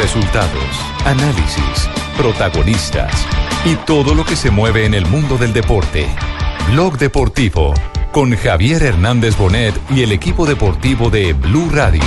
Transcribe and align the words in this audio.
Resultados, 0.00 0.80
análisis, 1.04 1.88
protagonistas 2.16 3.12
y 3.66 3.74
todo 3.74 4.14
lo 4.14 4.24
que 4.24 4.34
se 4.34 4.50
mueve 4.50 4.86
en 4.86 4.94
el 4.94 5.04
mundo 5.04 5.36
del 5.36 5.52
deporte. 5.52 6.08
Blog 6.70 6.96
Deportivo 6.96 7.74
con 8.10 8.34
Javier 8.34 8.82
Hernández 8.82 9.36
Bonet 9.36 9.74
y 9.90 10.02
el 10.02 10.12
equipo 10.12 10.46
deportivo 10.46 11.10
de 11.10 11.34
Blue 11.34 11.68
Radio. 11.70 12.00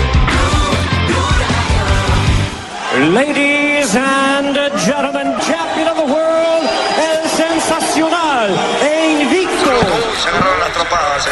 Ladies 3.12 3.96
and 3.96 4.58
gentlemen, 4.80 5.36
champion 5.46 5.88
of 5.90 5.98
the 5.98 6.12
world, 6.12 6.70
el 6.98 7.30
sensacional 7.30 8.50
e 8.82 9.22
invicto. 9.22 9.72
Se 10.20 10.30
agarraron 10.30 10.60
las 10.60 10.74
tropadas, 10.74 11.28
¿eh? 11.28 11.30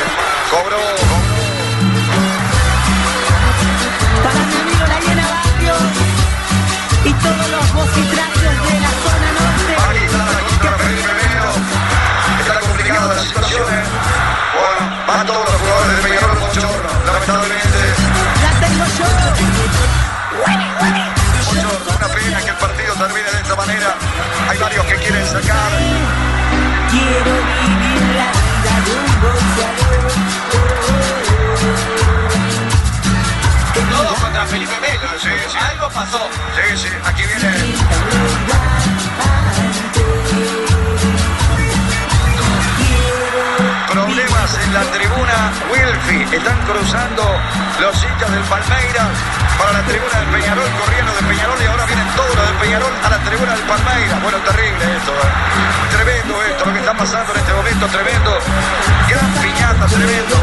Cobró. 0.52 1.21
Manera. 23.56 23.96
Hay 24.50 24.58
varios 24.58 24.86
que 24.86 24.96
quieren 24.96 25.26
sacar. 25.26 25.72
Quiero 26.90 27.32
vivir 27.32 27.81
Felipe 34.52 34.78
Melo. 34.82 35.08
Sí, 35.18 35.30
sí. 35.48 35.58
Algo 35.58 35.90
pasó. 35.92 36.28
Sí, 36.56 36.76
sí. 36.76 36.90
Aquí 37.06 37.24
viene. 37.24 37.48
Problemas 43.88 44.60
en 44.66 44.74
la 44.74 44.82
tribuna 44.92 45.54
Wilfi. 45.72 46.36
Están 46.36 46.60
cruzando 46.68 47.24
los 47.80 47.96
hinchas 48.04 48.30
del 48.30 48.44
Palmeiras 48.44 49.08
para 49.58 49.72
la 49.72 49.84
tribuna 49.84 50.20
del 50.20 50.28
Peñarol, 50.36 50.70
corriendo 50.84 51.14
de 51.16 51.24
Peñarol 51.32 51.62
y 51.62 51.66
ahora 51.68 51.86
vienen 51.86 52.08
todos 52.18 52.36
los 52.36 52.48
del 52.48 52.58
Peñarol 52.58 52.94
a 53.06 53.10
la 53.10 53.20
tribuna 53.20 53.56
del 53.56 53.64
Palmeiras. 53.64 54.22
Bueno, 54.22 54.38
terrible 54.40 54.84
esto. 54.98 55.14
¿eh? 55.14 55.96
Tremendo 55.96 56.44
esto, 56.44 56.66
lo 56.66 56.74
que 56.74 56.80
está 56.80 56.94
pasando 56.94 57.32
en 57.32 57.40
este 57.40 57.54
momento, 57.54 57.88
tremendo. 57.88 58.38
Gran 59.08 59.32
piñata, 59.40 59.86
tremendo. 59.88 60.36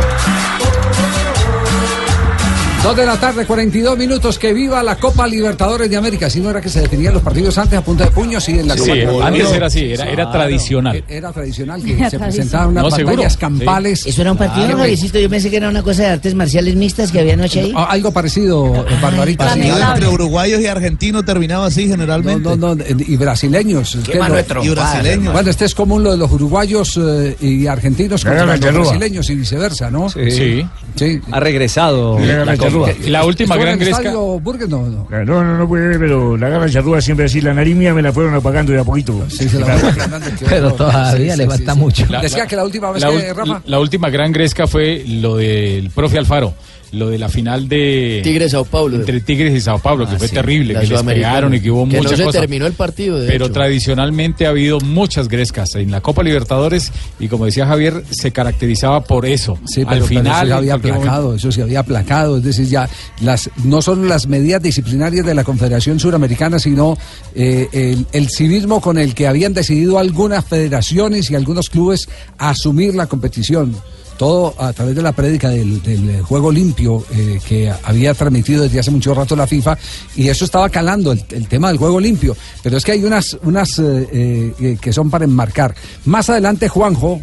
Dos 2.82 2.96
de 2.96 3.04
la 3.04 3.16
tarde, 3.18 3.44
42 3.44 3.98
minutos. 3.98 4.38
Que 4.38 4.52
viva 4.54 4.82
la 4.84 4.96
Copa 4.96 5.26
Libertadores 5.26 5.90
de 5.90 5.96
América. 5.96 6.30
Si 6.30 6.40
no 6.40 6.48
era 6.50 6.60
que 6.60 6.68
se 6.68 6.80
definían 6.80 7.12
los 7.12 7.22
partidos 7.22 7.58
antes 7.58 7.76
a 7.78 7.82
punta 7.82 8.04
de 8.04 8.10
puños 8.12 8.48
y 8.48 8.52
en 8.60 8.68
la 8.68 8.74
Sí, 8.74 8.80
Copa 8.80 8.94
Libertadores. 8.94 9.26
antes 9.40 9.52
era 9.56 9.66
así, 9.66 9.92
era, 9.92 10.04
era 10.10 10.30
tradicional. 10.30 11.04
Era 11.08 11.32
tradicional 11.32 11.82
que 11.82 11.92
Era 11.98 12.08
se 12.10 12.18
presentaban 12.18 12.68
unas 12.68 12.84
No, 12.84 12.90
seguro, 12.92 13.16
batallas 13.16 13.32
sí. 13.32 13.38
campales. 13.40 14.06
Eso 14.06 14.20
era 14.22 14.32
un 14.32 14.38
partido, 14.38 14.64
Claro. 14.66 14.78
Javiercito. 14.78 15.18
Yo 15.18 15.28
pensé 15.28 15.50
que 15.50 15.56
era 15.56 15.68
una 15.68 15.82
cosa 15.82 16.02
de 16.04 16.08
artes 16.10 16.34
marciales 16.36 16.76
mixtas 16.76 17.10
que 17.10 17.18
había 17.20 17.34
anoche 17.34 17.60
ahí. 17.60 17.72
Ah, 17.76 17.88
Algo 17.90 18.12
parecido, 18.12 18.72
Barbarita. 19.02 19.52
sí. 19.52 19.58
lamentable. 19.60 19.94
entre 19.96 20.08
uruguayos 20.08 20.60
y 20.60 20.66
argentinos 20.66 21.24
terminaba 21.24 21.66
así 21.66 21.86
No, 21.86 21.90
generalmente. 21.96 22.56
no, 22.56 22.74
no, 22.76 22.84
y 22.86 23.16
brasileños. 23.16 23.96
Lo- 23.96 24.62
y 24.64 24.68
brasileños. 24.70 25.32
Bueno, 25.32 25.50
este 25.50 25.64
es 25.64 25.74
común 25.74 26.04
lo 26.04 26.12
de 26.12 26.16
los 26.16 26.30
uruguayos 26.30 26.98
eh, 27.02 27.36
y 27.40 27.66
argentinos 27.66 28.24
contra 28.24 28.46
los 28.46 28.60
brasileños 28.60 29.28
y 29.30 29.34
viceversa, 29.34 29.90
¿no? 29.90 30.08
Sí. 30.08 30.64
Sí. 30.94 31.20
Ha 31.30 31.40
regresado 31.40 32.18
La, 32.18 32.56
la 32.72 32.78
Copa. 32.78 32.92
la 33.08 33.24
última 33.24 33.54
¿Estuvo 33.54 33.54
en 33.70 33.78
gran 33.78 33.78
gresca. 33.78 34.10
No, 34.12 34.86
no. 34.88 35.24
No, 35.24 35.44
no, 35.44 35.58
no 35.58 35.68
puede 35.68 35.88
ver, 35.88 35.98
pero 35.98 36.36
la 36.36 36.48
garra 36.48 36.68
charrúa 36.68 37.00
siempre 37.00 37.26
así, 37.26 37.40
la 37.40 37.54
nariz 37.54 37.74
mía 37.76 37.94
me 37.94 38.02
la 38.02 38.12
fueron 38.12 38.34
apagando 38.34 38.72
de 38.72 38.80
a 38.80 38.84
poquito. 38.84 39.24
Sí, 39.28 39.48
se 39.48 39.58
la 39.58 39.76
voy 39.76 39.92
Fernández, 39.92 40.34
que 40.38 40.44
Pero 40.46 40.72
todavía 40.72 41.36
le 41.36 41.46
falta 41.46 41.74
mucho. 41.74 42.04
La- 42.08 42.20
Decía 42.20 42.38
la- 42.38 42.46
que 42.46 42.56
la 42.56 42.64
última 42.64 42.90
vez 42.90 43.02
La, 43.02 43.10
que, 43.10 43.32
Rafa. 43.34 43.62
la 43.64 43.80
última 43.80 44.10
gran 44.10 44.32
gresca 44.32 44.66
fue 44.66 45.04
lo 45.06 45.36
del 45.36 45.90
profe 45.90 46.18
Alfaro, 46.18 46.54
lo 46.92 47.08
de 47.10 47.18
la 47.18 47.28
final 47.28 47.68
de 47.68 48.20
Tigre 48.24 48.48
Sao 48.48 48.64
Paulo. 48.64 48.96
entre 48.96 49.20
Tigres 49.20 49.54
y 49.54 49.60
Sao 49.60 49.78
Paulo, 49.78 50.06
que 50.08 50.14
Ah, 50.14 50.18
fue 50.18 50.28
sí, 50.28 50.34
terrible, 50.34 50.74
que 50.80 50.86
les 50.86 51.02
pegaron 51.02 51.54
y 51.54 51.60
que 51.60 51.70
hubo 51.70 51.86
Que 51.88 51.96
no 51.98 52.02
muchas 52.02 52.18
se 52.18 52.24
cosas. 52.24 52.40
terminó 52.40 52.66
el 52.66 52.72
partido, 52.72 53.18
de 53.20 53.26
Pero 53.26 53.46
hecho. 53.46 53.52
tradicionalmente 53.54 54.46
ha 54.46 54.50
habido 54.50 54.80
muchas 54.80 55.28
grescas 55.28 55.74
en 55.74 55.90
la 55.90 56.00
Copa 56.00 56.22
Libertadores 56.22 56.90
y 57.20 57.28
como 57.28 57.44
decía 57.44 57.66
Javier, 57.66 58.02
se 58.10 58.30
caracterizaba 58.30 59.04
por 59.04 59.26
eso. 59.26 59.58
Sí, 59.66 59.80
pero, 59.84 59.90
Al 59.90 59.94
pero 59.96 60.06
final 60.06 60.26
eso 60.26 60.46
se 60.46 60.52
había 60.54 60.74
aplacado, 60.74 61.22
momento- 61.24 61.34
eso 61.34 61.52
se 61.52 61.62
había 61.62 61.80
aplacado, 61.80 62.36
es 62.38 62.42
decir, 62.44 62.66
ya 62.66 62.88
las 63.20 63.50
no 63.64 63.82
solo 63.82 64.04
las 64.04 64.26
medidas 64.26 64.62
disciplinarias 64.62 65.26
de 65.26 65.34
la 65.34 65.44
Confederación 65.44 66.00
Suramericana, 66.00 66.58
sino 66.58 66.96
eh, 67.34 67.68
el, 67.72 68.06
el 68.12 68.28
civismo 68.30 68.80
con 68.80 68.98
el 68.98 69.14
que 69.14 69.26
habían 69.28 69.52
decidido 69.52 69.98
algunas 69.98 70.44
federaciones 70.44 71.30
y 71.30 71.34
algunos 71.34 71.68
clubes 71.70 72.08
asumir 72.38 72.94
la 72.94 73.06
competición. 73.06 73.76
Todo 74.18 74.52
a 74.58 74.72
través 74.72 74.94
de 74.96 75.02
la 75.02 75.12
prédica 75.12 75.48
del, 75.48 75.80
del 75.82 76.22
juego 76.22 76.50
limpio 76.50 77.04
eh, 77.14 77.38
que 77.46 77.72
había 77.84 78.12
transmitido 78.14 78.64
desde 78.64 78.80
hace 78.80 78.90
mucho 78.90 79.14
rato 79.14 79.36
la 79.36 79.46
FIFA 79.46 79.78
y 80.16 80.28
eso 80.28 80.44
estaba 80.44 80.68
calando 80.68 81.12
el, 81.12 81.24
el 81.30 81.46
tema 81.48 81.68
del 81.68 81.78
juego 81.78 82.00
limpio. 82.00 82.36
Pero 82.62 82.76
es 82.76 82.84
que 82.84 82.92
hay 82.92 83.04
unas, 83.04 83.38
unas 83.44 83.78
eh, 83.78 84.52
eh, 84.60 84.76
que 84.80 84.92
son 84.92 85.08
para 85.08 85.24
enmarcar. 85.24 85.74
Más 86.04 86.28
adelante 86.28 86.68
Juanjo 86.68 87.20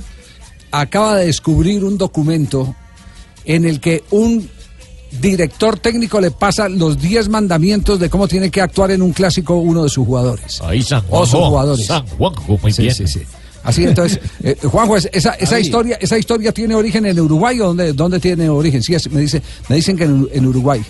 acaba 0.72 1.18
de 1.18 1.26
descubrir 1.28 1.84
un 1.84 1.98
documento 1.98 2.76
en 3.44 3.66
el 3.66 3.80
que 3.82 4.04
un 4.12 4.50
director 5.22 5.78
técnico 5.80 6.20
le 6.20 6.32
pasa 6.32 6.68
los 6.68 7.00
10 7.02 7.30
mandamientos 7.30 8.00
de 8.00 8.10
cómo 8.10 8.28
tiene 8.28 8.50
que 8.50 8.62
actuar 8.62 8.92
en 8.92 9.02
un 9.02 9.14
clásico 9.14 9.56
uno 9.56 9.84
de 9.84 9.90
sus 9.90 10.06
jugadores. 10.06 10.62
Ahí 10.62 10.82
San 10.82 11.04
O 11.10 11.26
sus 11.26 11.40
jugadores. 11.40 11.86
San 11.86 12.06
Juanjo, 12.08 12.58
muy 12.62 12.72
Sí, 12.72 12.82
bien. 12.84 12.96
sí, 12.96 13.08
sí. 13.08 13.22
Así 13.66 13.84
entonces, 13.84 14.20
eh, 14.44 14.56
Juanjo, 14.64 14.96
es- 14.96 15.09
esa, 15.12 15.31
esa 15.31 15.59
historia, 15.59 15.98
esa 16.00 16.18
historia 16.18 16.52
tiene 16.53 16.76
origen 16.76 17.06
en 17.06 17.20
Uruguay 17.20 17.59
o 17.59 17.66
dónde, 17.68 17.92
dónde 17.94 18.20
tiene 18.20 18.48
origen? 18.48 18.81
Sí, 18.81 18.96
me 19.12 19.22
dice, 19.22 19.42
me 19.68 19.76
dicen 19.76 19.98
que 19.98 20.03
en, 20.06 20.30
en 20.31 20.46
Uruguay 20.46 20.81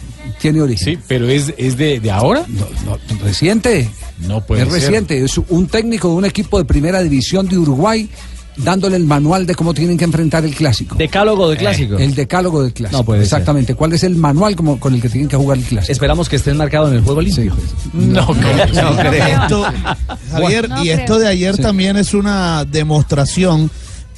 tiene 0.42 0.62
origen. 0.62 0.96
Sí, 0.96 1.00
pero 1.08 1.28
es, 1.28 1.54
es 1.58 1.78
de, 1.78 2.00
de 2.00 2.12
ahora. 2.12 2.46
No, 2.48 2.68
no, 2.86 2.98
reciente. 3.24 3.90
No 4.28 4.46
puede 4.46 4.64
es 4.64 4.70
ser. 4.70 4.82
reciente. 4.82 5.24
Es 5.24 5.38
un 5.50 5.68
técnico 5.68 6.10
de 6.10 6.16
un 6.16 6.26
equipo 6.26 6.58
de 6.58 6.66
primera 6.66 7.02
división 7.02 7.48
de 7.48 7.58
Uruguay 7.58 8.10
dándole 8.58 8.96
el 8.98 9.06
manual 9.06 9.46
de 9.46 9.56
cómo 9.56 9.74
tienen 9.74 9.98
que 9.98 10.06
enfrentar 10.06 10.46
el 10.46 10.54
clásico. 10.56 10.96
Decálogo 10.96 11.50
de 11.50 11.58
clásico. 11.58 11.98
El 11.98 12.16
decálogo 12.16 12.64
del 12.64 12.74
clásico. 12.74 12.98
No 13.00 13.06
puede 13.06 13.20
ser. 13.20 13.26
Exactamente. 13.26 13.76
¿Cuál 13.76 13.94
es 13.94 14.04
el 14.04 14.16
manual 14.16 14.56
como, 14.56 14.80
con 14.80 14.94
el 14.94 15.02
que 15.02 15.10
tienen 15.10 15.28
que 15.30 15.36
jugar 15.38 15.58
el 15.58 15.64
clásico? 15.64 15.92
Esperamos 15.92 16.30
que 16.30 16.38
esté 16.38 16.52
enmarcado 16.52 16.88
en 16.90 16.96
el 16.96 17.02
juego 17.02 17.22
limpio. 17.22 17.54
No, 17.94 18.22
No 18.26 18.28
creo. 18.98 19.14
Esto, 19.44 19.66
Javier, 20.32 20.70
No 20.70 20.80
y 20.84 20.88
creo. 20.88 20.98
esto 21.00 21.20
de 21.20 21.28
ayer 21.28 21.56
Sí. 21.56 21.62
también 21.62 21.98
es 21.98 22.14
una 22.14 22.66
demostración 22.66 23.70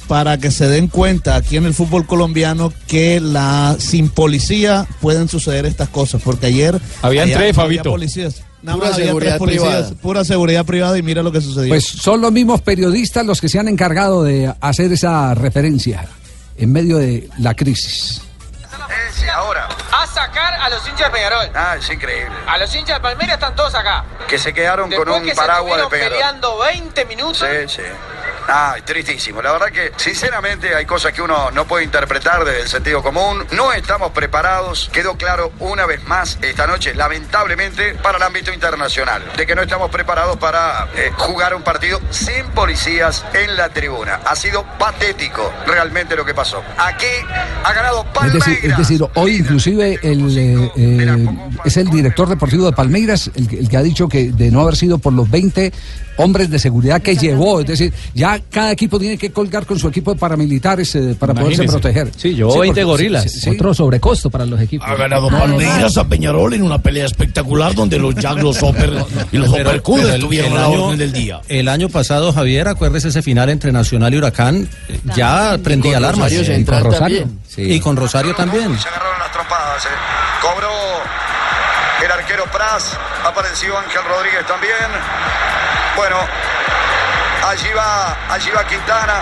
para 0.06 0.38
que 0.38 0.50
se 0.50 0.66
den 0.68 0.88
cuenta 0.88 1.36
aquí 1.36 1.56
en 1.58 1.66
el 1.66 1.74
fútbol 1.74 2.06
colombiano 2.06 2.72
que 2.86 3.20
la 3.20 3.76
sin 3.78 4.08
policía 4.08 4.86
pueden 5.02 5.28
suceder 5.28 5.66
estas 5.66 5.90
cosas, 5.90 6.22
porque 6.24 6.46
ayer 6.46 6.80
Habían 7.02 7.26
tres, 7.26 7.36
no 7.36 7.62
había 7.62 7.78
Fabito. 7.82 7.90
policías. 7.90 8.42
Nada 8.62 8.78
Pura 8.78 8.92
seguridad 8.94 9.38
privada. 9.38 9.90
pura 10.02 10.24
seguridad 10.24 10.64
privada 10.64 10.98
y 10.98 11.02
mira 11.02 11.22
lo 11.22 11.30
que 11.30 11.40
sucedió. 11.40 11.68
Pues 11.68 11.86
son 11.86 12.20
los 12.20 12.32
mismos 12.32 12.60
periodistas 12.60 13.24
los 13.24 13.40
que 13.40 13.48
se 13.48 13.58
han 13.58 13.68
encargado 13.68 14.24
de 14.24 14.52
hacer 14.60 14.92
esa 14.92 15.34
referencia 15.34 16.06
en 16.56 16.72
medio 16.72 16.96
de 16.98 17.28
la 17.38 17.54
crisis. 17.54 18.20
Eh, 18.20 19.10
sí, 19.14 19.26
ahora. 19.28 19.68
A 19.92 20.06
sacar 20.06 20.54
a 20.54 20.68
los 20.70 20.80
hinchas 20.88 21.06
de 21.08 21.10
Peñarol. 21.18 21.50
Ah, 21.54 21.76
es 21.78 21.88
increíble. 21.90 22.34
A 22.48 22.58
los 22.58 22.74
hinchas 22.74 22.96
de 22.96 23.00
Palmeiras 23.02 23.34
están 23.34 23.54
todos 23.54 23.74
acá. 23.74 24.04
Que 24.28 24.38
se 24.38 24.52
quedaron 24.52 24.88
Después 24.90 25.08
con 25.08 25.22
un 25.22 25.28
que 25.28 25.34
paraguas 25.34 25.76
se 25.76 25.82
de 25.82 25.88
Peñarol. 25.90 26.12
peleando 26.14 26.58
20 26.58 27.04
minutos. 27.04 27.38
Sí, 27.38 27.68
sí. 27.76 27.82
Ah, 28.50 28.76
tristísimo. 28.82 29.42
La 29.42 29.52
verdad 29.52 29.66
que, 29.70 29.92
sinceramente, 29.96 30.74
hay 30.74 30.86
cosas 30.86 31.12
que 31.12 31.20
uno 31.20 31.50
no 31.50 31.66
puede 31.66 31.84
interpretar 31.84 32.44
desde 32.46 32.62
el 32.62 32.68
sentido 32.68 33.02
común. 33.02 33.44
No 33.52 33.72
estamos 33.74 34.12
preparados. 34.12 34.88
Quedó 34.90 35.16
claro 35.18 35.52
una 35.58 35.84
vez 35.84 36.02
más 36.08 36.38
esta 36.40 36.66
noche, 36.66 36.94
lamentablemente, 36.94 37.94
para 38.02 38.16
el 38.16 38.22
ámbito 38.22 38.50
internacional. 38.52 39.22
De 39.36 39.46
que 39.46 39.54
no 39.54 39.60
estamos 39.62 39.90
preparados 39.90 40.38
para 40.38 40.88
eh, 40.96 41.10
jugar 41.16 41.54
un 41.54 41.62
partido 41.62 42.00
sin 42.10 42.46
policías 42.54 43.22
en 43.34 43.54
la 43.56 43.68
tribuna. 43.68 44.20
Ha 44.24 44.34
sido 44.34 44.64
patético 44.78 45.52
realmente 45.66 46.16
lo 46.16 46.24
que 46.24 46.32
pasó. 46.34 46.62
Aquí 46.78 47.04
ha 47.64 47.72
ganado 47.74 48.06
Es 48.24 48.32
decir, 48.32 48.58
es 48.62 48.76
decir, 48.78 49.04
hoy 49.14 49.36
inclusive 49.36 49.98
el, 50.02 50.38
eh, 50.38 50.72
eh, 50.76 51.26
es 51.66 51.76
el 51.76 51.90
director 51.90 52.28
deportivo 52.28 52.64
de 52.64 52.72
Palmeiras 52.72 53.30
el, 53.34 53.46
que- 53.46 53.58
el 53.58 53.68
que 53.68 53.76
ha 53.76 53.82
dicho 53.82 54.08
que 54.08 54.32
de 54.32 54.50
no 54.50 54.62
haber 54.62 54.76
sido 54.76 54.98
por 54.98 55.12
los 55.12 55.30
20 55.30 55.72
hombres 56.18 56.50
de 56.50 56.58
seguridad 56.58 57.00
que 57.02 57.16
llevó, 57.16 57.60
es 57.60 57.66
decir, 57.66 57.92
ya 58.14 58.38
cada 58.50 58.70
equipo 58.72 58.98
tiene 58.98 59.16
que 59.18 59.32
colgar 59.32 59.64
con 59.66 59.78
su 59.78 59.88
equipo 59.88 60.12
de 60.12 60.18
paramilitares 60.20 60.94
eh, 60.94 61.16
para 61.18 61.32
poderse 61.34 61.64
proteger. 61.64 62.12
Sí, 62.16 62.34
llevó 62.34 62.58
20 62.60 62.66
porque- 62.68 62.84
gorilas. 62.84 63.22
sí, 63.24 63.40
sí. 63.40 63.50
Otro 63.50 63.72
sobrecosto 63.74 64.28
para 64.30 64.44
los 64.46 64.60
equipos. 64.60 64.86
Ha 64.88 64.94
ganado 64.94 65.28
Palmeiras 65.30 65.96
a 65.96 66.04
Peñarol 66.06 66.54
en 66.54 66.62
una 66.62 66.78
pelea 66.78 67.06
espectacular 67.06 67.74
donde 67.74 67.98
los 67.98 68.14
Jack, 68.14 68.38
los 68.42 68.62
Hopper 68.62 68.92
y 69.32 69.36
los 69.38 69.50
Pero- 69.50 69.70
el- 69.70 70.14
estuvieron 70.14 70.52
a 70.56 70.60
la 70.62 70.68
orden 70.68 70.98
del 70.98 71.12
día. 71.12 71.40
El 71.48 71.68
año 71.68 71.88
pasado, 71.88 72.32
Javier, 72.32 72.68
acuérdese 72.68 73.08
ese 73.08 73.22
final 73.22 73.48
entre 73.48 73.72
Nacional 73.72 74.12
y 74.12 74.18
Huracán, 74.18 74.68
eh, 74.88 75.00
ya 75.16 75.56
prendía 75.62 75.96
alarmas. 75.96 76.30
Sí, 76.30 76.36
y 76.40 76.64
con 76.64 76.84
Rosario. 76.84 76.98
también. 76.98 77.40
Sí. 77.48 77.62
Y 77.62 77.80
con 77.80 77.96
Rosario 77.96 78.34
también. 78.34 78.78
Se 78.78 78.88
agarraron 78.88 79.18
las 79.18 79.32
trompadas. 79.32 79.84
eh. 79.84 79.88
Cobró 80.42 80.68
el 82.04 82.10
arquero 82.12 82.44
Praz. 82.52 82.92
Apareció 83.26 83.76
Ángel 83.78 84.00
Rodríguez 84.08 84.46
también. 84.46 84.74
Bueno, 85.98 86.16
allí 87.48 87.72
va, 87.72 88.16
allí 88.30 88.52
va 88.52 88.62
Quintana. 88.62 89.14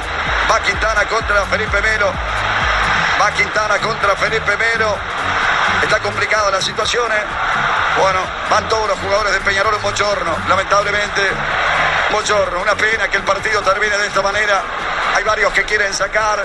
Va 0.50 0.60
Quintana 0.60 1.06
contra 1.06 1.46
Felipe 1.46 1.80
Melo. 1.80 2.12
Va 3.18 3.30
Quintana 3.30 3.78
contra 3.78 4.14
Felipe 4.14 4.54
Melo. 4.58 4.94
Está 5.82 6.00
complicada 6.00 6.50
la 6.50 6.60
situación. 6.60 7.10
eh. 7.12 7.24
Bueno, 7.98 8.20
van 8.50 8.68
todos 8.68 8.88
los 8.88 8.98
jugadores 8.98 9.32
de 9.32 9.40
Peñarol 9.40 9.74
en 9.74 9.80
Bochorno. 9.80 10.36
Lamentablemente, 10.50 11.22
Bochorno. 12.12 12.60
Una 12.60 12.74
pena 12.74 13.08
que 13.08 13.16
el 13.16 13.22
partido 13.22 13.62
termine 13.62 13.96
de 13.96 14.08
esta 14.08 14.20
manera. 14.20 14.60
Hay 15.14 15.24
varios 15.24 15.54
que 15.54 15.64
quieren 15.64 15.94
sacar. 15.94 16.44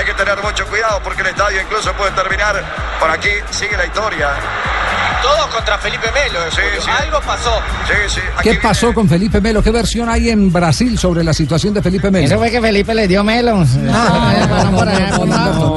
Hay 0.00 0.06
que 0.06 0.14
tener 0.14 0.42
mucho 0.42 0.64
cuidado 0.66 0.98
porque 1.04 1.20
el 1.20 1.26
estadio 1.28 1.60
incluso 1.60 1.92
puede 1.92 2.10
terminar. 2.12 2.64
Por 2.98 3.10
aquí 3.10 3.28
sigue 3.50 3.76
la 3.76 3.84
historia. 3.84 4.30
Todos 5.22 5.46
contra 5.54 5.76
Felipe 5.76 6.06
Melo. 6.10 6.42
eh, 6.42 6.50
Sí, 6.50 6.62
sí. 6.82 6.90
Algo 7.02 7.20
pasó. 7.20 7.60
Sí, 7.86 7.94
sí. 8.14 8.20
¿Qué 8.42 8.54
pasó 8.54 8.94
con 8.94 9.06
Felipe 9.06 9.42
Melo? 9.42 9.62
¿Qué 9.62 9.70
versión 9.70 10.08
hay 10.08 10.30
en 10.30 10.50
Brasil 10.50 10.98
sobre 10.98 11.22
la 11.22 11.34
situación 11.34 11.74
de 11.74 11.82
Felipe 11.82 12.10
Melo? 12.10 12.26
Eso 12.26 12.38
fue 12.38 12.50
que 12.50 12.62
Felipe 12.62 12.94
le 12.94 13.06
dio 13.08 13.22
melo. 13.22 13.62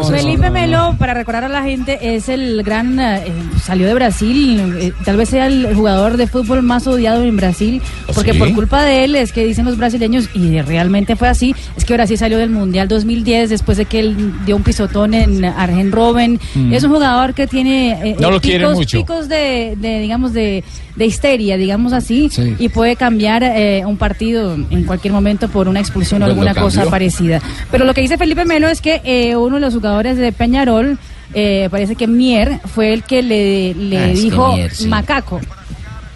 Felipe 0.09 0.49
Melo, 0.49 0.95
para 0.97 1.13
recordar 1.13 1.43
a 1.43 1.49
la 1.49 1.63
gente, 1.63 2.15
es 2.15 2.29
el 2.29 2.63
gran, 2.63 2.97
eh, 3.01 3.29
salió 3.63 3.87
de 3.87 3.93
Brasil, 3.93 4.59
eh, 4.79 4.91
tal 5.05 5.17
vez 5.17 5.29
sea 5.29 5.47
el 5.47 5.73
jugador 5.73 6.17
de 6.17 6.27
fútbol 6.27 6.61
más 6.61 6.85
odiado 6.87 7.23
en 7.23 7.37
Brasil, 7.37 7.81
porque 8.13 8.33
¿Sí? 8.33 8.39
por 8.39 8.53
culpa 8.53 8.83
de 8.83 9.05
él 9.05 9.15
es 9.15 9.31
que 9.31 9.45
dicen 9.45 9.65
los 9.65 9.77
brasileños, 9.77 10.29
y 10.33 10.59
realmente 10.61 11.15
fue 11.15 11.29
así, 11.29 11.55
es 11.77 11.85
que 11.85 11.93
Brasil 11.93 12.17
salió 12.17 12.37
del 12.37 12.49
Mundial 12.49 12.87
2010 12.87 13.49
después 13.49 13.77
de 13.77 13.85
que 13.85 13.99
él 13.99 14.33
dio 14.45 14.55
un 14.55 14.63
pisotón 14.63 15.13
en 15.13 15.45
Argen 15.45 15.91
Robben. 15.91 16.39
Mm. 16.55 16.73
Es 16.73 16.83
un 16.83 16.91
jugador 16.91 17.33
que 17.33 17.47
tiene 17.47 17.91
eh, 18.11 18.15
No 18.19 18.29
lo 18.31 18.37
eh, 18.37 18.41
picos, 18.41 18.75
mucho. 18.75 18.97
picos 18.99 19.29
de, 19.29 19.75
de, 19.79 19.99
digamos, 19.99 20.33
de, 20.33 20.63
de 20.95 21.05
histeria, 21.05 21.57
digamos 21.57 21.93
así, 21.93 22.29
Sí. 22.31 22.55
y 22.59 22.69
puede 22.69 22.95
cambiar 22.95 23.43
eh, 23.43 23.83
un 23.85 23.97
partido 23.97 24.55
en 24.55 24.83
cualquier 24.83 25.13
momento 25.13 25.47
por 25.47 25.67
una 25.67 25.79
expulsión 25.79 26.21
o 26.21 26.25
Pues 26.25 26.31
alguna 26.33 26.53
cosa 26.55 26.85
parecida. 26.89 27.41
Pero 27.71 27.85
lo 27.85 27.93
que 27.93 28.01
dice 28.01 28.17
Felipe 28.17 28.45
Melo 28.45 28.67
es 28.67 28.81
que 28.81 29.01
eh, 29.05 29.35
uno 29.35 29.55
de 29.55 29.61
los 29.61 29.73
jugadores 29.73 30.17
de 30.17 30.31
Peñarol, 30.31 30.97
eh, 31.33 31.67
parece 31.71 31.95
que 31.95 32.07
Mier, 32.07 32.59
fue 32.65 32.93
el 32.93 33.03
que 33.03 33.21
le, 33.21 33.73
le 33.73 33.97
Ah, 33.97 34.07
dijo 34.07 34.53
Mier, 34.53 34.73
sí. 34.73 34.87
macaco. 34.87 35.39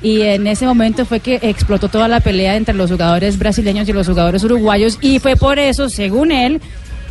Y 0.01 0.21
en 0.21 0.45
ese 0.45 0.65
momento 0.65 1.05
fue 1.05 1.19
que 1.19 1.39
explotó 1.41 1.89
toda 1.89 2.07
la 2.07 2.19
pelea 2.19 2.55
entre 2.55 2.75
los 2.75 2.91
jugadores 2.91 3.39
brasileños 3.39 3.89
y 3.89 3.93
los 3.93 4.07
jugadores 4.07 4.43
uruguayos. 4.43 4.99
Y 5.01 5.17
fue 5.19 5.35
por 5.35 5.57
eso, 5.57 5.89
según 5.89 6.31
él, 6.31 6.61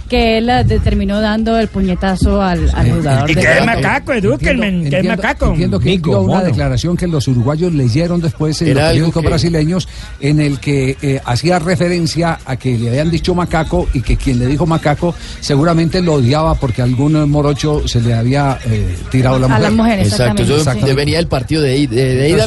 que 0.08 0.38
él 0.38 0.48
eh, 0.48 0.64
terminó 0.82 1.20
dando 1.20 1.58
el 1.58 1.68
puñetazo 1.68 2.40
al, 2.42 2.70
al 2.74 2.90
jugador. 2.92 3.30
Y 3.30 3.34
que 3.34 3.40
es 3.58 3.64
macaco, 3.66 4.12
edúquenme, 4.12 4.88
que 4.90 4.98
es 4.98 5.04
macaco. 5.04 5.46
Entiendo 5.50 5.78
que 5.80 5.90
Mico, 5.90 6.10
dio 6.10 6.20
una 6.22 6.34
mono. 6.36 6.44
declaración 6.46 6.96
que 6.96 7.06
los 7.06 7.26
uruguayos 7.28 7.72
leyeron 7.74 8.20
después 8.20 8.60
en 8.62 8.68
Era 8.68 8.82
los 8.82 8.90
periódicos 8.90 9.22
que- 9.22 9.28
brasileños 9.28 9.88
en 10.20 10.40
el 10.40 10.58
que 10.60 10.96
eh, 11.02 11.20
hacía 11.24 11.58
referencia 11.58 12.38
a 12.44 12.56
que 12.56 12.76
le 12.78 12.88
habían 12.90 13.10
dicho 13.10 13.34
macaco 13.34 13.88
y 13.94 14.00
que 14.00 14.16
quien 14.16 14.38
le 14.38 14.46
dijo 14.46 14.66
macaco 14.66 15.14
seguramente 15.40 16.00
lo 16.02 16.14
odiaba 16.14 16.54
porque 16.54 16.82
algún 16.82 17.28
morocho 17.30 17.86
se 17.86 18.00
le 18.00 18.14
había 18.14 18.58
eh, 18.66 18.96
tirado 19.10 19.38
la 19.38 19.46
A 19.46 19.48
mujer. 19.48 19.62
la 19.62 19.70
mujer, 19.70 20.00
Exacto, 20.00 20.42
eso 20.42 20.74
debería 20.86 21.18
el 21.18 21.26
partido 21.28 21.62
de, 21.62 21.76
I- 21.78 21.86
de, 21.86 22.14
de 22.14 22.28
ida. 22.30 22.46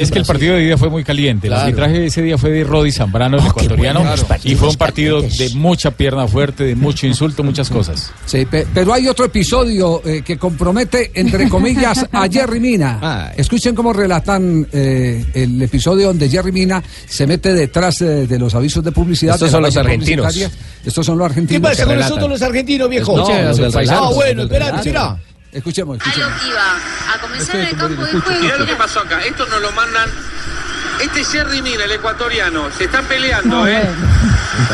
Es 0.00 0.10
que 0.10 0.18
el 0.18 0.24
partido 0.24 0.54
de 0.54 0.64
ida 0.64 0.76
fue 0.76 0.90
muy 0.90 1.04
caliente. 1.04 1.46
El 1.46 1.52
Claro. 1.52 1.64
arbitraje 1.66 1.98
de 2.00 2.06
ese 2.06 2.22
día 2.22 2.36
fue 2.38 2.50
de 2.50 2.64
Rodi 2.64 2.92
Zambrano, 2.92 3.38
el 3.38 3.46
ecuatoriano, 3.46 4.00
bueno, 4.00 4.14
y 4.44 4.54
fue 4.54 4.68
un 4.68 4.76
partido 4.76 5.22
de 5.22 5.50
mucha 5.54 5.90
pierna 5.92 6.26
fuerte, 6.28 6.64
de 6.64 6.74
mucho 6.76 6.97
insulto, 7.06 7.42
muchas 7.44 7.70
cosas. 7.70 8.12
Sí, 8.26 8.44
pe- 8.46 8.66
pero 8.74 8.92
hay 8.92 9.06
otro 9.08 9.24
episodio 9.26 10.02
eh, 10.04 10.22
que 10.22 10.36
compromete, 10.38 11.10
entre 11.14 11.48
comillas, 11.48 12.06
a 12.12 12.28
Jerry 12.28 12.60
Mina. 12.60 13.32
Escuchen 13.36 13.74
cómo 13.74 13.92
relatan 13.92 14.66
eh, 14.72 15.24
el 15.34 15.60
episodio 15.62 16.08
donde 16.08 16.28
Jerry 16.28 16.52
Mina 16.52 16.82
se 17.06 17.26
mete 17.26 17.52
detrás 17.54 18.00
eh, 18.02 18.26
de 18.26 18.38
los 18.38 18.54
avisos 18.54 18.82
de 18.82 18.92
publicidad. 18.92 19.34
Estos 19.34 19.48
de 19.48 19.52
son 19.52 19.62
los 19.62 19.76
argentinos. 19.76 20.36
Estos 20.84 21.06
son 21.06 21.18
los 21.18 21.26
¿Qué 21.28 21.32
argentinos. 21.32 21.70
pasa 21.70 21.84
con 21.86 21.96
nosotros 21.98 22.28
los 22.30 22.42
argentinos, 22.42 22.88
viejo? 22.88 23.14
Escuchen, 23.18 23.42
No, 23.42 23.48
los 23.48 23.56
del 23.74 23.90
ah, 23.90 24.10
bueno, 24.14 24.42
Los 24.44 24.50
paisano. 24.52 24.82
mirá. 24.84 25.18
Escuchemos, 25.50 25.98
A 26.00 26.04
lo 26.04 26.10
escuchemos. 26.10 26.40
que 26.42 26.48
iba, 26.48 27.14
a 27.14 27.20
comenzar 27.20 27.56
en 27.56 27.62
el 27.62 27.76
campo 27.76 28.02
de 28.02 28.10
juego. 28.20 28.40
Mirá 28.42 28.58
lo 28.58 28.66
que 28.66 28.76
pasó 28.76 29.00
acá. 29.00 29.18
Esto 29.24 29.46
nos 29.46 29.62
lo 29.62 29.72
mandan. 29.72 30.10
Este 31.00 31.24
Jerry 31.24 31.62
Mina, 31.62 31.84
el 31.84 31.92
ecuatoriano, 31.92 32.70
se 32.76 32.84
están 32.84 33.04
peleando, 33.06 33.66
¿eh? 33.68 33.88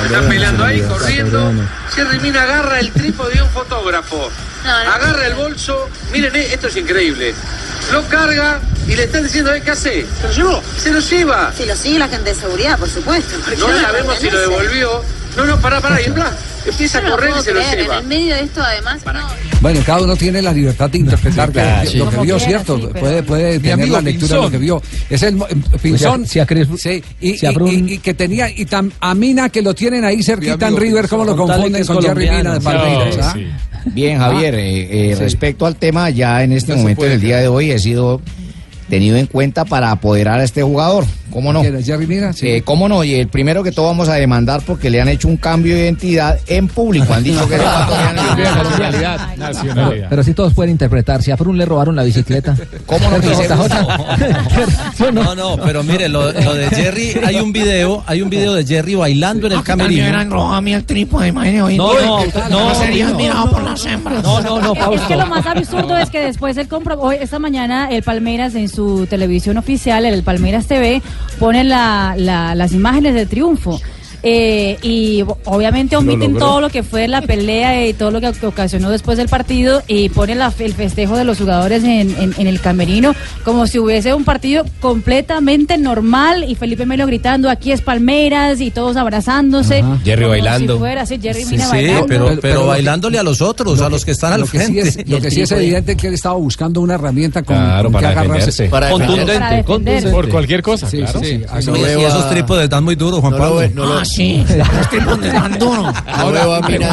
Se 0.01 0.07
están 0.07 0.29
peleando 0.29 0.65
ahí, 0.65 0.81
corriendo. 0.83 1.53
Jerry 1.95 2.19
Mina 2.21 2.43
agarra 2.43 2.81
el 2.81 2.91
trípode 2.93 3.35
de 3.35 3.43
un 3.43 3.51
fotógrafo. 3.51 4.31
Agarra 4.65 5.27
el 5.27 5.35
bolso. 5.35 5.89
Miren, 6.13 6.35
eh, 6.35 6.55
esto 6.55 6.69
es 6.69 6.77
increíble. 6.77 7.35
Lo 7.93 8.03
carga 8.09 8.61
y 8.89 8.97
le 8.97 9.05
están 9.05 9.23
diciendo, 9.23 9.53
¿eh, 9.53 9.61
¿qué 9.63 9.73
hace? 9.73 10.07
¿Se 10.21 10.29
lo 10.29 10.33
llevó? 10.33 10.63
Se 10.79 10.91
lo 10.91 11.01
lleva. 11.01 11.53
Si 11.57 11.67
lo 11.67 11.77
sigue 11.77 11.99
la 11.99 12.09
gente 12.09 12.31
de 12.31 12.35
seguridad, 12.35 12.79
por 12.79 12.89
supuesto. 12.89 13.37
No 13.59 13.81
sabemos 13.81 14.19
si 14.19 14.31
lo 14.31 14.41
devolvió. 14.41 15.05
No, 15.37 15.45
no, 15.45 15.61
pará, 15.61 15.81
pará. 15.83 16.01
Y 16.01 16.09
bla, 16.11 16.33
empieza 16.67 16.99
a 16.99 17.11
correr 17.11 17.31
y 17.39 17.43
se 17.43 17.53
lo 17.53 17.61
lleva. 17.61 17.95
En 17.99 18.03
el 18.03 18.07
medio 18.09 18.35
de 18.35 18.43
esto, 18.43 18.63
además, 18.63 19.01
no. 19.05 19.21
Bueno, 19.61 19.81
cada 19.87 20.03
uno 20.03 20.17
tiene 20.17 20.43
la 20.43 20.53
libertad 20.53 20.91
de 20.91 20.99
interpretar 20.99 21.51
claro, 21.53 21.91
sí. 21.91 21.97
lo 21.99 22.11
que 22.11 22.17
vio, 22.19 22.39
¿cierto? 22.39 22.77
sí, 22.77 22.89
pero- 22.93 23.01
puede 23.01 23.23
puede 23.23 23.59
tener 23.61 23.89
la 23.89 24.01
lectura 24.01 24.29
de 24.29 24.35
lo 24.35 24.41
Pinzón. 24.43 24.53
que 24.53 24.59
vio. 24.59 24.83
Es 25.11 25.23
el 25.23 25.37
mo- 25.37 25.47
eh, 25.49 25.55
Pinzón. 25.81 26.27
si 26.27 26.39
a 26.41 26.47
sí, 26.77 27.03
y, 27.21 27.37
si 27.39 27.47
a 27.47 27.53
y- 27.53 27.55
Brun- 27.55 27.89
y- 27.89 27.95
y 27.95 27.99
que 27.99 28.15
tenía, 28.15 28.51
y 28.51 28.65
tan, 28.67 28.93
a 29.01 29.15
Mina 29.15 29.49
que 29.49 29.63
lo 29.63 29.75
tienen 29.75 30.05
ahí 30.05 30.23
cerquita 30.23 30.69
en 30.69 30.77
River, 30.77 31.09
¿cómo 31.09 31.25
lo 31.25 31.37
confunden 31.37 31.85
con 31.87 31.97
Jerry 32.03 32.27
colombiano. 32.27 32.39
Mina 32.39 32.55
de 32.55 32.61
Palmeiras? 32.61 33.17
Ah? 33.23 33.33
sí. 33.35 33.47
Bien, 33.87 34.19
Javier, 34.19 34.55
eh, 34.55 35.11
eh, 35.11 35.15
Sí. 35.17 35.21
respecto 35.23 35.67
al 35.67 35.77
tema, 35.77 36.09
ya 36.11 36.43
en 36.43 36.53
este 36.53 36.73
No 36.73 36.79
momento, 36.79 37.05
en 37.05 37.13
el 37.13 37.21
día 37.21 37.39
de 37.39 37.49
hoy, 37.49 37.71
he 37.71 37.79
sido 37.79 38.21
tenido 38.89 39.17
en 39.17 39.27
cuenta 39.27 39.65
para 39.65 39.91
apoderar 39.91 40.41
a 40.41 40.45
este 40.45 40.63
jugador. 40.63 41.05
¿Cómo 41.35 41.53
no? 41.53 41.61
¿Quién 41.63 41.75
es 41.75 41.85
Jerry 41.85 42.07
Mina? 42.07 42.33
Sí. 42.33 42.47
Eh, 42.47 42.63
¿Cómo 42.63 42.89
no? 42.89 43.03
Y 43.03 43.17
el 43.17 43.27
primero 43.27 43.65
que 43.65 43.73
todo 43.73 43.87
vamos 43.87 44.09
a 44.09 44.15
demandar 44.15 44.63
porque 44.65 44.89
le 44.89 45.01
han 45.01 45.09
hecho 45.09 45.27
un 45.27 45.37
cambio 45.37 45.75
de 45.75 45.81
identidad 45.83 46.39
en 46.47 46.69
público. 46.69 47.13
Han 47.13 47.25
dicho 47.25 47.49
que 47.49 47.55
es 47.57 47.61
ecuatoriano. 47.61 48.23
Pero, 49.75 49.93
pero 50.09 50.23
sí 50.23 50.33
todos 50.33 50.55
pueden 50.55 50.71
interpretar. 50.71 51.25
Si 51.25 51.33
a 51.33 51.37
Frun 51.37 51.59
le 51.59 51.67
robaron 51.67 51.97
la 51.97 52.05
bicicleta. 52.05 52.57
¿Cómo 52.87 53.11
no? 53.11 53.19
No, 55.13 55.35
no, 55.35 55.57
pero 55.57 55.83
mire, 55.83 56.09
lo, 56.09 56.31
lo 56.31 56.55
de 56.55 56.69
Jerry, 56.69 57.15
hay 57.25 57.35
un 57.37 57.53
video, 57.53 58.05
hay 58.07 58.23
un 58.23 58.31
video 58.31 58.55
de 58.55 58.65
Jerry 58.65 58.95
bailando 58.95 59.49
en 59.49 59.55
el 59.55 59.63
camerino. 59.65 60.07
eran 60.07 60.31
roja 60.31 60.59
a 60.59 60.61
mí 60.61 60.73
el 60.73 60.85
trípode, 60.85 61.27
imagínate. 61.29 61.63
hoy. 61.63 61.77
No, 61.77 61.95
no, 62.01 62.21
no, 62.49 62.75
sería 62.77 63.07
no, 63.07 63.11
admirado 63.15 63.47
no, 63.47 63.51
por 63.51 63.63
no. 63.63 63.71
las 63.71 63.85
hembras. 63.87 64.23
No, 64.23 64.41
no, 64.41 64.61
no, 64.61 64.95
Es 64.95 65.01
que 65.03 65.17
lo 65.17 65.27
más 65.27 65.45
absurdo 65.47 65.99
es 65.99 66.11
que 66.11 66.21
después 66.21 66.57
él 66.59 66.69
compró, 66.69 67.01
hoy, 67.01 67.17
esta 67.21 67.41
mañana 67.41 67.89
el 67.91 68.05
Palmeiras 68.05 68.55
en 68.55 68.69
su 68.69 69.07
televisión 69.07 69.59
oficial, 69.59 70.05
el 70.05 70.23
Palmeiras 70.23 70.67
TV, 70.67 71.03
pone 71.39 71.65
la- 71.65 72.15
la- 72.17 72.55
las 72.55 72.73
imágenes 72.73 73.15
del 73.15 73.29
triunfo. 73.29 73.81
Eh, 74.27 74.79
y 74.81 75.23
obviamente 75.45 75.97
omiten 75.97 76.37
todo 76.39 76.63
lo 76.63 76.71
que 76.71 76.83
fue 76.83 77.07
la 77.09 77.21
pelea 77.21 77.87
y 77.87 77.93
todo 77.93 78.11
lo 78.11 78.21
que, 78.23 78.33
ocasionó 78.47 78.89
después 78.91 79.19
del 79.19 79.29
partido 79.29 79.83
y 79.87 80.09
pone 80.09 80.35
la- 80.35 80.53
el 80.59 80.73
festejo 80.73 81.15
de 81.17 81.25
los 81.25 81.37
jugadores 81.39 81.85
en, 81.85 82.17
en- 82.19 82.35
en 82.39 82.47
el 82.47 82.59
camerino 82.61 83.15
como 83.45 83.67
si 83.67 83.79
hubiese 83.79 84.15
un 84.15 84.25
partido 84.25 84.65
completamente 84.81 85.77
normal 85.77 86.45
y 86.49 86.55
Felipe 86.55 86.87
Melo 86.87 87.07
gritando 87.07 87.51
aquí 87.51 87.71
es 87.73 87.83
Palmeiras 87.83 88.61
y 88.63 88.71
todos 88.71 88.97
abrazándose. 88.97 89.81
Ajá. 89.81 89.99
Jerry 90.05 90.25
bailando. 90.25 90.73
Si 90.75 90.79
fuera 90.79 91.03
así, 91.03 91.19
Jerry 91.21 91.45
Sí, 91.45 91.57
bailando. 91.59 92.07
pero, 92.07 92.27
pero, 92.27 92.41
pero 92.41 92.55
lo 92.55 92.61
que- 92.63 92.67
bailándole 92.69 93.19
a 93.19 93.23
los 93.23 93.43
otros, 93.43 93.81
a 93.83 93.89
los 93.91 94.05
que 94.07 94.13
están 94.13 94.33
al 94.33 94.41
lo 94.41 94.47
que 94.47 94.59
sí 94.61 94.73
frente. 94.73 94.89
es, 95.03 95.09
lo 95.09 95.21
que 95.21 95.31
sí 95.31 95.43
es 95.43 95.53
evidente 95.53 95.93
es 95.93 95.99
que 95.99 96.07
él 96.09 96.15
estaba 96.15 96.37
buscando 96.37 96.81
una 96.81 96.95
herramienta 96.95 97.43
con, 97.43 97.57
Claro, 97.57 97.83
con 97.85 97.93
para 97.93 98.09
que 98.09 98.19
agarrarse. 98.21 98.47
defenderse. 98.47 98.69
Para 98.71 98.91
Contundente, 98.91 99.21
defenderse. 99.33 99.51
Para 99.51 99.65
contundente. 99.65 100.11
Por 100.11 100.29
cualquier 100.31 100.63
cosa, 100.63 100.89
Sí, 100.89 100.97
claro. 100.99 101.21
sí, 101.21 101.27
sí. 101.27 101.43
Sí, 101.61 101.71
Oye, 101.71 101.95
sí. 101.95 102.01
y 102.01 102.05
esos 102.05 102.31
trípodes 102.31 102.65
están 102.65 102.85
muy 102.85 102.95
duros, 102.95 103.21
Juan 103.21 103.33
No 103.33 103.39
lo 103.39 103.45
Pablo. 103.45 103.61
Sí, 104.15 104.45
los 105.05 105.21
tan. 105.21 105.59
No 105.59 106.33
veo 106.33 106.55
a 106.55 106.61
Mina. 106.69 106.93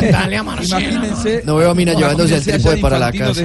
Imagínense. 0.63 1.42
no 1.46 1.56
veo 1.56 1.72
a 1.72 1.75
Mina 1.75 1.94
llevándose 1.94 2.36
el 2.36 2.44
trípode 2.44 2.78
para 2.78 3.00
la 3.00 3.12
casa. 3.12 3.42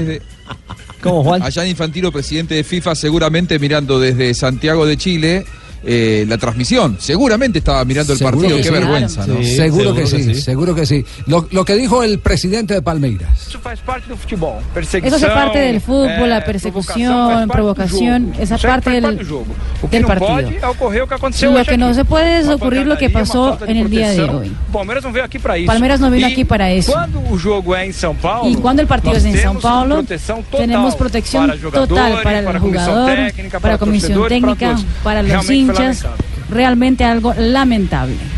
¿Cómo, 1.03 1.23
Juan? 1.23 1.43
A 1.43 1.51
Gianni 1.51 1.71
Infantino, 1.71 2.11
presidente 2.11 2.55
de 2.55 2.65
FIFA, 2.65 2.95
seguramente 2.95 3.59
mirando 3.59 4.01
desde 4.01 4.35
Santiago 4.35 4.87
de 4.87 4.97
Chile 4.97 5.45
eh, 5.85 6.25
la 6.29 6.39
transmisión. 6.39 6.97
Seguramente 6.99 7.59
estaba 7.59 7.85
mirando 7.85 8.13
el 8.13 8.19
Seguro 8.19 8.39
partido, 8.39 8.57
que 8.57 8.63
qué 8.63 8.69
sí. 8.69 8.75
vergüenza, 8.75 9.27
¿no? 9.27 9.43
seguro, 9.43 9.95
que, 9.95 10.07
sí, 10.07 10.35
seguro 10.35 10.75
que 10.75 10.87
sí. 10.87 11.05
Lo, 11.27 11.47
lo 11.51 11.65
que 11.65 11.75
dijo 11.75 12.03
el 12.03 12.19
presidente 12.19 12.75
de 12.75 12.83
Palmeiras. 12.83 13.49
Eso 13.49 13.61
hace 15.17 15.27
parte 15.27 15.59
del 15.59 15.81
fútbol, 15.81 16.29
la 16.29 16.45
persecución, 16.45 17.49
provocación, 17.49 18.33
esa 18.39 18.59
parte 18.59 18.91
del, 19.01 19.27
del 19.91 20.05
partido. 20.05 20.51
Lo 21.53 21.65
que 21.65 21.77
no 21.77 21.95
se 21.95 22.05
puede 22.05 22.41
es 22.41 22.49
ocurrir 22.49 22.87
lo 22.87 22.97
que 22.97 23.11
pasó 23.11 23.59
en 23.67 23.77
el 23.77 23.91
día 23.91 24.11
de 24.11 24.23
hoy. 24.23 24.53
Palmeiras 24.73 26.01
no 26.01 26.11
vino 26.11 26.27
aquí 26.27 26.45
para 26.45 26.71
eso. 26.71 26.95
Y 28.45 28.55
cuando 28.57 28.83
el 28.83 28.89
partido 28.89 29.17
es 29.17 29.25
en 29.25 29.35
São 29.37 29.61
Paulo, 29.61 30.05
tenemos 30.57 30.97
protección 30.97 31.53
total 31.61 32.23
para 32.23 32.39
el 32.41 32.59
jugador, 32.59 33.19
para 33.61 33.75
la 33.75 33.79
comisión 33.79 34.29
técnica, 34.29 34.77
para 35.03 35.23
los 35.23 35.47
hinchas. 35.67 36.07
Realmente 36.51 37.05
algo 37.05 37.35
lamentable. 37.37 38.36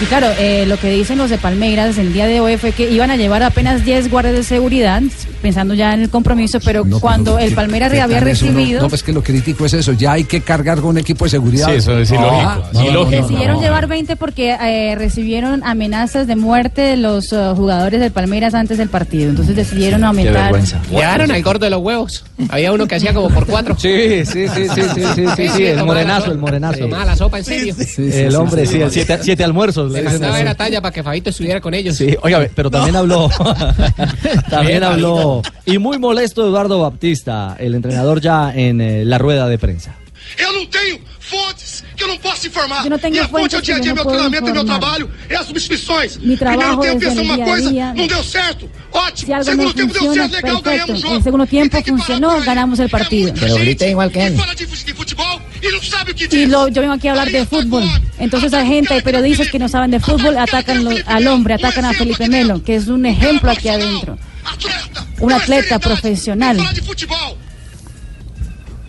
Y 0.00 0.06
claro, 0.06 0.26
eh, 0.38 0.64
lo 0.66 0.76
que 0.76 0.90
dicen 0.90 1.18
los 1.18 1.30
de 1.30 1.38
Palmeiras 1.38 1.98
el 1.98 2.12
día 2.12 2.26
de 2.26 2.40
hoy 2.40 2.56
fue 2.56 2.72
que 2.72 2.90
iban 2.90 3.10
a 3.10 3.16
llevar 3.16 3.42
apenas 3.42 3.84
10 3.84 4.10
guardias 4.10 4.34
de 4.34 4.42
seguridad, 4.42 5.02
pensando 5.40 5.74
ya 5.74 5.94
en 5.94 6.00
el 6.02 6.10
compromiso, 6.10 6.58
pero 6.64 6.84
cuando 7.00 7.38
el 7.38 7.54
Palmeiras 7.54 7.92
¿Qué 7.92 8.00
había 8.00 8.18
eso? 8.18 8.24
No, 8.46 8.52
recibido... 8.52 8.82
No, 8.82 8.88
pues 8.88 9.02
que 9.02 9.12
lo 9.12 9.22
crítico 9.22 9.66
es 9.66 9.74
eso. 9.74 9.92
Ya 9.92 10.12
hay 10.12 10.24
que 10.24 10.40
cargar 10.40 10.80
con 10.80 10.90
un 10.90 10.98
equipo 10.98 11.24
de 11.24 11.30
seguridad. 11.30 11.68
Sí, 11.68 11.74
eso 11.76 11.98
es 11.98 12.10
ilógico. 12.10 12.32
Ah, 12.34 12.70
no, 12.72 13.04
Decidieron 13.04 13.56
no. 13.56 13.62
llevar 13.62 13.86
20 13.86 14.16
porque 14.16 14.50
eh, 14.60 14.94
recibieron 14.96 15.62
amenazas 15.64 16.26
de 16.26 16.36
muerte 16.36 16.82
de 16.82 16.96
los 16.96 17.32
eh, 17.32 17.52
jugadores 17.54 18.00
del 18.00 18.10
Palmeiras 18.10 18.54
antes 18.54 18.78
del 18.78 18.88
partido. 18.88 19.30
Entonces 19.30 19.54
decidieron 19.54 20.02
aumentar. 20.04 20.52
Llegaron 20.90 21.30
al 21.30 21.42
gordo 21.42 21.64
de 21.64 21.70
los 21.70 21.80
huevos. 21.80 22.24
Había 22.48 22.72
uno 22.72 22.86
que 22.86 22.96
hacía 22.96 23.14
como 23.14 23.28
por 23.28 23.46
cuatro. 23.46 23.76
Sí, 23.78 24.24
sí, 24.24 24.48
sí, 24.48 24.66
sí, 24.74 24.82
sí, 24.94 25.02
sí, 25.14 25.24
sí, 25.36 25.48
sí, 25.48 25.66
el 25.66 25.84
morenazo, 25.84 26.32
el 26.32 26.38
morenazo. 26.38 26.78
Tomaba 26.80 27.04
la 27.04 27.16
sopa 27.16 27.38
en 27.38 27.44
serio. 27.44 27.74
El 27.98 28.34
hombre, 28.36 28.66
sí, 28.66 28.80
el 28.80 28.90
siete, 28.90 29.18
siete 29.22 29.44
almuerzos. 29.44 29.83
Le 29.88 30.54
talla 30.54 30.80
para 30.80 30.92
que 30.92 31.02
Fabito 31.02 31.30
estuviera 31.30 31.60
con 31.60 31.74
ellos. 31.74 31.96
Sí, 31.96 32.16
oiga, 32.22 32.48
pero 32.54 32.70
también 32.70 32.96
habló, 32.96 33.30
también 34.50 34.82
habló, 34.82 35.42
y 35.64 35.78
muy 35.78 35.98
molesto 35.98 36.46
Eduardo 36.46 36.80
Baptista, 36.80 37.56
el 37.58 37.74
entrenador 37.74 38.20
ya 38.20 38.52
en 38.54 38.80
eh, 38.80 39.04
la 39.04 39.18
rueda 39.18 39.48
de 39.48 39.58
prensa. 39.58 39.96
Eu 40.38 40.52
não 40.52 40.66
tenho 40.66 41.00
fontes 41.20 41.84
que 41.96 42.02
eu 42.02 42.08
não 42.08 42.18
posso 42.18 42.46
informar. 42.46 42.84
Eu 42.84 42.90
não 42.90 42.98
tenho 42.98 43.12
Minha 43.12 43.28
fonte 43.28 43.54
é 43.54 43.58
o 43.58 43.62
dia 43.62 43.76
a 43.76 43.78
dia, 43.78 43.94
meu 43.94 44.04
treinamento, 44.04 44.48
é 44.48 44.52
meu 44.52 44.64
trabalho, 44.64 45.10
é 45.28 45.36
as 45.36 45.46
substituições. 45.46 46.16
Mi 46.16 46.36
Primeiro 46.36 46.38
trabajo 46.38 46.80
tempo 46.80 47.20
uma 47.20 47.38
coisa, 47.38 47.94
não 47.94 48.06
deu 48.06 48.24
certo. 48.24 48.70
Ótimo. 48.92 49.26
Si 49.26 49.32
algo 49.32 49.44
no 49.44 49.44
Segundo 49.44 49.74
tempo 49.74 49.92
deu 49.92 50.14
certo, 50.14 50.34
legal, 50.34 50.62
perfecto. 50.62 50.64
ganhamos 50.64 50.98
o 50.98 51.02
jogo. 51.02 51.16
el 51.16 51.22
segundo 51.22 51.46
tiempo 51.46 51.82
funcionó, 51.84 52.40
ganamos 52.40 52.78
el 52.80 52.90
partido. 52.90 53.32
Pero 53.38 53.54
grite 53.56 53.90
igual 53.90 54.10
que 54.10 54.26
él. 54.26 54.36
Fala 54.36 54.54
de, 54.54 54.66
de 54.66 54.94
futebol 54.94 55.40
Y 56.36 56.46
lo, 56.46 56.68
yo 56.68 56.80
vengo 56.82 56.94
aquí 56.94 57.08
a 57.08 57.12
hablar 57.12 57.30
de 57.30 57.44
fútbol. 57.46 57.84
Entonces 58.18 58.52
hay 58.54 58.66
gente, 58.66 58.94
hay 58.94 59.00
periodistas 59.02 59.48
que 59.48 59.58
no 59.58 59.68
saben 59.68 59.90
de 59.90 60.00
fútbol, 60.00 60.36
atacan 60.38 60.84
lo- 60.84 60.90
al 61.06 61.26
hombre, 61.26 61.54
atacan 61.54 61.84
a 61.84 61.92
Felipe 61.92 62.28
Melo, 62.28 62.62
que 62.62 62.74
es 62.76 62.88
un 62.88 63.06
ejemplo 63.06 63.50
aquí 63.50 63.68
adentro. 63.68 64.18
Un 65.20 65.32
atleta 65.32 65.78
profesional. 65.78 66.56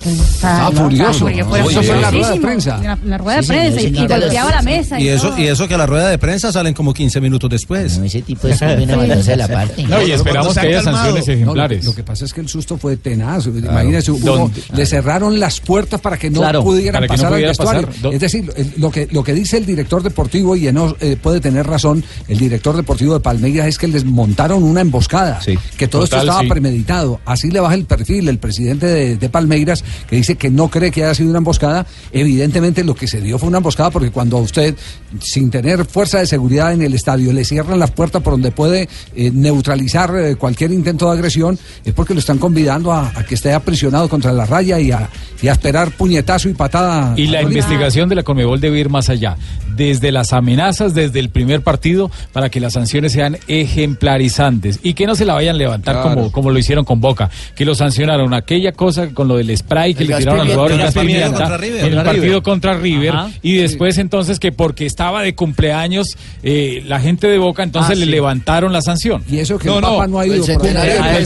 Estaba 0.06 0.72
furioso. 0.72 1.20
Fue 1.26 1.60
Eso 1.62 1.84
fue 1.84 1.96
en 1.96 2.02
la 2.02 2.12
rueda 2.12 2.32
de 2.32 2.40
prensa. 2.40 2.80
En 3.04 3.10
la, 3.10 3.18
rueda 3.18 3.42
Sí, 3.42 3.48
de 3.50 3.54
prensa 3.56 3.82
y, 3.82 3.92
claro. 3.92 4.22
golpeaba 4.22 4.52
la 4.52 4.62
mesa. 4.62 5.00
Y 5.00 5.04
Y, 5.06 5.08
eso, 5.10 5.30
todo. 5.30 5.40
y 5.40 5.48
eso 5.48 5.68
que 5.68 5.74
a 5.74 5.78
la 5.78 5.86
rueda 5.86 6.10
de 6.10 6.18
prensa 6.18 6.52
salen 6.52 6.74
como 6.74 6.94
15 6.94 7.22
minutos 7.22 7.50
después. 7.50 7.98
ese 7.98 8.22
tipo 8.22 8.48
es 8.48 8.60
viene 8.60 8.94
a 8.94 8.98
mandarse 8.98 9.36
la 9.36 9.48
parte. 9.48 9.84
No, 9.84 10.02
y 10.02 10.12
esperamos 10.12 10.54
que 10.54 10.60
haya 10.68 10.82
sanciones 10.84 11.26
No, 11.28 11.34
lo, 11.34 11.34
ejemplares. 11.42 11.86
lo 11.86 11.96
que 11.96 12.04
pasa 12.04 12.26
es 12.26 12.34
que 12.34 12.42
el 12.42 12.48
susto 12.50 12.78
fue 12.78 12.98
tenaz. 12.98 13.48
Imagínese, 13.48 14.12
hubo- 14.12 14.26
¿Dónde? 14.26 14.62
le 14.74 14.86
cerraron 14.86 15.40
las 15.40 15.60
puertas 15.60 16.00
para 16.02 16.18
que 16.18 16.30
no 16.30 16.40
Claro, 16.42 16.64
pudieran 16.64 17.02
que 17.02 17.08
no 17.08 17.14
pasar 17.14 17.30
pudiera 17.30 17.48
al 17.50 17.52
vestuario. 17.58 17.88
pasar. 17.88 18.02
Do- 18.02 18.12
Es 18.12 18.20
decir, 18.20 18.52
lo 18.78 18.92
que, 18.92 19.08
lo 19.12 19.24
que 19.24 19.34
dice 19.34 19.58
el 19.58 19.66
director 19.66 20.04
deportivo, 20.04 20.56
y 20.56 20.68
Eno 20.68 20.96
eh, 21.00 21.18
puede 21.22 21.40
tener 21.40 21.66
razón, 21.68 22.04
el 22.28 22.38
director 22.38 22.76
deportivo 22.76 23.14
de 23.16 23.20
Palmeiras 23.20 23.68
es 23.68 23.78
que 23.78 23.88
les 23.88 24.06
montaron 24.06 24.64
una 24.64 24.82
emboscada, 24.82 25.40
que 25.78 25.88
todo 25.88 26.02
Total, 26.04 26.20
esto 26.20 26.30
estaba 26.30 26.42
sí. 26.42 26.48
premeditado. 26.50 27.20
Así 27.26 27.50
le 27.52 27.60
baja 27.60 27.76
el 27.76 27.86
perfil 27.86 28.28
el 28.30 28.38
presidente 28.40 28.86
de, 28.88 29.18
de 29.18 29.30
Palmeiras, 29.30 29.84
que 30.08 30.16
dice 30.16 30.36
que 30.36 30.50
no 30.50 30.70
cree 30.70 30.92
que 30.92 31.04
haya 31.04 31.16
sido 31.16 31.30
una 31.30 31.40
emboscada. 31.40 31.86
Evidentemente 32.12 32.84
lo 32.84 32.96
que 32.96 33.08
se 33.08 33.22
dio 33.22 33.38
fue 33.38 33.50
una 33.50 33.58
emboscada 33.58 33.90
porque 33.92 34.12
cuando 34.12 34.38
a 34.38 34.42
usted, 34.42 34.76
sin 35.22 35.50
tener 35.50 35.86
fuerza 35.86 36.20
de 36.20 36.26
seguridad 36.26 36.74
en 36.74 36.82
el 36.82 36.94
estadio, 36.94 37.32
le 37.34 37.46
cierran 37.46 37.80
las 37.80 37.92
puertas 37.92 38.22
por 38.22 38.34
donde 38.34 38.52
puede 38.52 38.88
eh, 39.16 39.32
neutralizar 39.34 40.16
eh, 40.18 40.36
cualquier 40.36 40.72
intento 40.72 41.06
de 41.08 41.14
agresión, 41.18 41.58
es 41.84 41.94
porque 41.94 42.14
lo 42.14 42.20
están 42.20 42.38
convidando 42.38 42.92
a, 42.92 43.12
a 43.16 43.24
que 43.26 43.36
esté 43.36 43.54
aprisionado 43.54 44.10
contra 44.10 44.32
la 44.34 44.46
raya 44.46 44.80
y 44.80 44.92
a, 44.92 45.10
y 45.42 45.48
a 45.48 45.52
esperar 45.52 45.92
puñetazo 45.92 46.50
y 46.50 46.54
patada. 46.54 47.14
Y 47.18 47.28
la 47.28 47.42
investigación 47.42 48.10
de 48.10 48.16
la 48.16 48.24
Conmebol 48.24 48.60
debe 48.60 48.80
ir 48.80 48.90
más 48.90 49.10
allá, 49.10 49.38
desde 49.76 50.12
las 50.12 50.34
amenazas, 50.34 50.94
desde 50.94 51.20
el 51.20 51.30
primer 51.30 51.62
partido, 51.62 52.10
para 52.34 52.50
que 52.50 52.60
las 52.60 52.74
sanciones 52.74 53.12
sean 53.12 53.38
ejemplarizantes 53.48 54.80
y 54.84 54.94
que 54.94 55.06
no 55.06 55.16
se 55.16 55.26
la 55.26 55.34
vayan 55.34 55.56
a 55.56 55.60
levantar 55.60 55.96
Claro. 55.96 56.10
como, 56.16 56.32
como 56.32 56.52
lo 56.52 56.60
hicieron 56.60 56.84
con 56.84 57.00
Boca, 57.00 57.30
que 57.56 57.64
lo 57.66 57.76
sancionaron 57.76 58.34
aquella 58.34 58.72
cosa 58.72 59.10
con 59.14 59.28
lo 59.28 59.38
del 59.38 59.56
spray 59.56 59.85
que 59.94 60.04
El 60.04 60.10
le 60.10 60.18
tiraron 60.18 60.42
al 60.42 60.48
jugador 60.48 60.72
en 60.72 60.82
el 60.82 62.04
partido 62.04 62.42
contra 62.44 62.74
River 62.78 63.10
Ajá. 63.16 63.32
y 63.42 63.54
después 63.56 63.98
entonces 63.98 64.40
que 64.40 64.52
porque 64.52 64.86
estaba 64.86 65.22
de 65.22 65.36
cumpleaños 65.36 66.18
eh, 66.44 66.84
la 66.88 67.00
gente 67.00 67.28
de 67.28 67.38
Boca 67.38 67.64
entonces 67.64 67.92
Ah, 67.92 68.00
le 68.00 68.06
sí. 68.06 68.12
levantaron 68.12 68.74
la 68.74 68.82
sanción. 68.82 69.24
Y 69.30 69.38
eso 69.40 69.58
que 69.60 69.68
no, 69.68 69.76
el 69.76 69.82
no, 69.82 69.88
Papa 69.90 70.08
no 70.08 70.20
ha 70.20 70.26
ido 70.26 70.36
el 70.36 70.40
por 70.42 70.48
centenario, 70.48 71.18
el 71.18 71.26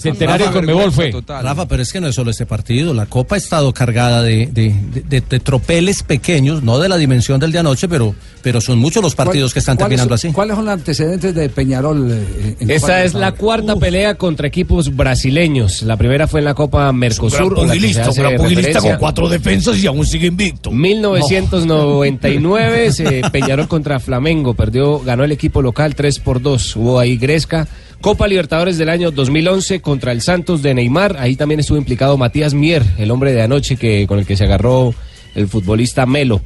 centenario. 0.00 0.52
Conmebol 0.52 0.92
fue. 0.92 1.12
Rafa, 1.26 1.66
pero 1.68 1.82
es 1.82 1.92
que 1.92 2.00
no 2.00 2.08
es 2.08 2.14
solo 2.14 2.30
este 2.30 2.46
partido. 2.46 2.94
La 2.94 3.06
Copa 3.06 3.34
ha 3.34 3.38
estado 3.38 3.72
cargada 3.72 4.22
de, 4.22 4.46
de- 4.52 4.74
de- 4.92 5.00
de- 5.02 5.20
de 5.20 5.40
tropeles 5.40 6.02
pequeños, 6.02 6.62
no 6.62 6.78
de 6.78 6.88
la 6.88 6.96
dimensión 6.96 7.38
del 7.40 7.52
de 7.52 7.58
anoche, 7.58 7.88
pero, 7.88 8.14
pero 8.42 8.60
son 8.60 8.78
muchos 8.78 9.02
los 9.02 9.14
partidos 9.14 9.52
que 9.52 9.58
están 9.60 9.76
¿Cuáles 9.76 9.90
terminando 9.96 10.14
así. 10.14 10.32
¿Cuáles 10.32 10.56
son 10.56 10.64
los 10.64 10.74
antecedentes 10.74 11.34
de 11.34 11.48
Peñarol? 11.48 12.08
eh, 12.12 12.56
Esta 12.68 13.04
es 13.04 13.14
la 13.14 13.32
cuarta 13.32 13.76
pelea 13.76 14.14
contra 14.16 14.46
equipos 14.48 14.94
brasileños. 14.94 15.82
La 15.82 15.96
primera 15.96 16.26
fue 16.26 16.40
en 16.40 16.44
la 16.46 16.54
Copa 16.54 16.71
Mercosur. 16.92 17.54
gran 17.54 17.70
a 17.70 17.74
la 17.74 17.74
que 17.74 17.80
se 17.92 18.10
pugilista, 18.10 18.10
un 18.10 18.16
gran 18.16 18.36
pugilista 18.36 18.80
con 18.80 18.96
cuatro 18.96 19.28
defensas 19.28 19.78
y 19.78 19.86
aún 19.86 20.06
sigue 20.06 20.28
invicto. 20.28 20.70
1999 20.70 22.92
se 22.92 23.22
Peñarol 23.32 23.68
contra 23.68 24.00
Flamengo, 24.00 24.54
perdió, 24.54 25.00
ganó 25.00 25.24
el 25.24 25.32
equipo 25.32 25.62
local 25.62 25.94
3 25.94 26.18
por 26.20 26.40
2. 26.40 26.76
Hubo 26.76 26.98
ahí 26.98 27.16
Gresca. 27.16 27.66
Copa 28.00 28.26
Libertadores 28.26 28.78
del 28.78 28.88
año 28.88 29.12
2011 29.12 29.80
contra 29.80 30.12
el 30.12 30.22
Santos 30.22 30.62
de 30.62 30.74
Neymar. 30.74 31.16
Ahí 31.18 31.36
también 31.36 31.60
estuvo 31.60 31.78
implicado 31.78 32.16
Matías 32.16 32.52
Mier, 32.52 32.82
el 32.98 33.12
hombre 33.12 33.32
de 33.32 33.42
anoche 33.42 33.76
que 33.76 34.06
con 34.08 34.18
el 34.18 34.26
que 34.26 34.36
se 34.36 34.42
agarró 34.44 34.92
el 35.34 35.48
futbolista 35.48 36.06
Melo. 36.06 36.40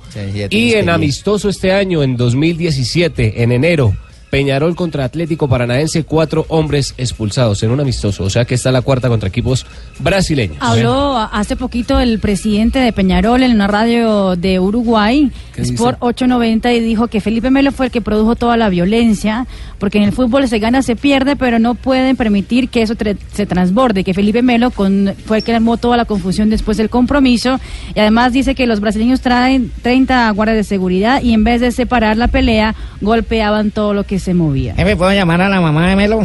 Y 0.50 0.74
en 0.74 0.90
amistoso 0.90 1.48
este 1.48 1.72
año, 1.72 2.02
en 2.02 2.16
2017, 2.16 3.42
en 3.42 3.52
enero, 3.52 3.96
Peñarol 4.30 4.74
contra 4.74 5.04
Atlético 5.04 5.48
Paranaense, 5.48 6.04
cuatro 6.04 6.46
hombres 6.48 6.94
expulsados 6.98 7.62
en 7.62 7.70
un 7.70 7.80
amistoso. 7.80 8.24
O 8.24 8.30
sea 8.30 8.44
que 8.44 8.54
está 8.54 8.72
la 8.72 8.82
cuarta 8.82 9.08
contra 9.08 9.28
equipos 9.28 9.66
brasileños. 9.98 10.58
Habló 10.60 11.16
hace 11.16 11.56
poquito 11.56 12.00
el 12.00 12.18
presidente 12.18 12.78
de 12.78 12.92
Peñarol 12.92 13.42
en 13.42 13.52
una 13.52 13.66
radio 13.66 14.36
de 14.36 14.58
Uruguay. 14.60 15.30
Sport 15.56 15.98
890, 16.00 16.72
y 16.74 16.80
dijo 16.80 17.08
que 17.08 17.20
Felipe 17.20 17.50
Melo 17.50 17.72
fue 17.72 17.86
el 17.86 17.92
que 17.92 18.02
produjo 18.02 18.36
toda 18.36 18.56
la 18.58 18.68
violencia, 18.68 19.46
porque 19.78 19.98
en 19.98 20.04
el 20.04 20.12
fútbol 20.12 20.46
se 20.48 20.58
gana, 20.58 20.82
se 20.82 20.96
pierde, 20.96 21.34
pero 21.34 21.58
no 21.58 21.74
pueden 21.74 22.14
permitir 22.16 22.68
que 22.68 22.82
eso 22.82 22.94
se 23.32 23.46
transborde, 23.46 24.04
que 24.04 24.12
Felipe 24.12 24.42
Melo 24.42 24.70
con, 24.70 25.14
fue 25.24 25.38
el 25.38 25.44
que 25.44 25.54
armó 25.54 25.78
toda 25.78 25.96
la 25.96 26.04
confusión 26.04 26.50
después 26.50 26.76
del 26.76 26.90
compromiso, 26.90 27.58
y 27.94 28.00
además 28.00 28.34
dice 28.34 28.54
que 28.54 28.66
los 28.66 28.80
brasileños 28.80 29.22
traen 29.22 29.72
30 29.82 30.30
guardias 30.32 30.58
de 30.58 30.64
seguridad 30.64 31.22
y 31.22 31.32
en 31.32 31.44
vez 31.44 31.60
de 31.60 31.72
separar 31.72 32.16
la 32.16 32.28
pelea, 32.28 32.74
golpeaban 33.00 33.70
todo 33.70 33.94
lo 33.94 34.04
que 34.04 34.15
se 34.18 34.34
movía. 34.34 34.74
Jefe, 34.74 34.96
¿puedo 34.96 35.12
llamar 35.12 35.40
a 35.40 35.48
la 35.48 35.60
mamá 35.60 35.88
de 35.88 35.96
Melo? 35.96 36.20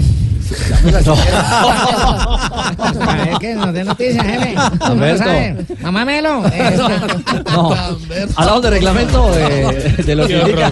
A 2.99 3.15
ver, 3.25 3.37
que 3.39 3.53
nos 3.55 3.73
dé 3.73 3.83
noticias. 3.83 4.25
Mamá 5.81 6.05
Melo. 6.05 6.43
eh, 6.53 6.77
No, 7.51 7.73
hablamos 8.35 8.61
de 8.63 8.69
reglamento 8.69 9.31
de, 9.31 10.03
de 10.05 10.15
lo 10.15 10.27
que 10.27 10.39
indica. 10.39 10.71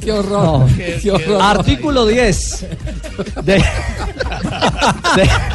Qué 0.00 0.12
horror. 0.12 0.42
No. 0.60 0.68
Qué 0.76 1.10
horror. 1.10 1.40
Artículo 1.42 2.06
10. 2.06 2.66
De, 3.44 3.54
de- 3.54 3.62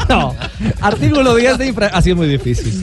no. 0.10 0.36
Artículo 0.82 1.36
10 1.36 1.58
de 1.58 1.68
infra... 1.68 1.88
Así 1.88 2.12
es 2.12 2.16
muy 2.16 2.28
difícil. 2.28 2.74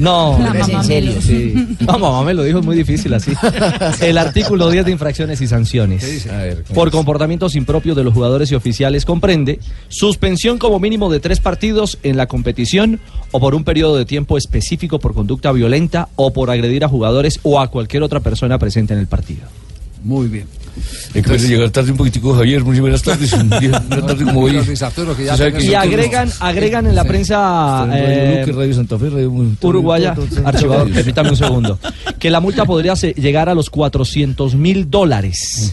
No. 0.00 0.38
En 0.54 0.84
serio. 0.84 1.12
Sí. 1.20 1.76
No, 1.80 1.98
mamá 1.98 2.22
me 2.24 2.34
lo 2.34 2.42
dijo, 2.44 2.58
es 2.60 2.64
muy 2.64 2.76
difícil 2.76 3.12
así. 3.14 3.32
El 4.00 4.18
artículo 4.18 4.70
10 4.70 4.86
de 4.86 4.92
infracciones 4.92 5.40
y 5.40 5.46
sanciones. 5.46 6.04
¿Qué 6.04 6.10
dice? 6.10 6.30
A 6.30 6.38
ver, 6.38 6.62
¿cómo 6.64 6.74
Por 6.74 6.88
es? 6.88 6.92
comportamientos 6.94 7.54
impropios 7.56 7.96
de 7.96 8.04
los 8.04 8.14
jugadores 8.14 8.50
y 8.52 8.54
oficiales 8.54 9.04
comprende 9.04 9.58
suspensión 9.88 10.58
como 10.58 10.78
mínimo 10.80 11.10
de 11.10 11.20
tres 11.20 11.40
partidos 11.40 11.98
en 12.02 12.16
la 12.16 12.26
competición 12.26 13.00
o 13.32 13.40
por 13.40 13.54
un 13.54 13.64
periodo 13.64 13.96
de 13.96 14.04
tiempo 14.04 14.38
específico 14.38 14.98
por 14.98 15.14
conducta 15.14 15.52
violenta 15.52 16.08
o 16.16 16.32
por 16.32 16.50
agredir 16.50 16.84
a 16.84 16.88
jugadores 16.88 17.40
o 17.42 17.60
a 17.60 17.68
cualquier 17.68 18.02
otra 18.02 18.20
persona 18.20 18.58
presente 18.58 18.94
en 18.94 19.00
el 19.00 19.06
partido. 19.06 19.42
Muy 20.02 20.28
bien. 20.28 20.46
Es 20.76 21.12
que 21.12 21.22
parece 21.22 21.48
llegar 21.48 21.70
tarde 21.70 21.92
un 21.92 21.96
poquitico, 21.96 22.34
Javier. 22.34 22.64
Muy 22.64 22.80
buenas 22.80 23.02
tardes. 23.02 23.32
Una 23.32 23.50
tarde 24.06 24.24
como 24.24 24.40
hoy. 24.40 24.60
Y 25.60 25.74
agregan, 25.74 26.30
agregan 26.40 26.86
en 26.86 26.94
la 26.94 27.04
prensa 27.04 27.86
Radio 27.86 28.40
Luque, 28.40 28.52
Radio 28.52 28.74
Santa 28.74 28.98
Fe, 28.98 29.10
Radio 29.10 29.32
uruguaya, 29.62 30.16
archivador, 30.44 30.90
permítame 30.92 31.30
un 31.30 31.36
segundo, 31.36 31.78
que 32.18 32.30
la 32.30 32.40
multa 32.40 32.64
podría 32.64 32.94
llegar 32.94 33.48
a 33.48 33.54
los 33.54 33.70
400 33.70 34.54
mil 34.54 34.90
dólares. 34.90 35.72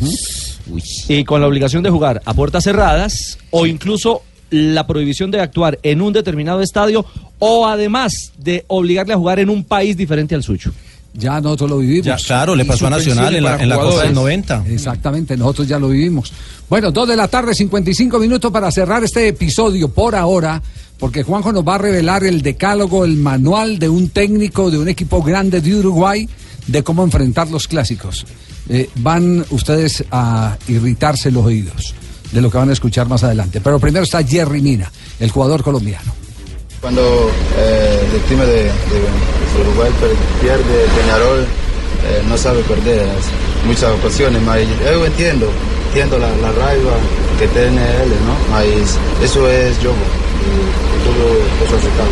Y 1.08 1.24
con 1.24 1.41
la 1.41 1.48
obligación 1.48 1.84
de 1.84 1.89
jugar 1.89 2.22
a 2.25 2.34
puertas 2.34 2.63
cerradas 2.63 3.38
o 3.50 3.65
incluso 3.65 4.24
la 4.51 4.86
prohibición 4.86 5.31
de 5.31 5.39
actuar 5.39 5.79
en 5.81 6.01
un 6.01 6.13
determinado 6.13 6.62
estadio 6.62 7.05
o 7.39 7.67
además 7.67 8.34
de 8.38 8.65
obligarle 8.67 9.13
a 9.13 9.17
jugar 9.17 9.39
en 9.39 9.50
un 9.50 9.63
país 9.63 9.98
diferente 9.98 10.36
al 10.36 10.43
suyo. 10.43 10.72
Ya 11.13 11.41
nosotros 11.41 11.69
lo 11.69 11.77
vivimos. 11.79 12.05
Ya, 12.05 12.15
claro, 12.15 12.55
le 12.55 12.63
pasó 12.65 12.87
a 12.87 12.91
Nacional 12.91 13.35
en 13.35 13.43
la, 13.43 13.61
en 13.61 13.67
la 13.67 13.77
Copa 13.77 14.03
del 14.03 14.13
90. 14.13 14.65
Exactamente, 14.69 15.35
nosotros 15.35 15.67
ya 15.67 15.77
lo 15.77 15.89
vivimos. 15.89 16.31
Bueno, 16.69 16.91
dos 16.91 17.07
de 17.07 17.17
la 17.17 17.27
tarde, 17.27 17.53
55 17.53 18.17
minutos 18.17 18.51
para 18.51 18.71
cerrar 18.71 19.03
este 19.03 19.27
episodio 19.27 19.89
por 19.89 20.15
ahora, 20.15 20.61
porque 20.97 21.23
Juanjo 21.23 21.51
nos 21.51 21.67
va 21.67 21.75
a 21.75 21.79
revelar 21.79 22.23
el 22.23 22.41
decálogo, 22.41 23.03
el 23.03 23.17
manual 23.17 23.77
de 23.77 23.89
un 23.89 24.09
técnico 24.09 24.71
de 24.71 24.77
un 24.77 24.87
equipo 24.87 25.21
grande 25.21 25.59
de 25.59 25.75
Uruguay 25.75 26.29
de 26.67 26.83
cómo 26.83 27.03
enfrentar 27.03 27.49
los 27.49 27.67
clásicos. 27.67 28.25
Eh, 28.69 28.89
van 28.97 29.43
ustedes 29.49 30.05
a 30.11 30.57
irritarse 30.67 31.29
los 31.29 31.45
oídos 31.45 31.93
de 32.31 32.41
lo 32.41 32.49
que 32.49 32.57
van 32.57 32.69
a 32.69 32.73
escuchar 32.73 33.09
más 33.09 33.23
adelante. 33.23 33.59
Pero 33.59 33.79
primero 33.79 34.03
está 34.03 34.23
Jerry 34.23 34.61
Mina, 34.61 34.89
el 35.19 35.29
jugador 35.29 35.63
colombiano. 35.63 36.20
Cuando 36.81 37.29
eh, 37.59 38.00
el 38.11 38.38
de, 38.39 38.63
de 38.63 39.61
Uruguay 39.61 39.91
pierde 40.41 40.88
Peñarol, 41.00 41.41
eh, 41.41 42.23
no 42.27 42.35
sabe 42.35 42.63
perder 42.63 43.05
muchas 43.67 43.91
ocasiones, 43.91 44.41
mas 44.41 44.61
yo 44.83 45.05
entiendo, 45.05 45.47
entiendo 45.89 46.17
la, 46.17 46.29
la 46.38 46.51
raiva 46.53 46.93
que 47.38 47.47
tiene 47.50 47.81
él, 48.01 48.09
¿no? 48.25 48.35
Mas 48.50 48.65
eso 49.21 49.47
es 49.47 49.79
yo, 49.79 49.91
y 49.91 51.05
todo 51.05 51.67
eso 51.67 51.75
asustado. 51.77 52.09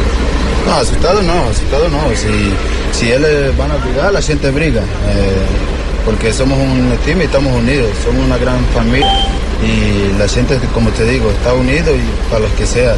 No, 0.68 0.74
asustado 0.76 1.22
no, 1.24 1.50
asustado 1.50 1.90
no, 1.90 2.16
si, 2.16 2.54
si 2.92 3.12
él 3.12 3.26
eh, 3.26 3.52
van 3.58 3.72
a 3.72 3.78
brigar, 3.78 4.14
la 4.14 4.22
gente 4.22 4.52
briga, 4.52 4.82
eh, 4.82 5.79
porque 6.10 6.34
somos 6.34 6.58
un 6.58 6.98
time 7.06 7.24
y 7.24 7.28
estamos 7.28 7.56
unidos, 7.56 7.88
somos 8.04 8.26
una 8.26 8.38
gran 8.40 8.66
familia 8.74 9.28
y 9.62 10.18
la 10.18 10.28
gente, 10.28 10.60
como 10.74 10.90
te 10.90 11.06
digo, 11.06 11.30
está 11.30 11.54
unido 11.54 11.96
y 11.96 12.02
para 12.32 12.40
los 12.40 12.52
que 12.54 12.66
sea, 12.66 12.96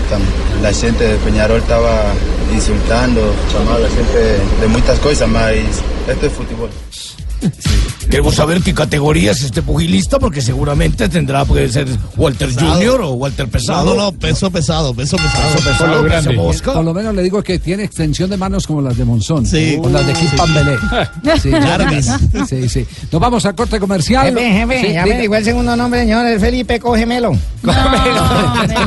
la 0.61 0.71
gente 0.71 1.03
de 1.03 1.15
Peñarol 1.17 1.57
estaba 1.57 2.13
insultando, 2.53 3.21
llamando 3.51 3.75
a 3.75 3.79
la 3.79 3.89
gente 3.89 4.17
de 4.61 4.67
muchas 4.69 4.97
cosas, 4.99 5.27
mas 5.27 5.55
esto 6.07 6.25
es 6.25 6.31
fútbol. 6.31 6.69
Queremos 8.09 8.35
saber 8.35 8.61
qué 8.61 8.73
categoría 8.73 9.31
es 9.31 9.41
este 9.43 9.61
pugilista, 9.61 10.19
porque 10.19 10.41
seguramente 10.41 11.07
tendrá, 11.07 11.45
puede 11.45 11.69
ser 11.69 11.87
Walter 12.17 12.49
Pesado. 12.49 12.73
Junior 12.73 13.01
o 13.01 13.11
Walter 13.13 13.47
Pesado. 13.47 13.85
No, 13.85 13.95
no, 13.95 14.01
no, 14.01 14.11
peso 14.11 14.51
pesado, 14.51 14.93
peso 14.93 15.15
pesado. 15.17 15.53
Peso 15.55 15.69
pesado, 15.69 16.03
peso 16.03 16.33
mosca. 16.33 16.73
Por 16.73 16.83
lo 16.83 16.93
menos 16.93 17.15
le 17.15 17.23
digo 17.23 17.41
que 17.41 17.57
tiene 17.59 17.83
extensión 17.83 18.29
de 18.29 18.35
manos 18.37 18.67
como 18.67 18.81
las 18.81 18.97
de 18.97 19.05
Monzón. 19.05 19.45
Sí. 19.45 19.77
O 19.81 19.87
las 19.89 20.05
de 20.05 20.13
Kip 20.13 20.29
Pambelé. 20.35 20.77
Sí, 21.41 21.49
Largas. 21.51 22.19
Sí, 22.49 22.67
sí. 22.67 22.85
Nos 23.11 23.21
vamos 23.21 23.45
a 23.45 23.53
corte 23.53 23.79
comercial. 23.79 24.27
Jefe, 24.27 24.51
jefe, 24.51 24.81
Sí, 24.87 24.93
ya 24.93 25.05
me 25.05 25.23
el 25.37 25.43
segundo 25.45 25.75
nombre, 25.75 26.01
señor, 26.01 26.25
el 26.25 26.39
Felipe, 26.39 26.79
cógemelo. 26.79 27.31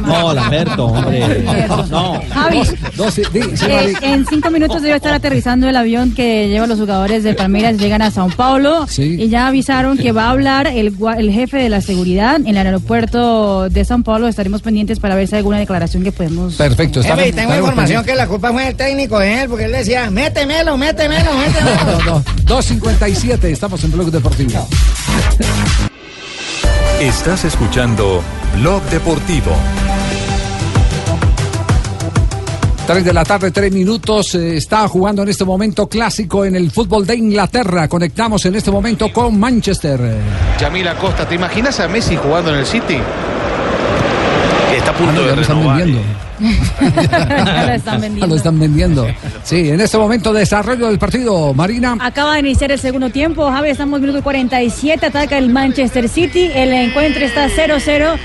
No, 0.07 0.33
Lamberto, 0.35 0.87
hombre. 0.87 1.45
No. 1.91 2.21
Javi, 2.33 2.63
sí, 2.65 3.23
di- 3.33 3.57
sí, 3.57 3.67
eh, 3.69 3.93
en 4.03 4.27
cinco 4.27 4.51
minutos 4.51 4.83
debe 4.83 4.97
estar 4.97 5.13
aterrizando 5.15 5.69
el 5.69 5.77
avión 5.77 6.13
que 6.15 6.49
lleva 6.49 6.67
los 6.67 6.79
jugadores 6.79 7.23
de 7.25 7.35
Palmeiras, 7.35 7.77
llegan 7.79 8.03
a 8.03 8.11
Sao 8.11 8.29
Paulo 8.29 8.44
Sí. 8.89 9.17
y 9.19 9.29
ya 9.29 9.47
avisaron 9.47 9.97
que 9.99 10.13
va 10.13 10.25
a 10.27 10.31
hablar 10.31 10.67
el, 10.67 10.95
el 11.19 11.31
jefe 11.33 11.59
de 11.59 11.69
la 11.69 11.81
seguridad 11.81 12.37
en 12.37 12.47
el 12.49 12.57
aeropuerto 12.67 13.69
de 13.69 13.85
Sao 13.85 14.03
Paulo. 14.03 14.29
Estaremos 14.29 14.63
pendientes 14.63 14.99
para 15.01 15.15
ver 15.15 15.27
si 15.29 15.35
hay 15.35 15.39
alguna 15.39 15.59
declaración 15.59 16.03
que 16.05 16.13
podemos... 16.13 16.55
Perfecto. 16.55 17.03
Jefe, 17.03 17.13
estamos- 17.13 17.29
y 17.29 17.33
tengo 17.33 17.55
información 17.57 18.05
que 18.05 18.15
la 18.15 18.27
culpa 18.27 18.53
fue 18.53 18.65
del 18.65 18.75
técnico, 18.77 19.19
de 19.19 19.43
él, 19.43 19.49
porque 19.49 19.65
él 19.65 19.73
decía, 19.73 20.11
métemelo, 20.11 20.77
métemelo, 20.77 21.31
métemelo. 21.35 22.05
No, 22.05 22.13
no, 22.19 22.25
2.57, 22.47 23.45
estamos 23.45 23.83
en 23.85 23.93
Blog 23.93 24.11
Deportivo. 24.11 24.67
Estás 27.01 27.45
escuchando 27.45 28.23
Blog 28.57 28.83
Deportivo. 28.85 29.53
3 32.87 33.03
de 33.05 33.13
la 33.15 33.25
tarde, 33.25 33.51
3 33.51 33.73
minutos. 33.73 34.35
eh, 34.35 34.57
está 34.57 34.87
jugando 34.89 35.23
en 35.23 35.29
este 35.31 35.45
momento 35.45 35.89
clásico 35.89 36.45
en 36.45 36.55
el 36.55 36.71
fútbol 36.71 37.07
de 37.07 37.17
Inglaterra. 37.17 37.89
Conectamos 37.89 38.45
en 38.45 38.55
este 38.57 38.71
momento 38.71 39.11
con 39.13 39.39
Manchester. 39.39 40.01
Yamil 40.61 40.87
Costa, 41.01 41.27
¿te 41.27 41.35
imaginas 41.35 41.81
a 41.81 41.89
Messi 41.89 42.17
jugando 42.17 42.53
en 42.53 42.59
el 42.59 42.67
City? 42.67 42.99
Que 44.71 44.77
está 44.79 44.91
a 44.91 44.95
Ah, 44.95 44.97
punto 44.99 45.13
no, 45.13 45.21
de 45.23 45.29
ya 45.31 45.35
lo 45.37 45.41
están 45.43 45.57
renovar. 45.59 45.79
vendiendo. 45.79 46.25
Lo 47.65 47.73
están 47.73 47.95
Ya 47.95 47.99
vendiendo. 48.01 48.27
lo 48.27 48.35
están 48.37 48.59
vendiendo. 48.59 49.07
Sí, 49.45 49.71
en 49.71 49.81
este 49.81 49.97
momento 49.97 50.33
desarrollo 50.33 50.89
del 50.89 50.99
partido, 50.99 51.55
Marina. 51.55 51.97
Acaba 52.01 52.35
de 52.35 52.41
iniciar 52.41 52.73
el 52.73 52.79
segundo 52.81 53.09
tiempo, 53.11 53.49
Javi, 53.51 53.71
estamos 53.71 53.99
en 53.99 54.03
minuto 54.07 54.23
47, 54.23 55.07
ataca 55.07 55.39
el 55.39 55.49
Manchester 55.49 56.09
City, 56.09 56.51
el 56.55 56.73
encuentro 56.73 57.25
está 57.25 57.49
0-0 57.49 58.17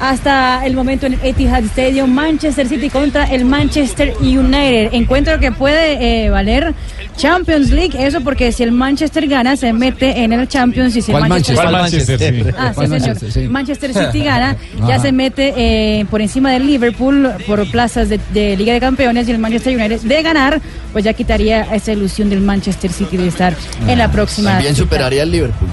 hasta 0.00 0.64
el 0.64 0.74
momento 0.74 1.06
en 1.06 1.14
el 1.14 1.20
Etihad 1.22 1.64
Stadium, 1.64 2.10
Manchester 2.10 2.68
City 2.68 2.88
contra 2.88 3.24
el 3.24 3.44
Manchester 3.44 4.14
United, 4.20 4.90
encuentro 4.92 5.38
que 5.40 5.50
puede 5.52 6.24
eh, 6.24 6.30
valer 6.30 6.74
Champions 7.16 7.70
League, 7.70 7.92
eso 7.98 8.20
porque 8.20 8.52
si 8.52 8.62
el 8.62 8.72
Manchester 8.72 9.26
gana 9.26 9.56
se 9.56 9.72
mete 9.72 10.22
en 10.22 10.32
el 10.32 10.46
Champions 10.46 10.94
y 10.94 11.02
si 11.02 11.10
el 11.10 11.18
¿Cuál 11.18 11.28
Manchester, 11.28 11.70
Manchester? 11.70 12.18
¿Cuál 12.18 12.32
Manchester? 12.32 12.52
Sí. 12.52 12.56
Ah, 12.58 12.68
sí, 12.68 12.74
¿Cuál 12.74 12.88
señor. 12.88 13.00
Manchester? 13.00 13.32
Sí. 13.32 13.48
Manchester 13.48 13.94
City 13.94 14.24
gana, 14.24 14.56
ya 14.88 14.98
se 15.00 15.12
mete 15.12 15.54
eh, 15.56 16.06
por 16.10 16.20
encima 16.20 16.52
del 16.52 16.66
Liverpool 16.66 17.30
por 17.46 17.68
plazas 17.70 18.08
de, 18.08 18.20
de 18.32 18.56
Liga 18.56 18.72
de 18.72 18.80
Campeones 18.80 19.28
y 19.28 19.32
el 19.32 19.38
Manchester 19.38 19.76
United 19.76 20.00
de 20.02 20.22
ganar, 20.22 20.60
pues 20.92 21.04
ya 21.04 21.12
quitaría 21.12 21.62
esa 21.74 21.92
ilusión 21.92 22.30
del 22.30 22.40
Manchester 22.40 22.92
City 22.92 23.16
de 23.16 23.28
estar 23.28 23.54
en 23.86 23.98
la 23.98 24.10
próxima. 24.10 24.52
También 24.52 24.74
cita. 24.74 24.84
superaría 24.84 25.22
al 25.22 25.30
Liverpool. 25.30 25.68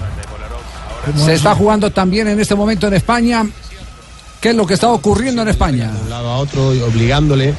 Se 1.17 1.33
está 1.33 1.53
jugando 1.53 1.91
también 1.91 2.27
en 2.27 2.39
este 2.39 2.55
momento 2.55 2.88
en 2.88 2.95
España. 2.95 3.45
¿Qué 4.45 4.51
es 4.51 4.55
lo 4.55 4.67
que 4.67 4.75
está 4.75 4.89
ocurriendo 4.91 5.41
en 5.41 5.47
España? 5.47 5.91
de 5.91 6.01
un 6.03 6.10
lado 6.12 6.29
a 6.29 6.38
otro 6.38 6.71
y 6.75 6.79
obligándole. 6.79 7.55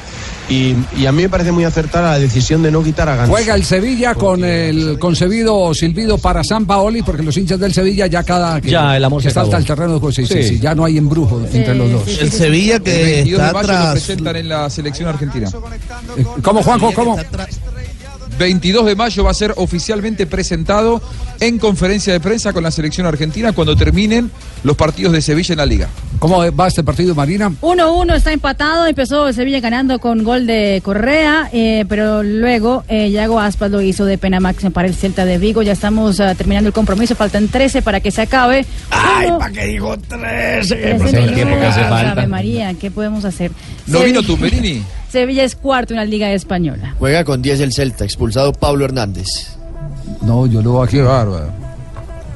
Y, 0.47 0.73
y 0.97 1.05
a 1.05 1.11
mí 1.11 1.23
me 1.23 1.27
parece 1.27 1.51
muy 1.51 1.65
acertada 1.65 2.11
la 2.11 2.19
decisión 2.19 2.63
de 2.63 2.71
no 2.71 2.81
quitar 2.81 3.09
a 3.09 3.17
Ganso. 3.17 3.33
Juega 3.33 3.55
el 3.55 3.65
Sevilla 3.65 4.15
con 4.15 4.45
el 4.45 4.97
concebido 4.97 5.73
silbido 5.73 6.17
para 6.17 6.45
San 6.45 6.65
Paoli, 6.65 7.01
porque 7.01 7.23
los 7.23 7.35
hinchas 7.35 7.59
del 7.59 7.73
Sevilla 7.73 8.07
ya 8.07 8.23
cada 8.23 8.61
que, 8.61 8.69
Ya, 8.69 8.95
el 8.95 9.03
amor 9.03 9.21
que 9.21 9.27
se 9.27 9.33
salta 9.33 9.57
acabó. 9.57 9.57
al 9.57 9.65
terreno 9.65 9.93
de 9.95 9.99
juego, 9.99 10.13
sí, 10.13 10.25
sí, 10.25 10.33
Sí. 10.35 10.43
sí, 10.47 10.59
ya 10.61 10.73
no 10.75 10.85
hay 10.85 10.97
embrujo 10.97 11.41
entre 11.51 11.75
los 11.75 11.91
dos. 11.91 12.07
El 12.21 12.31
Sevilla 12.31 12.77
El 12.77 12.83
que 12.83 12.91
22 13.03 13.25
de 13.41 13.45
está 13.47 13.53
mayo 13.53 13.67
lo 13.67 13.73
tras... 13.73 13.91
presentan 13.91 14.35
en 14.37 14.47
la 14.47 14.69
selección 14.69 15.09
argentina. 15.09 15.49
Eh, 16.17 16.25
¿Cómo, 16.41 16.63
Juanjo? 16.63 16.93
¿Cómo? 16.93 17.17
22 18.37 18.85
de 18.85 18.95
mayo 18.95 19.23
va 19.23 19.31
a 19.31 19.33
ser 19.33 19.53
oficialmente 19.57 20.25
presentado 20.25 21.01
en 21.39 21.59
conferencia 21.59 22.13
de 22.13 22.19
prensa 22.19 22.53
con 22.53 22.63
la 22.63 22.71
selección 22.71 23.05
argentina 23.07 23.51
cuando 23.53 23.75
terminen 23.75 24.31
los 24.63 24.75
partidos 24.75 25.13
de 25.13 25.21
Sevilla 25.21 25.53
en 25.53 25.57
la 25.57 25.65
liga. 25.65 25.89
¿Cómo 26.19 26.51
va 26.51 26.67
este 26.67 26.83
partido, 26.83 27.13
Marina? 27.13 27.51
1-1 27.61 28.15
está 28.15 28.33
empatado, 28.33 28.87
empezó 28.87 29.31
Sevilla 29.33 29.59
ganando 29.59 29.99
con 29.99 30.23
gol 30.23 30.47
de 30.47 30.81
Correa, 30.83 31.49
eh, 31.53 31.85
pero 31.87 32.23
luego 32.23 32.83
eh, 32.87 33.11
Yago 33.11 33.39
Aspas 33.39 33.69
lo 33.69 33.81
hizo 33.81 34.05
de 34.05 34.17
pena 34.17 34.39
máxima 34.39 34.71
para 34.71 34.87
el 34.87 34.95
Celta 34.95 35.25
de 35.25 35.37
Vigo. 35.37 35.61
Ya 35.61 35.73
estamos 35.73 36.19
ah, 36.19 36.33
terminando 36.33 36.67
el 36.67 36.73
compromiso, 36.73 37.15
faltan 37.15 37.47
13 37.47 37.81
para 37.81 37.99
que 37.99 38.09
se 38.11 38.21
acabe. 38.23 38.65
Ay, 38.89 39.29
¿para 39.37 39.51
qué 39.51 39.65
digo 39.65 39.95
13? 39.97 40.75
Trece 40.75 41.19
el 41.19 41.33
tiempo 41.35 41.59
que 41.59 41.65
hace 41.65 41.83
falta. 41.83 42.25
María, 42.27 42.73
¿qué 42.73 42.89
podemos 42.89 43.25
hacer? 43.25 43.51
¿No 43.85 43.99
Sevilla- 43.99 44.05
vino 44.05 44.23
Tumberini? 44.23 44.83
Sevilla 45.11 45.43
es 45.43 45.55
cuarto 45.55 45.93
en 45.93 45.97
la 45.99 46.05
Liga 46.05 46.31
Española. 46.31 46.95
Juega 46.99 47.23
con 47.23 47.41
10 47.41 47.59
el 47.61 47.73
Celta, 47.73 48.03
expulsado 48.03 48.53
Pablo 48.53 48.85
Hernández. 48.85 49.27
No, 50.21 50.45
yo 50.47 50.61
lo 50.61 50.81
aquí. 50.83 50.97
Qué 50.97 51.03
bárbaro. 51.03 51.67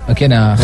¿A 0.07 0.13
quién? 0.15 0.33
A... 0.33 0.57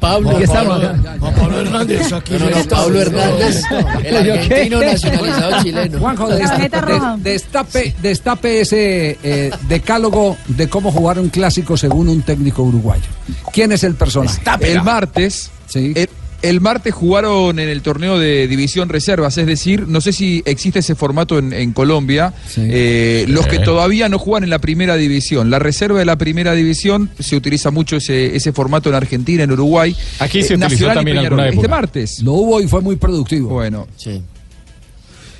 Pablo, 0.00 0.30
Aquí 0.30 0.42
estamos. 0.42 0.80
Pablo, 0.80 1.32
Pablo 1.36 1.60
Hernández, 1.60 2.12
aquí 2.12 2.34
no, 2.34 2.50
no, 2.50 2.56
no, 2.56 2.64
Pablo 2.68 3.00
Hernández, 3.00 3.62
el 4.02 4.30
argentino 4.30 4.80
nacionalizado 4.80 5.62
chileno. 5.62 5.98
Juanjo, 6.00 6.28
roja. 6.28 7.16
destape, 7.18 7.94
destape 8.02 8.60
ese 8.60 9.18
eh, 9.22 9.50
decálogo 9.68 10.36
de 10.48 10.68
cómo 10.68 10.90
jugar 10.90 11.18
un 11.18 11.28
clásico 11.28 11.76
según 11.76 12.08
un 12.08 12.22
técnico 12.22 12.62
uruguayo. 12.62 13.06
¿Quién 13.52 13.72
es 13.72 13.84
el 13.84 13.94
personaje? 13.94 14.42
El 14.60 14.82
martes, 14.82 15.50
Sí. 15.66 15.92
el, 15.96 16.08
el 16.44 16.60
martes 16.60 16.94
jugaron 16.94 17.58
en 17.58 17.68
el 17.68 17.82
torneo 17.82 18.18
de 18.18 18.46
división 18.48 18.88
reservas, 18.88 19.36
es 19.38 19.46
decir, 19.46 19.88
no 19.88 20.00
sé 20.00 20.12
si 20.12 20.42
existe 20.46 20.78
ese 20.80 20.94
formato 20.94 21.38
en, 21.38 21.52
en 21.52 21.72
Colombia, 21.72 22.32
Sí. 22.48 22.60
eh, 22.64 23.24
los 23.28 23.46
que 23.46 23.58
todavía 23.58 24.08
no 24.08 24.18
juegan 24.18 24.44
en 24.44 24.50
la 24.50 24.58
primera 24.58 24.96
división. 24.96 25.50
La 25.50 25.58
reserva 25.58 25.98
de 25.98 26.04
la 26.04 26.16
primera 26.16 26.52
división 26.54 27.10
se 27.18 27.36
utiliza 27.36 27.70
mucho 27.70 27.96
ese, 27.96 28.36
ese 28.36 28.52
formato 28.52 28.88
en 28.88 28.94
Argentina, 28.94 29.42
en 29.42 29.52
Uruguay. 29.52 29.96
Aquí 30.20 30.42
se 30.42 30.54
Eh, 30.54 30.56
utilizó 30.56 30.68
Nacional 30.88 30.94
y 30.94 30.98
también 30.98 31.16
Peñarol. 31.18 31.40
alguna 31.40 31.48
Este 31.48 31.60
época. 31.60 31.68
martes. 31.76 32.22
Lo 32.22 32.32
hubo 32.32 32.60
y 32.60 32.66
fue 32.68 32.80
muy 32.80 32.96
productivo. 32.96 33.48
Bueno, 33.50 33.86
Sí. 33.96 34.22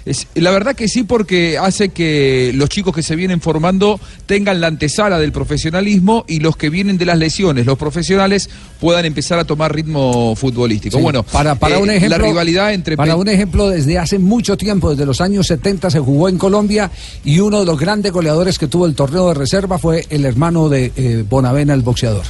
Es- 0.07 0.27
la 0.35 0.51
verdad 0.51 0.75
que 0.77 0.87
sí, 0.87 1.03
porque 1.03 1.57
hace 1.57 1.89
que 1.89 2.53
los 2.55 2.69
chicos 2.69 2.95
que 2.95 3.03
se 3.03 3.17
vienen 3.17 3.41
formando 3.41 3.99
tengan 4.27 4.61
la 4.61 4.67
antesala 4.67 5.19
del 5.19 5.33
profesionalismo 5.33 6.25
y 6.29 6.41
los 6.41 6.57
que 6.59 6.69
vienen 6.69 6.99
de 6.99 7.07
las 7.07 7.17
lesiones, 7.19 7.65
los 7.65 7.79
profesionales, 7.79 8.51
puedan 8.81 9.07
empezar 9.07 9.39
a 9.39 9.45
tomar 9.45 9.75
ritmo 9.75 10.37
futbolístico. 10.37 10.99
Sí, 10.99 11.03
Bueno, 11.03 11.23
para, 11.23 11.55
para 11.55 11.77
eh, 11.77 11.83
un 11.83 11.89
ejemplo, 11.91 12.19
la 12.19 12.25
rivalidad 12.27 12.75
entre 12.75 12.97
para 12.99 13.17
un 13.17 13.29
ejemplo, 13.29 13.69
desde 13.71 13.99
hace 13.99 14.19
mucho 14.19 14.59
tiempo, 14.59 14.91
desde 14.91 15.07
los 15.07 15.23
años 15.23 15.47
70 15.47 15.89
se 15.91 16.01
jugó 16.01 16.29
en 16.29 16.37
Colombia 16.37 16.91
y 17.25 17.41
uno 17.41 17.61
de 17.61 17.67
los 17.67 17.79
grandes 17.81 18.13
goleadores 18.13 18.59
que 18.59 18.67
tuvo 18.69 18.85
el 18.85 18.95
torneo 18.95 19.29
de 19.29 19.35
reserva 19.35 19.79
fue 19.79 20.05
el 20.11 20.27
hermano 20.27 20.69
de 20.69 20.93
eh, 20.97 21.25
Bonavena, 21.29 21.73
el 21.73 21.81
boxeador, 21.81 22.25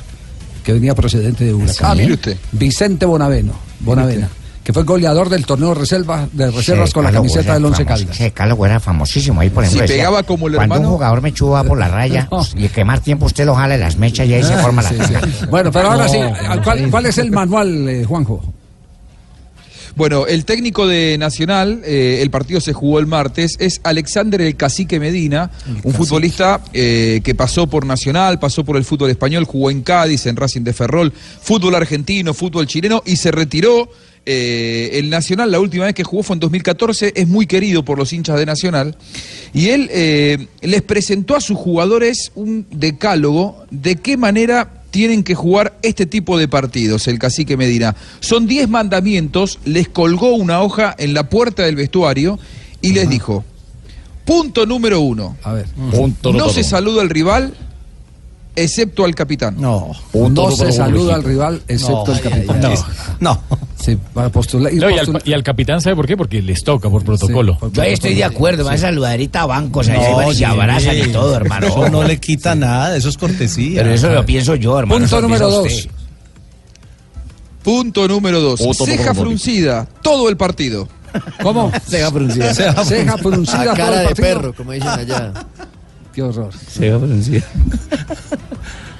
que 0.62 0.72
venía 0.72 0.94
procedente 0.94 1.44
de 1.44 1.52
Huracán. 1.54 1.90
Ah, 1.90 1.94
mire 1.96 2.14
usted. 2.14 2.36
Vicente 2.52 3.04
Bonaveno, 3.04 3.52
Bonavena, 3.80 4.28
que 4.64 4.72
fue 4.72 4.82
goleador 4.82 5.28
del 5.28 5.44
torneo 5.46 5.68
de 5.68 5.74
reserva 5.74 6.26
de 6.32 6.50
reservas 6.50 6.88
Sí, 6.88 6.94
con 6.94 7.04
la 7.04 7.12
camiseta 7.12 7.52
del 7.54 7.66
Once. 7.66 7.84
Caldas. 7.84 8.16
Sí, 8.16 8.30
Carlos 8.30 8.56
Güera 8.58 8.80
famosísimo 8.80 9.42
ahí, 9.42 9.50
por 9.50 9.62
Si 9.64 9.68
ejemplo. 9.68 9.82
decía, 9.86 9.96
pegaba 9.98 10.22
como 10.22 10.48
el 10.48 10.54
Cuando 10.54 10.74
hermano- 10.76 10.88
un 10.90 10.94
jugador 10.96 11.20
mechudo 11.22 11.50
va 11.50 11.64
por 11.64 11.78
la 11.78 11.88
raya 11.88 12.28
y 12.56 12.68
que 12.70 12.82
más 12.84 13.02
tiempo 13.02 13.26
usted 13.26 13.44
lo 13.44 13.54
jale 13.54 13.76
las 13.78 13.96
mechas 13.98 14.26
y 14.26 14.32
ahí 14.34 14.42
se 14.42 14.54
Ah, 14.54 14.58
forma 14.62 14.82
la 14.82 14.88
sí. 14.88 14.96
Bueno, 15.50 15.70
pero 15.70 15.90
ahora 15.90 16.04
No, 16.06 16.10
sí, 16.10 16.18
no, 16.18 16.62
¿cuál, 16.64 16.90
cuál 16.90 17.06
es 17.06 17.18
el 17.18 17.30
manual, 17.30 17.88
eh, 17.88 18.04
Juanjo? 18.04 18.42
Bueno, 19.96 20.26
el 20.26 20.44
técnico 20.44 20.88
de 20.88 21.16
Nacional, 21.18 21.80
eh, 21.84 22.18
el 22.20 22.28
partido 22.30 22.60
se 22.60 22.72
jugó 22.72 22.98
el 22.98 23.06
martes, 23.06 23.54
es 23.60 23.80
Alexander 23.84 24.40
el 24.40 24.56
Cacique 24.56 24.98
Medina, 24.98 25.52
un 25.84 25.92
futbolista 25.94 26.60
eh, 26.72 27.20
que 27.22 27.36
pasó 27.36 27.68
por 27.68 27.86
Nacional, 27.86 28.40
pasó 28.40 28.64
por 28.64 28.76
el 28.76 28.84
fútbol 28.84 29.10
español, 29.10 29.44
jugó 29.44 29.70
en 29.70 29.82
Cádiz, 29.82 30.26
en 30.26 30.34
Racing 30.34 30.62
de 30.62 30.72
Ferrol, 30.72 31.12
fútbol 31.12 31.76
argentino, 31.76 32.34
fútbol 32.34 32.66
chileno 32.66 33.02
y 33.06 33.16
se 33.16 33.30
retiró. 33.30 33.88
Eh, 34.26 34.90
el 34.94 35.10
Nacional, 35.10 35.50
la 35.50 35.60
última 35.60 35.84
vez 35.84 35.94
que 35.94 36.04
jugó 36.04 36.22
fue 36.22 36.34
en 36.34 36.40
2014, 36.40 37.12
es 37.14 37.28
muy 37.28 37.46
querido 37.46 37.84
por 37.84 37.98
los 37.98 38.12
hinchas 38.12 38.38
de 38.38 38.46
Nacional. 38.46 38.96
Y 39.52 39.68
él 39.68 39.88
eh, 39.92 40.46
les 40.62 40.82
presentó 40.82 41.36
a 41.36 41.40
sus 41.40 41.58
jugadores 41.58 42.32
un 42.34 42.66
decálogo 42.70 43.64
de 43.70 43.96
qué 43.96 44.16
manera 44.16 44.82
tienen 44.90 45.24
que 45.24 45.34
jugar 45.34 45.76
este 45.82 46.06
tipo 46.06 46.38
de 46.38 46.48
partidos, 46.48 47.08
el 47.08 47.18
cacique 47.18 47.56
Medina. 47.56 47.96
Son 48.20 48.46
10 48.46 48.68
mandamientos, 48.68 49.58
les 49.64 49.88
colgó 49.88 50.34
una 50.34 50.62
hoja 50.62 50.94
en 50.96 51.14
la 51.14 51.28
puerta 51.28 51.64
del 51.64 51.76
vestuario 51.76 52.38
y 52.80 52.92
les 52.92 53.08
dijo, 53.08 53.44
punto 54.24 54.66
número 54.66 55.00
uno, 55.00 55.36
A 55.42 55.52
ver. 55.52 55.66
no 56.22 56.48
se 56.48 56.62
saluda 56.62 57.02
al 57.02 57.10
rival 57.10 57.54
excepto 58.56 59.04
al 59.04 59.14
capitán. 59.14 59.56
No, 59.58 59.92
no 60.12 60.50
se 60.50 60.72
saluda 60.72 61.14
al 61.14 61.24
rival 61.24 61.62
excepto 61.68 62.12
el 62.12 62.20
capitán. 62.20 62.74
No. 63.20 63.40
Sí, 63.76 63.98
para 64.14 64.30
postular. 64.30 64.72
No, 64.72 64.88
y, 64.88 64.98
al, 64.98 65.22
y 65.24 65.32
al 65.34 65.42
capitán, 65.42 65.80
¿sabe 65.80 65.94
por 65.94 66.06
qué? 66.06 66.16
Porque 66.16 66.40
les 66.40 66.64
toca 66.64 66.88
por 66.88 67.04
protocolo. 67.04 67.58
Yo 67.72 67.82
ahí 67.82 67.92
estoy 67.92 68.14
de 68.14 68.24
acuerdo, 68.24 68.64
saludarita 68.76 69.42
a 69.42 69.46
bancos, 69.46 69.88
ahí 69.88 70.02
se 70.02 70.12
van 70.14 70.28
y 70.28 70.34
se 70.34 70.46
abrazan 70.46 70.98
y 70.98 71.12
todo, 71.12 71.36
hermano. 71.36 71.66
Eso 71.66 71.88
no 71.90 72.02
le 72.02 72.18
quita 72.18 72.54
nada, 72.54 72.96
eso 72.96 73.08
es 73.08 73.18
cortesía. 73.18 73.82
Pero 73.82 73.94
eso 73.94 74.10
lo 74.10 74.24
pienso 74.24 74.54
yo, 74.54 74.78
hermano. 74.78 75.00
Punto 75.00 75.20
número 75.20 75.50
dos. 75.50 75.88
Punto 77.62 78.08
número 78.08 78.40
dos, 78.40 78.60
ceja 78.84 79.14
fruncida, 79.14 79.86
todo 80.02 80.28
el 80.28 80.36
partido. 80.36 80.88
¿Cómo? 81.42 81.70
Ceja 81.88 82.10
fruncida. 82.10 82.52
Ceja 82.52 83.18
fruncida 83.18 83.60
A 83.60 83.64
todo 83.66 83.76
cara 83.76 84.02
el 84.02 84.08
de 84.08 84.14
perro, 84.14 84.54
como 84.54 84.72
dicen 84.72 84.88
allá. 84.88 85.32
Qué 86.14 86.22
horror. 86.22 86.52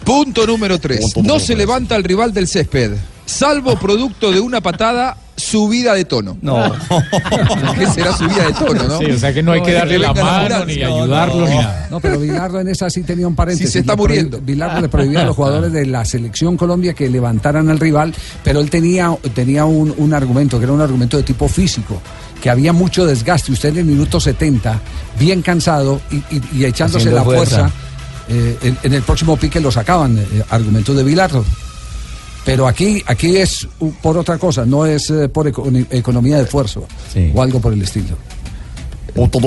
Punto 0.04 0.46
número 0.46 0.78
tres, 0.78 1.00
Punto 1.00 1.20
no 1.22 1.28
número 1.28 1.40
se 1.46 1.56
levanta 1.56 1.96
el 1.96 2.04
rival 2.04 2.34
del 2.34 2.46
césped, 2.46 2.92
salvo 3.24 3.78
producto 3.78 4.30
de 4.32 4.40
una 4.40 4.60
patada 4.60 5.16
subida 5.36 5.94
de 5.94 6.04
tono. 6.04 6.36
No. 6.42 6.62
¿Qué 7.78 7.86
será 7.86 8.16
subida 8.16 8.46
de 8.46 8.52
tono, 8.52 8.82
no? 8.84 8.98
Sí, 8.98 9.06
o 9.06 9.18
sea 9.18 9.32
que 9.32 9.42
no 9.42 9.52
hay 9.52 9.62
que 9.62 9.72
darle 9.72 9.98
la 9.98 10.12
mano, 10.12 10.64
ni 10.64 10.82
ayudarlo, 10.82 11.48
ni 11.48 11.56
nada. 11.56 11.88
No, 11.90 12.00
pero 12.00 12.18
Bilardo 12.18 12.60
en 12.60 12.68
esa 12.68 12.90
sí 12.90 13.02
tenía 13.02 13.26
un 13.26 13.34
paréntesis. 13.34 13.68
Sí, 13.68 13.72
se 13.74 13.78
está 13.80 13.96
muriendo. 13.96 14.40
Bilardo 14.40 14.80
le 14.80 14.88
prohibía 14.88 15.22
a 15.22 15.24
los 15.24 15.36
jugadores 15.36 15.72
de 15.72 15.86
la 15.86 16.04
selección 16.04 16.56
Colombia 16.56 16.94
que 16.94 17.08
levantaran 17.08 17.70
al 17.70 17.80
rival, 17.80 18.14
pero 18.42 18.60
él 18.60 18.70
tenía, 18.70 19.16
tenía 19.34 19.64
un, 19.64 19.94
un 19.96 20.14
argumento, 20.14 20.58
que 20.58 20.64
era 20.64 20.72
un 20.72 20.80
argumento 20.80 21.16
de 21.16 21.22
tipo 21.22 21.48
físico, 21.48 22.00
que 22.44 22.50
había 22.50 22.74
mucho 22.74 23.06
desgaste. 23.06 23.52
Usted 23.52 23.70
en 23.70 23.78
el 23.78 23.84
minuto 23.86 24.20
70, 24.20 24.78
bien 25.18 25.40
cansado 25.40 25.98
y, 26.10 26.16
y- 26.16 26.42
y 26.52 26.64
echándose 26.66 26.98
Haciendo 27.08 27.20
la 27.20 27.24
fuerza, 27.24 27.56
fuerza. 27.70 27.74
eh, 28.28 28.58
en, 28.60 28.78
en 28.82 28.92
el 28.92 29.00
próximo 29.00 29.34
pique 29.38 29.60
lo 29.60 29.72
sacaban, 29.72 30.18
eh, 30.18 30.26
argumentos 30.50 30.94
de 30.94 31.02
Bilardo. 31.04 31.42
Pero 32.44 32.68
aquí, 32.68 33.02
aquí 33.06 33.38
es 33.38 33.66
por 34.02 34.18
otra 34.18 34.36
cosa, 34.36 34.66
no 34.66 34.84
es 34.84 35.08
eh, 35.08 35.30
por 35.30 35.48
eco- 35.48 35.66
economía 35.88 36.36
de 36.36 36.42
esfuerzo 36.42 36.86
o 37.34 37.40
algo 37.42 37.60
por 37.62 37.72
el 37.72 37.80
estilo. 37.80 38.18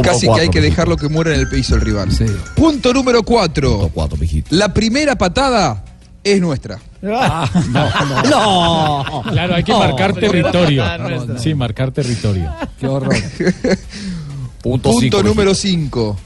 Casi 0.01 0.25
que 0.25 0.41
hay 0.41 0.49
que 0.49 0.61
dejarlo 0.61 0.97
que 0.97 1.07
muera 1.07 1.35
en 1.35 1.41
el 1.41 1.47
piso 1.49 1.75
el 1.75 1.81
rival. 1.81 2.11
Punto 2.55 2.91
número 2.93 3.21
cuatro. 3.21 3.91
La 4.49 4.73
primera 4.73 5.15
patada 5.15 5.85
es 6.23 6.41
nuestra. 6.41 6.79
No. 7.01 9.23
Claro, 9.29 9.55
hay 9.55 9.63
que 9.63 9.71
No, 9.71 9.79
marcar 9.79 10.13
territorio. 10.13 10.83
Sí, 11.37 11.53
marcar 11.53 11.91
territorio. 11.91 12.51
Qué 12.79 12.87
horror. 12.87 13.15
Punto, 14.61 15.23
número 15.23 15.53
5. 15.53 16.17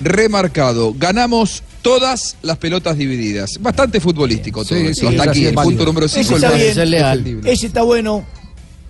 Remarcado. 0.00 0.94
Ganamos 0.96 1.62
todas 1.82 2.36
las 2.42 2.56
pelotas 2.58 2.96
divididas. 2.96 3.58
Bastante 3.60 4.00
futbolístico 4.00 4.64
todo 4.64 4.78
Sí, 4.78 4.86
eso. 4.86 5.08
Hasta 5.08 5.30
aquí, 5.30 5.46
el 5.46 5.54
punto 5.54 5.84
número 5.84 6.06
Ese 6.06 6.24
5. 6.24 6.36
está 6.36 6.50
bien. 6.52 7.40
Ese 7.44 7.66
está 7.66 7.82
bueno. 7.82 8.24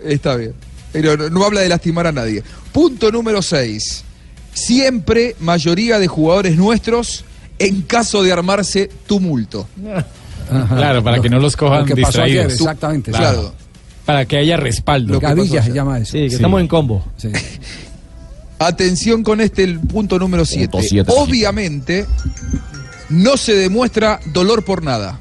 Está 0.03 0.35
bien. 0.35 0.53
Pero 0.91 1.17
no, 1.17 1.29
no 1.29 1.43
habla 1.43 1.61
de 1.61 1.69
lastimar 1.69 2.07
a 2.07 2.11
nadie. 2.11 2.41
Punto 2.71 3.11
número 3.11 3.41
6. 3.41 4.03
Siempre 4.53 5.35
mayoría 5.39 5.99
de 5.99 6.07
jugadores 6.07 6.55
nuestros 6.55 7.25
en 7.59 7.81
caso 7.81 8.23
de 8.23 8.31
armarse 8.31 8.89
tumulto. 9.05 9.67
Claro, 10.47 11.03
para 11.03 11.19
que 11.19 11.29
no 11.29 11.39
los 11.39 11.55
cojan 11.55 11.79
Lo 11.81 11.85
que 11.95 12.01
pasó 12.01 12.21
ayer, 12.23 12.47
distraídos. 12.47 12.61
exactamente. 12.61 13.11
Claro. 13.11 13.53
Para 14.05 14.25
que 14.25 14.37
haya 14.37 14.57
respaldo. 14.57 15.13
Lo 15.13 15.19
que 15.19 15.25
Gavilla 15.25 15.63
se 15.63 15.73
llama 15.73 15.97
eso. 15.99 16.11
Sí, 16.11 16.27
que 16.29 16.35
estamos 16.35 16.61
en 16.61 16.67
combo. 16.67 17.03
Atención 18.59 19.23
con 19.23 19.41
este, 19.41 19.63
el 19.63 19.79
punto 19.81 20.17
número 20.17 20.45
7. 20.45 20.77
siete. 20.81 21.11
Obviamente, 21.15 22.05
no 23.09 23.35
se 23.37 23.53
demuestra 23.53 24.19
dolor 24.33 24.63
por 24.63 24.81
nada. 24.83 25.19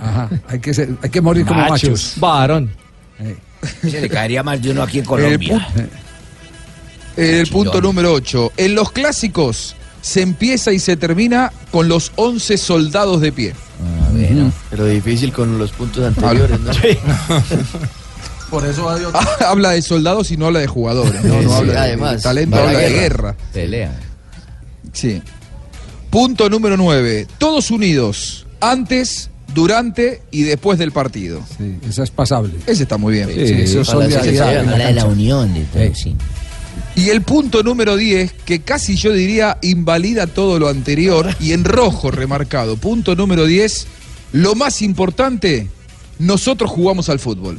Ajá, 0.00 0.30
hay 0.48 0.58
que, 0.58 0.72
ser- 0.72 0.96
hay 1.02 1.10
que 1.10 1.20
morir 1.20 1.44
como 1.44 1.60
machos. 1.68 2.14
Varón. 2.16 2.70
Se 3.82 4.00
le 4.00 4.08
caería 4.08 4.42
más 4.42 4.60
de 4.62 4.70
uno 4.70 4.82
aquí 4.82 4.98
en 4.98 5.02
El, 5.04 5.08
Colombia. 5.08 5.68
pu- 5.74 5.88
el 7.16 7.46
punto 7.48 7.80
número 7.80 8.12
8. 8.14 8.52
En 8.56 8.74
los 8.74 8.90
clásicos 8.90 9.76
se 10.00 10.22
empieza 10.22 10.72
y 10.72 10.78
se 10.78 10.96
termina 10.96 11.52
con 11.70 11.88
los 11.88 12.10
11 12.16 12.56
soldados 12.56 13.20
de 13.20 13.32
pie. 13.32 13.54
Pero 14.70 14.86
difícil 14.86 15.32
con 15.32 15.58
los 15.58 15.70
puntos 15.72 16.04
anteriores, 16.04 16.58
¿no? 16.60 16.70
Por 18.50 18.66
eso 18.66 18.86
habla 19.46 19.70
de 19.70 19.80
soldados 19.82 20.30
y 20.30 20.36
no 20.36 20.46
habla 20.46 20.60
de 20.60 20.66
jugadores. 20.66 21.24
No, 21.24 21.40
no 21.40 21.48
Sí, 21.48 21.54
habla 21.56 21.72
de- 21.72 21.78
además, 21.78 22.16
de 22.16 22.22
talento, 22.22 22.56
va 22.56 22.62
la 22.64 22.68
habla 22.68 22.80
de 22.80 22.90
guerra. 22.90 23.36
Pelea. 23.52 23.98
Sí. 24.92 25.22
Punto 26.10 26.50
número 26.50 26.76
9. 26.76 27.26
Todos 27.38 27.70
unidos 27.70 28.46
antes, 28.60 29.30
durante 29.54 30.20
y 30.30 30.42
después 30.42 30.78
del 30.78 30.92
partido. 30.92 31.40
Sí, 31.56 31.78
esa 31.88 32.02
es 32.02 32.10
pasable. 32.10 32.52
Ese 32.66 32.82
está 32.82 32.98
muy 32.98 33.14
bien. 33.14 33.28
Sí, 33.32 33.40
eso 33.62 33.80
es 33.80 33.86
solidaridad 33.88 34.54
en 34.60 34.66
la 34.66 34.72
Habla 34.72 34.86
de 34.88 34.92
la 34.92 35.04
unión 35.06 35.54
de 35.54 35.60
todo, 35.64 35.94
sí. 35.94 36.14
Y 36.94 37.08
el 37.08 37.22
punto 37.22 37.62
número 37.62 37.96
10, 37.96 38.34
que 38.44 38.60
casi 38.60 38.96
yo 38.96 39.14
diría 39.14 39.56
invalida 39.62 40.26
todo 40.26 40.58
lo 40.58 40.68
anterior 40.68 41.34
y 41.40 41.52
en 41.52 41.64
rojo 41.64 42.10
remarcado. 42.10 42.76
Punto 42.76 43.14
número 43.16 43.46
10, 43.46 43.86
lo 44.32 44.54
más 44.54 44.82
importante, 44.82 45.68
nosotros 46.18 46.70
jugamos 46.70 47.08
al 47.08 47.18
fútbol. 47.18 47.58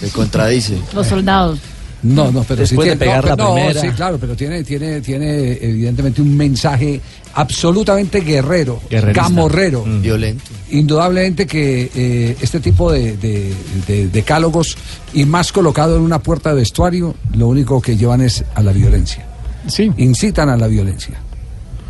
Se 0.00 0.08
contradice. 0.10 0.78
Los 0.94 1.06
soldados. 1.06 1.58
No, 2.02 2.30
no, 2.30 2.44
pero 2.44 2.64
sí 2.66 2.76
Después 2.76 2.88
de 2.90 2.96
tiene, 2.96 2.98
pegar 2.98 3.24
no, 3.24 3.30
la 3.30 3.36
no, 3.36 3.54
primera. 3.54 3.80
sí, 3.80 3.88
claro, 3.88 4.18
pero 4.18 4.36
tiene, 4.36 4.62
tiene, 4.62 5.00
tiene 5.00 5.52
evidentemente 5.60 6.20
un 6.22 6.36
mensaje 6.36 7.00
absolutamente 7.34 8.20
guerrero, 8.20 8.80
camorrero. 9.14 9.82
Violento. 9.84 10.44
Indudablemente 10.70 11.46
que 11.46 11.90
eh, 11.94 12.36
este 12.40 12.60
tipo 12.60 12.92
de, 12.92 13.16
de- 13.16 13.52
de 13.88 14.08
decálogos 14.08 14.76
y 15.14 15.24
más 15.24 15.50
colocado 15.52 15.96
en 15.96 16.02
una 16.02 16.20
puerta 16.20 16.50
de 16.50 16.56
vestuario, 16.56 17.14
lo 17.34 17.48
único 17.48 17.80
que 17.80 17.96
llevan 17.96 18.20
es 18.20 18.44
a 18.54 18.62
la 18.62 18.72
violencia. 18.72 19.26
Sí. 19.66 19.90
Incitan 19.96 20.48
a 20.50 20.56
la 20.56 20.68
violencia. 20.68 21.18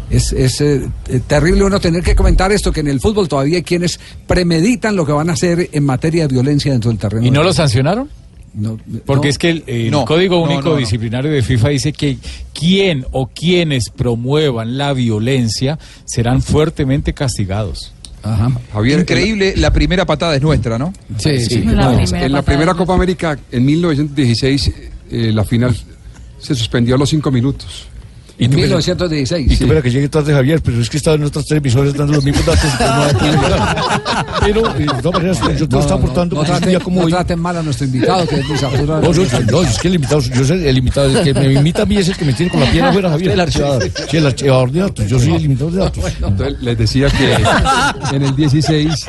Es, 0.09 0.33
es, 0.33 0.61
eh, 0.61 0.89
eh, 1.09 1.21
terrible 1.27 1.65
uno 1.65 1.81
tener 1.81 2.03
que 2.03 2.15
comentar 2.15 2.53
esto, 2.53 2.71
que 2.73 2.81
en 2.81 2.89
el 2.89 3.01
fútbol 3.01 3.29
todavía 3.29 3.57
hay 3.57 3.63
quienes 3.65 3.99
premeditan 4.27 4.95
lo 4.95 5.05
que 5.05 5.13
van 5.13 5.31
a 5.31 5.33
hacer 5.33 5.69
en 5.73 5.85
materia 5.85 6.29
de 6.29 6.35
violencia 6.35 6.71
dentro 6.73 6.91
del 6.91 6.99
terreno. 6.99 7.27
¿Y 7.27 7.31
no 7.31 7.43
lo 7.43 7.53
sancionaron? 7.53 8.09
No, 8.55 8.79
Porque 9.05 9.27
no. 9.27 9.31
es 9.31 9.39
que 9.39 9.51
el, 9.51 9.65
el 9.67 9.91
No, 9.91 10.05
Código 10.07 10.41
Único 10.43 10.63
no, 10.63 10.71
no. 10.71 10.77
Disciplinario 10.77 11.31
de 11.31 11.43
FIFA 11.43 11.69
dice 11.71 11.93
que 11.93 12.17
quien 12.59 13.05
o 13.13 13.27
quienes 13.27 13.91
promuevan 13.91 14.79
la 14.79 14.93
violencia 14.95 15.79
serán 16.05 16.41
fuertemente 16.41 17.13
castigados. 17.13 17.93
Increíble, 19.01 19.55
la 19.57 19.73
primera 19.73 20.05
patada 20.07 20.35
es 20.37 20.43
nuestra, 20.43 20.79
¿no? 20.79 20.93
Sí, 21.19 21.39
sí. 21.41 21.63
La 21.63 21.91
No, 21.93 21.97
primera 21.97 22.27
en 22.27 22.33
la 22.33 22.43
primera 22.43 22.75
Copa 22.75 22.95
América, 22.95 23.39
en 23.53 23.65
1916, 23.65 24.73
eh, 25.11 25.31
la 25.33 25.45
final 25.45 25.77
se 26.39 26.55
suspendió 26.55 26.95
a 26.95 26.99
los 26.99 27.11
cinco 27.11 27.31
minutos. 27.31 27.87
En 28.39 28.55
1916. 28.55 29.47
Y 29.53 29.57
tú 29.57 29.65
espera 29.65 29.81
que 29.83 29.91
llegue 29.91 30.09
tarde 30.09 30.35
Javier, 30.35 30.61
pero 30.63 30.81
es 30.81 30.91
que 30.91 30.99
estaba 30.99 31.17
en 31.17 31.25
otras 31.25 31.47
televisoras 31.47 31.95
dando 31.95 32.15
los 32.15 32.25
mismos 32.25 32.45
datos. 32.45 32.71
no. 32.81 34.27
Pero, 34.41 34.77
eh, 34.77 34.79
de 34.79 35.03
todas 35.03 35.15
maneras, 35.15 35.41
yo 35.59 35.69
te 35.69 35.75
lo 35.75 35.81
estaba 35.81 36.01
aportando 36.01 36.37
no, 36.37 36.41
un 36.43 36.47
traten, 36.47 36.69
día 36.69 36.81
como 36.81 37.01
no 37.01 37.07
hoy. 37.07 37.13
traten 37.13 37.39
mal 37.41 37.57
a 37.57 37.63
nuestro 37.63 37.87
invitado, 37.87 38.27
que 38.27 38.37
es 38.37 38.63
Arturo. 38.63 39.01
No, 39.01 39.13
no, 39.13 39.41
no, 39.51 39.63
es 39.63 39.79
que 39.79 39.89
el 39.89 39.95
invitado, 39.95 40.21
yo 40.21 40.45
soy 40.45 40.67
el 40.67 40.79
invitado, 40.79 41.19
el 41.19 41.25
que 41.25 41.35
me 41.35 41.53
imita 41.53 41.83
a 41.83 41.87
mí 41.87 41.97
es 41.97 42.09
el 42.09 42.17
que 42.17 42.25
me 42.25 42.33
tiene 42.33 42.53
con 42.53 42.61
la 42.61 42.71
pierna 42.71 42.91
afuera, 42.91 43.11
Javier. 43.11 43.33
El 43.33 43.41
archivador. 43.41 43.91
Sí, 44.09 44.17
el 44.17 44.27
archivador 44.27 44.71
de 44.71 44.81
datos, 44.81 45.09
yo 45.09 45.19
soy 45.19 45.35
el 45.35 45.45
imitador 45.45 45.73
de 45.73 45.79
datos. 45.79 46.05
Entonces 46.21 46.57
les 46.61 46.79
decía 46.79 47.09
que 47.11 47.35
en 48.17 48.23
el 48.23 48.37
16, 48.37 49.07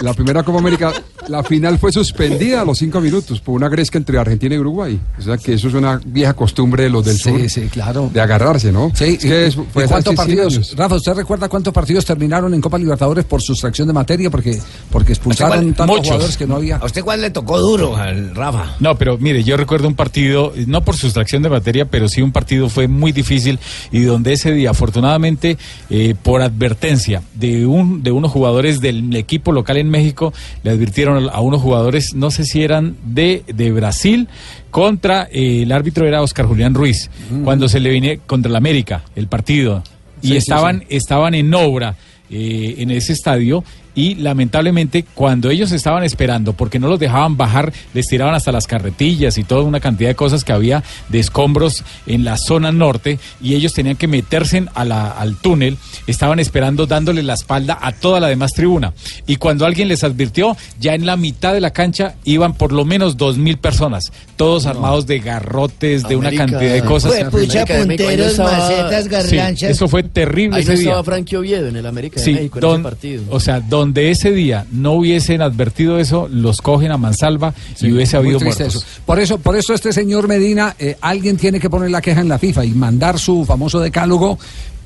la 0.00 0.14
primera 0.14 0.42
Copa 0.42 0.58
América, 0.58 0.92
la 1.28 1.42
final 1.42 1.78
fue 1.78 1.90
suspendida 1.92 2.60
a 2.60 2.64
los 2.64 2.78
cinco 2.78 3.00
minutos 3.00 3.40
por 3.40 3.54
una 3.54 3.68
gresca 3.68 3.98
entre 3.98 4.18
Argentina 4.18 4.54
y 4.54 4.58
Uruguay. 4.58 5.00
O 5.18 5.22
sea 5.22 5.38
que 5.38 5.54
eso 5.54 5.68
es 5.68 5.74
una 5.74 6.00
vieja 6.04 6.34
costumbre 6.34 6.84
de 6.84 6.90
los 6.90 7.04
del 7.04 7.16
Sí, 7.16 7.22
sur. 7.22 7.50
sí, 7.50 7.60
claro. 7.70 8.10
De 8.12 8.20
agarrarse, 8.20 8.72
¿no? 8.72 8.92
Sí, 8.94 9.18
es- 9.22 9.56
hace 9.56 9.88
¿cuántos 9.88 10.14
100 10.14 10.16
partidos? 10.16 10.76
Rafa, 10.76 10.94
¿usted 10.96 11.14
recuerda 11.14 11.48
cuántos 11.48 11.72
partidos 11.72 12.04
terminaron 12.04 12.52
en 12.54 12.60
Copa 12.60 12.78
Libertadores 12.78 13.24
por 13.24 13.40
sustracción 13.42 13.86
de 13.88 13.94
materia? 13.94 14.30
Porque, 14.30 14.60
porque 14.90 15.12
expulsaron 15.12 15.56
cuál? 15.58 15.74
tantos 15.74 15.86
Muchos. 15.96 16.06
jugadores 16.06 16.36
que 16.36 16.46
no 16.46 16.56
había. 16.56 16.76
¿A 16.76 16.84
usted 16.86 17.02
cuál 17.02 17.20
le 17.20 17.30
tocó 17.30 17.58
duro, 17.58 17.96
al 17.96 18.34
Rafa? 18.34 18.76
No, 18.80 18.96
pero 18.96 19.18
mire, 19.18 19.42
yo 19.44 19.56
recuerdo 19.56 19.88
un 19.88 19.94
partido, 19.94 20.52
no 20.66 20.82
por 20.84 20.96
sustracción 20.96 21.42
de 21.42 21.48
materia, 21.48 21.86
pero 21.86 22.08
sí 22.08 22.22
un 22.22 22.32
partido 22.32 22.68
fue 22.68 22.86
muy 22.88 23.12
difícil 23.12 23.58
y 23.90 24.02
donde 24.02 24.32
ese 24.34 24.52
día, 24.52 24.70
afortunadamente, 24.70 25.58
eh, 25.90 26.14
por 26.22 26.42
advertencia 26.42 27.22
de 27.34 27.66
un 27.66 28.02
de 28.02 28.10
unos 28.12 28.30
jugadores 28.30 28.80
del 28.80 29.14
equipo 29.16 29.52
local 29.52 29.76
en 29.78 29.85
México, 29.90 30.32
le 30.62 30.70
advirtieron 30.70 31.28
a 31.32 31.40
unos 31.40 31.60
jugadores, 31.60 32.14
no 32.14 32.30
sé 32.30 32.44
si 32.44 32.62
eran 32.62 32.96
de, 33.04 33.42
de 33.46 33.72
Brasil, 33.72 34.28
contra 34.70 35.28
eh, 35.30 35.62
el 35.62 35.72
árbitro 35.72 36.06
era 36.06 36.22
Oscar 36.22 36.46
Julián 36.46 36.74
Ruiz, 36.74 37.10
cuando 37.44 37.68
se 37.68 37.80
le 37.80 37.90
vine 37.90 38.20
contra 38.26 38.50
el 38.50 38.56
América, 38.56 39.02
el 39.14 39.28
partido, 39.28 39.82
y 40.22 40.28
Sí, 40.28 40.32
sí, 40.32 40.38
estaban, 40.38 40.84
estaban 40.88 41.34
en 41.34 41.52
obra 41.54 41.96
eh, 42.30 42.76
en 42.78 42.90
ese 42.90 43.12
estadio 43.12 43.62
y 43.96 44.14
lamentablemente 44.14 45.04
cuando 45.14 45.50
ellos 45.50 45.72
estaban 45.72 46.04
esperando, 46.04 46.52
porque 46.52 46.78
no 46.78 46.86
los 46.88 47.00
dejaban 47.00 47.36
bajar, 47.36 47.72
les 47.94 48.06
tiraban 48.06 48.34
hasta 48.36 48.52
las 48.52 48.66
carretillas 48.68 49.38
y 49.38 49.42
toda 49.42 49.62
una 49.62 49.80
cantidad 49.80 50.10
de 50.10 50.14
cosas 50.14 50.44
que 50.44 50.52
había 50.52 50.84
de 51.08 51.18
escombros 51.18 51.82
en 52.06 52.24
la 52.24 52.36
zona 52.36 52.70
norte 52.70 53.18
y 53.42 53.54
ellos 53.54 53.72
tenían 53.72 53.96
que 53.96 54.06
meterse 54.06 54.58
en- 54.58 54.68
a 54.74 54.84
la- 54.84 55.10
al 55.10 55.36
túnel, 55.36 55.78
estaban 56.06 56.38
esperando 56.38 56.86
dándole 56.86 57.22
la 57.24 57.34
espalda 57.34 57.78
a 57.80 57.90
toda 57.92 58.20
la 58.20 58.28
demás 58.28 58.52
tribuna. 58.52 58.92
Y 59.26 59.36
cuando 59.36 59.64
alguien 59.66 59.88
les 59.88 60.04
advirtió, 60.04 60.56
ya 60.78 60.94
en 60.94 61.06
la 61.06 61.16
mitad 61.16 61.52
de 61.54 61.60
la 61.62 61.70
cancha 61.70 62.14
iban 62.24 62.52
por 62.54 62.72
lo 62.72 62.84
menos 62.84 63.16
dos 63.16 63.38
mil 63.38 63.56
personas, 63.58 64.12
todos 64.36 64.66
armados 64.66 65.06
de 65.06 65.20
garrotes, 65.20 66.02
de 66.06 66.16
una 66.16 66.30
cantidad 66.32 66.60
de 66.72 66.82
cosas. 66.82 67.12
Fue 67.30 67.46
pucha, 67.46 67.62
América 67.62 67.78
punteros, 67.78 68.26
estaba- 68.32 68.52
macetas, 68.58 69.04
Sí, 69.04 69.08
garlanchas. 69.08 69.70
eso 69.70 69.88
fue 69.88 70.02
terrible 70.02 70.56
Ahí 70.58 70.62
ese 70.62 70.72
día. 70.74 70.82
estaba 70.82 71.02
Frankie 71.04 71.36
Oviedo 71.36 71.68
en 71.68 71.76
el 71.76 71.86
América 71.86 72.16
de 72.20 72.24
Sí, 72.24 72.32
México 72.34 72.58
en 72.58 72.60
don- 72.60 72.74
ese 72.74 72.82
partido. 72.82 73.24
o 73.30 73.40
sea, 73.40 73.60
donde 73.86 74.10
ese 74.10 74.32
día 74.32 74.66
no 74.72 74.94
hubiesen 74.94 75.42
advertido 75.42 76.00
eso, 76.00 76.28
los 76.28 76.60
cogen 76.60 76.90
a 76.90 76.96
mansalva 76.96 77.54
y 77.80 77.92
hubiese 77.92 78.16
habido 78.16 78.40
muertos. 78.40 78.74
eso. 78.74 78.84
Por 79.04 79.20
eso, 79.20 79.38
por 79.38 79.54
eso 79.54 79.74
este 79.74 79.92
señor 79.92 80.26
Medina, 80.26 80.74
eh, 80.76 80.96
alguien 81.00 81.36
tiene 81.36 81.60
que 81.60 81.70
poner 81.70 81.92
la 81.92 82.00
queja 82.00 82.20
en 82.20 82.28
la 82.28 82.36
FIFA 82.36 82.64
y 82.64 82.70
mandar 82.72 83.20
su 83.20 83.44
famoso 83.44 83.78
decálogo 83.78 84.40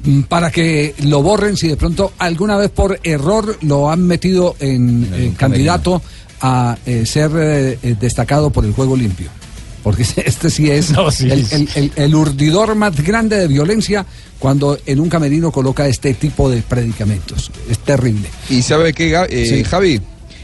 mm, 0.05 0.23
para 0.23 0.51
que 0.51 0.95
lo 1.05 1.23
borren 1.23 1.57
si 1.57 1.69
de 1.69 1.79
pronto 1.79 2.13
alguna 2.19 2.59
vez 2.59 2.69
por 2.69 3.01
error 3.03 3.57
lo 3.63 3.91
han 3.91 4.07
metido 4.07 4.55
en 4.61 5.09
eh, 5.15 5.33
candidato 5.35 6.03
a 6.43 6.77
eh, 6.85 7.07
ser 7.07 7.31
destacado 7.99 8.51
por 8.51 8.67
el 8.67 8.75
juego 8.75 8.99
limpio. 8.99 9.31
Porque 9.83 10.03
este 10.25 10.51
sí 10.51 10.71
es 10.71 10.91
No, 10.91 11.11
sí. 11.11 11.31
el, 11.31 11.47
el- 11.51 11.69
el- 11.75 11.93
el 11.97 12.15
urdidor 12.15 12.75
más 12.75 13.01
grande 13.03 13.37
de 13.37 13.49
violencia 13.49 14.05
cuando 14.39 14.79
en 14.87 15.01
un 15.01 15.09
camerino 15.09 15.51
coloca 15.53 15.87
este 15.89 16.15
tipo 16.15 16.51
de 16.51 16.63
predicamentos. 16.63 17.51
Es 17.71 17.79
terrible. 17.79 18.29
Y 18.49 18.63
sabe 18.63 18.93
qué, 18.93 19.11
Ga- 19.13 19.27
eh, 19.29 19.47
Sí. 19.47 19.65
Javi, 19.65 20.01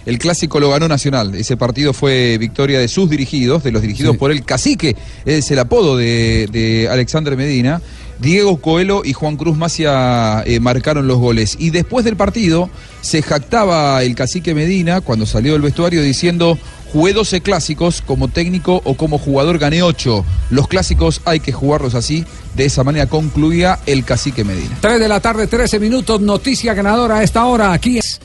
el 0.07 0.19
clásico 0.19 0.61
lo 0.61 0.71
ganó 0.71 0.87
Nacional. 0.89 1.35
Ese 1.35 1.57
partido 1.57 1.93
fue 1.93 2.37
victoria 2.39 2.79
de 2.79 2.89
sus 2.89 3.11
dirigidos, 3.11 3.65
de 3.65 3.73
los 3.73 3.83
dirigidos 3.83 4.13
Sí. 4.13 4.19
por 4.19 4.31
el 4.31 4.45
cacique, 4.45 4.97
es 5.25 5.51
el 5.51 5.59
apodo 5.59 5.97
de, 5.97 6.49
de 6.53 6.89
Alexander 6.91 7.37
Medina. 7.37 7.81
Diego 8.19 8.57
Coelho 8.63 9.03
y 9.05 9.13
Juan 9.13 9.37
Cruz 9.37 9.59
Macia 9.59 10.43
eh, 10.47 10.59
marcaron 10.61 11.07
los 11.07 11.19
goles. 11.19 11.57
Y 11.59 11.69
después 11.69 12.03
del 12.05 12.17
partido 12.17 12.71
se 13.03 13.21
jactaba 13.21 14.03
el 14.03 14.15
cacique 14.15 14.55
Medina 14.55 15.03
cuando 15.03 15.27
salió 15.27 15.53
del 15.53 15.61
vestuario 15.61 16.01
diciendo 16.03 16.59
jugué 16.93 17.13
12 17.13 17.41
clásicos 17.41 18.03
como 18.03 18.29
técnico 18.29 18.81
o 18.85 18.97
como 18.97 19.19
jugador 19.19 19.59
gané 19.59 19.83
8. 19.83 20.25
Los 20.51 20.69
clásicos 20.69 21.21
hay 21.25 21.41
que 21.41 21.53
jugarlos 21.53 21.95
así. 21.95 22.25
De 22.55 22.65
esa 22.65 22.85
manera 22.85 23.07
concluía 23.07 23.79
el 23.87 24.05
cacique 24.05 24.45
Medina. 24.45 24.77
3 24.81 25.01
de 25.01 25.09
la 25.09 25.21
tarde, 25.21 25.47
13 25.47 25.79
minutos, 25.81 26.21
noticia 26.21 26.75
ganadora 26.75 27.19
a 27.19 27.23
esta 27.23 27.45
hora. 27.45 27.73
Aquí 27.73 27.99
es. 27.99 28.21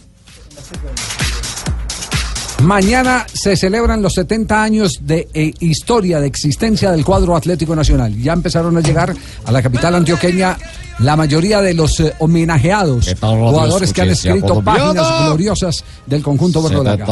Mañana 2.62 3.26
se 3.34 3.56
celebran 3.56 4.04
los 4.04 4.14
70 4.14 4.62
años 4.62 5.00
de 5.02 5.28
eh, 5.34 5.52
historia, 5.62 6.20
de 6.20 6.28
existencia 6.28 6.92
del 6.92 7.04
cuadro 7.04 7.36
Atlético 7.36 7.76
Nacional. 7.76 8.16
Ya 8.16 8.34
empezaron 8.34 8.78
a 8.78 8.82
llegar 8.82 9.16
a 9.46 9.52
la 9.52 9.64
capital 9.64 9.96
antioqueña 9.96 10.56
la 11.00 11.16
mayoría 11.16 11.62
de 11.62 11.74
los 11.74 12.00
eh, 12.00 12.14
homenajeados, 12.20 13.14
jugadores 13.20 13.94
que 13.94 14.02
han 14.02 14.10
escrito 14.10 14.62
páginas 14.62 15.26
gloriosas 15.26 15.84
del 16.06 16.22
conjunto 16.22 16.62
verdolaga. 16.62 17.06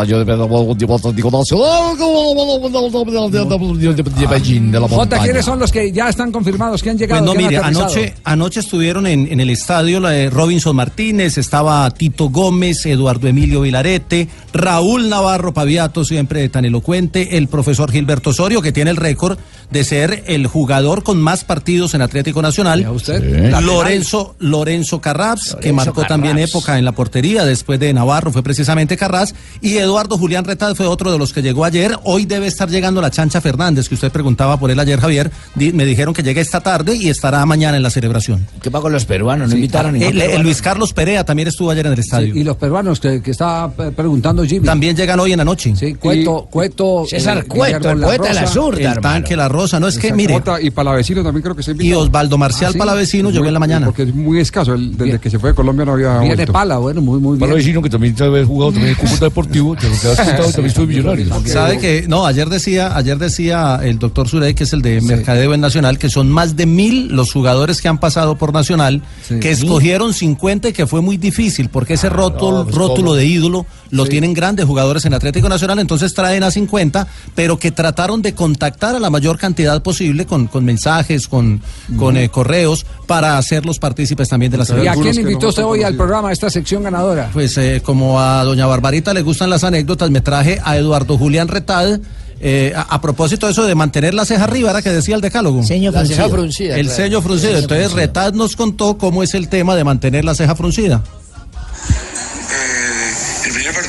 Jota. 4.96 5.20
¿quiénes 5.24 5.46
son 5.46 5.60
los 5.60 5.72
que 5.72 5.92
ya 5.92 6.10
están 6.10 6.32
confirmados, 6.32 6.82
que 6.84 6.90
han 6.90 6.98
Pues 6.98 7.10
llegado? 7.10 7.26
no, 7.26 7.32
han 7.32 7.38
mire, 7.38 7.58
anoche, 7.58 8.14
anoche 8.24 8.60
estuvieron 8.60 9.08
en, 9.08 9.32
en 9.32 9.40
el 9.40 9.50
estadio 9.50 10.00
la 10.00 10.10
de 10.12 10.30
Robinson 10.30 10.76
Martínez, 10.76 11.38
estaba 11.38 11.90
Tito 11.92 12.30
Gómez, 12.30 12.86
Eduardo 12.86 13.28
Emilio 13.28 13.62
Vilarete, 13.62 14.28
Raúl 14.54 15.10
Navarro 15.10 15.54
Paviato, 15.54 16.04
siempre 16.04 16.48
tan 16.50 16.66
elocuente, 16.66 17.38
el 17.38 17.48
profesor 17.48 17.92
Gilberto 17.92 18.32
Osorio, 18.32 18.62
que 18.62 18.72
tiene 18.72 18.92
el 18.92 18.98
récord 18.98 19.38
de 19.72 19.84
ser 19.84 20.24
el 20.28 20.48
jugador 20.48 21.04
con 21.04 21.22
más 21.22 21.44
partidos 21.44 21.94
en 21.94 22.02
Atlético 22.02 22.42
Nacional. 22.42 22.88
usted? 22.90 23.52
Lorenzo, 23.62 24.36
Lorenzo 24.40 25.00
Carraps, 25.02 25.58
que 25.62 25.72
marcó 25.74 26.04
también 26.06 26.38
época 26.40 26.78
en 26.78 26.86
la 26.86 26.92
portería 26.92 27.46
después 27.46 27.80
de 27.80 27.94
Navarro, 27.94 28.32
fue 28.32 28.44
precisamente 28.44 28.98
Carras. 28.98 29.36
Y 29.62 29.78
Eduardo 29.78 30.18
Julián 30.18 30.44
Retad 30.46 30.76
fue 30.76 30.88
otro 30.88 31.12
de 31.12 31.18
los 31.18 31.34
que 31.34 31.42
llegó 31.42 31.66
ayer. 31.66 31.96
Hoy 32.04 32.26
debe 32.26 32.48
estar 32.48 32.70
llegando 32.70 33.02
la 33.02 33.12
Chancha 33.12 33.42
Fernández, 33.42 33.88
que 33.90 33.96
usted 33.96 34.12
preguntaba 34.12 34.58
por 34.60 34.72
él 34.72 34.80
ayer, 34.80 35.00
Javier. 35.00 35.32
Di- 35.56 35.72
me 35.74 35.86
dijeron 35.86 36.14
que 36.14 36.24
llega 36.24 36.42
esta 36.42 36.62
tarde 36.62 36.96
y 36.96 37.10
estará 37.10 37.46
mañana 37.46 37.78
en 37.78 37.84
la 37.84 37.90
celebración. 37.90 38.48
¿Qué 38.62 38.72
pasa 38.72 38.82
con 38.84 38.92
los 38.92 39.06
peruanos? 39.06 39.48
No 39.50 39.52
Sí. 39.52 39.58
invitaron 39.58 39.94
a 39.94 39.98
El- 39.98 40.00
ningún 40.00 40.16
el 40.16 40.20
peruano. 40.22 40.44
Luis 40.44 40.62
Carlos 40.62 40.94
Perea 40.94 41.24
también 41.24 41.48
estuvo 41.48 41.70
ayer 41.72 41.86
en 41.86 41.94
el 41.94 42.00
estadio. 42.00 42.34
Sí, 42.34 42.40
y 42.40 42.44
los 42.44 42.58
peruanos 42.58 43.00
que, 43.00 43.22
que 43.22 43.32
estaba 43.32 43.72
eh, 43.88 43.92
preguntando 43.96 44.44
Jimmy. 44.44 44.66
También 44.66 44.96
llegan 44.96 45.20
hoy 45.20 45.32
en 45.34 45.38
la 45.38 45.46
noche. 45.46 45.74
Sí, 45.76 45.94
Cueto, 45.96 46.48
Cueto. 46.50 47.06
César 47.08 47.40
eh, 47.40 47.44
Cueto, 47.48 47.78
Guillermo 47.80 47.92
el 48.12 48.18
poeta 48.18 48.28
de 48.30 48.34
la 48.34 48.42
Rosa. 48.42 48.54
zurda, 48.54 48.92
El 48.94 49.00
tanque, 49.02 49.36
la 49.36 49.48
rosa. 49.62 49.80
No, 49.80 49.88
es 49.88 49.98
que, 49.98 50.14
mire, 50.14 50.34
Jota 50.34 50.62
y 50.62 50.70
Palavecino 50.72 51.24
también 51.24 51.44
creo 51.44 51.56
que 51.56 51.64
se 51.64 51.74
y. 51.80 51.94
Osvaldo 51.94 52.38
Marcial 52.38 52.70
¿Ah, 52.70 52.74
sí? 52.74 52.78
Palavecino 52.80 53.30
llegó 53.32 53.46
en 53.46 53.54
la 53.54 53.60
mañana. 53.60 53.86
Porque 53.88 54.04
es 54.04 54.14
muy 54.14 54.40
escaso. 54.40 54.74
el- 54.74 54.92
desde 54.92 55.04
Bien. 55.06 55.18
que 55.20 55.30
se 55.30 55.40
fue 55.40 55.50
de 55.52 55.56
Colombia 55.56 55.86
no 55.86 55.94
había 55.94 56.20
Viene 56.20 56.48
pala, 56.48 56.78
bueno, 56.78 57.02
muy, 57.02 57.20
muy 57.20 57.38
bien. 57.38 57.54
vecino 57.54 57.82
que 57.82 57.90
también 57.90 58.16
sabe 58.18 58.44
jugado 58.44 58.72
también 58.72 58.94
en 58.94 58.96
Cúcuta 59.00 59.26
Deportivo, 59.26 59.76
que 59.76 59.88
lo 59.88 59.94
que 59.94 60.08
contado 60.08 60.44
también 60.52 60.66
estuve 60.66 60.88
millonario. 60.88 61.26
Sabe 61.46 61.78
que, 61.80 62.06
no, 62.08 62.26
ayer 62.26 62.50
decía, 62.50 62.96
ayer 62.96 63.18
decía 63.18 63.80
el 63.84 64.00
doctor 64.00 64.28
Surey, 64.28 64.54
que 64.54 64.64
es 64.64 64.74
el 64.74 64.82
de 64.82 65.02
Mercadeo 65.02 65.54
en 65.54 65.62
Nacional, 65.62 65.98
que 65.98 66.10
son 66.10 66.30
más 66.32 66.56
de 66.56 66.66
mil 66.66 67.10
los 67.10 67.32
jugadores 67.32 67.82
que 67.82 67.88
han 67.88 67.98
pasado 68.00 68.38
por 68.38 68.54
Nacional, 68.54 69.02
Sí. 69.28 69.40
que 69.40 69.52
escogieron 69.52 70.14
50 70.14 70.70
y 70.70 70.74
que 70.74 70.88
fue 70.88 71.02
muy 71.02 71.18
difícil, 71.18 71.70
porque 71.70 71.94
ese 71.96 72.10
rótulo, 72.10 72.60
no, 72.60 72.64
pues, 72.66 72.76
rótulo 72.76 73.14
de 73.16 73.26
ídolo 73.26 73.66
lo 73.92 74.06
tienen 74.06 74.34
grandes 74.34 74.66
jugadores 74.66 75.06
en 75.06 75.14
Atlético 75.14 75.50
Nacional, 75.50 75.80
entonces 75.80 76.14
traen 76.14 76.44
a 76.44 76.52
50, 76.52 77.08
pero 77.36 77.58
que 77.58 77.72
trataron 77.72 78.22
de 78.22 78.34
contactar 78.36 78.96
a 78.96 79.00
la 79.00 79.10
mayor 79.10 79.38
cantidad 79.38 79.82
posible 79.82 80.26
con, 80.26 80.48
con 80.48 80.66
mensajes, 80.66 81.28
con, 81.28 81.62
con 81.98 82.18
eh, 82.18 82.30
correos, 82.30 82.86
para 83.08 83.38
hacerlos 83.38 83.80
partícipes 83.80 84.28
también 84.30 84.52
de 84.52 84.58
la 84.60 84.64
¿Y 84.64 84.68
selección. 84.68 84.88
a 84.88 84.92
algunos 84.92 85.16
quién 85.16 85.28
invitó 85.28 85.50
usted 85.50 85.64
hoy 85.64 85.84
al 85.84 85.96
programa, 85.96 86.30
a 86.30 86.32
esta 86.32 86.50
sección 86.50 86.84
ganadora? 86.84 87.30
Pues 87.34 87.58
eh, 87.58 87.82
como 87.84 88.20
a 88.20 88.44
doña 88.44 88.66
Barbarita 88.68 89.14
le 89.14 89.22
gustan 89.22 89.50
las 89.50 89.64
anécdotas, 89.64 90.10
me 90.12 90.22
traje 90.22 90.60
a 90.64 90.78
Eduardo 90.78 91.18
Julián 91.18 91.48
Retad. 91.48 92.00
eh, 92.42 92.72
a, 92.76 92.82
a 92.84 93.02
propósito 93.02 93.48
de 93.48 93.52
eso 93.52 93.66
de 93.66 93.76
mantener 93.76 94.14
la 94.14 94.24
ceja 94.24 94.46
arriba, 94.46 94.70
era 94.70 94.82
que 94.82 94.90
decía 94.92 95.16
el 95.16 95.22
decálogo. 95.22 95.62
Seño 95.64 95.92
La 95.92 96.06
ceja 96.06 96.30
fruncido. 96.30 96.38
fruncida. 96.38 96.76
el 96.78 96.86
claro. 96.86 96.96
sello 97.04 97.22
fruncido. 97.22 97.58
Entonces. 97.58 97.92
Retad 97.92 98.34
nos 98.34 98.56
contó 98.56 98.98
cómo 98.98 99.24
es 99.24 99.34
el 99.34 99.50
tema 99.50 99.76
de 99.76 99.84
mantener 99.84 100.24
la 100.24 100.36
ceja 100.36 100.56
fruncida. 100.56 101.04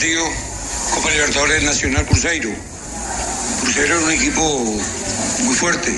Partido, 0.00 0.24
Copa 0.94 1.10
Libertadores 1.10 1.62
Nacional 1.62 2.06
Cruzeiro. 2.06 2.48
Cruzeiro 3.60 3.96
era 3.96 4.02
un 4.06 4.10
equipo 4.10 4.42
muy 5.44 5.54
fuerte. 5.54 5.92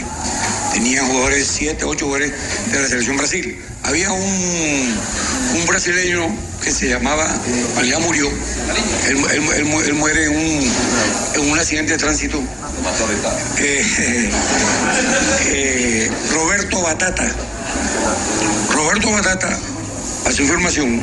Tenían 0.72 1.06
jugadores, 1.06 1.46
siete, 1.46 1.84
ocho 1.84 2.06
jugadores 2.06 2.32
de 2.72 2.80
la 2.80 2.88
selección 2.88 3.16
Brasil. 3.16 3.62
Había 3.84 4.10
un, 4.10 4.98
un 5.54 5.66
brasileño 5.68 6.36
que 6.64 6.72
se 6.72 6.88
llamaba, 6.88 7.32
ya 7.84 8.00
murió. 8.00 8.26
Él, 9.06 9.18
él- 9.34 9.48
él 9.58 9.64
mu- 9.66 9.80
él 9.80 9.94
muere 9.94 10.24
en 10.24 10.30
un, 10.36 10.72
en 11.36 11.50
un 11.52 11.58
accidente 11.60 11.92
de 11.92 11.98
tránsito 11.98 12.42
eh, 15.46 16.10
Roberto 16.34 16.82
Batata. 16.82 17.30
Roberto 18.68 19.12
Batata, 19.12 19.56
a 20.26 20.32
su 20.32 20.42
información, 20.42 21.00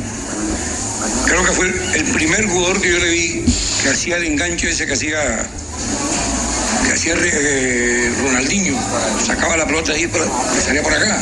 creo 1.25 1.43
que 1.45 1.51
fue 1.51 1.67
el 1.95 2.03
primer 2.13 2.45
jugador 2.47 2.81
que 2.81 2.91
yo 2.91 2.99
le 2.99 3.09
vi 3.11 3.45
que 3.83 3.89
hacía 3.89 4.17
el 4.17 4.23
enganche 4.25 4.69
ese 4.69 4.85
que 4.85 4.93
hacía 4.93 5.47
que 6.85 6.93
hacía 6.93 7.13
eh, 7.17 8.11
Ronaldinho, 8.21 8.77
sacaba 9.25 9.55
la 9.57 9.65
pelota 9.65 9.91
ahí 9.93 10.07
que 10.07 10.61
salía 10.65 10.81
por 10.81 10.93
acá. 10.93 11.21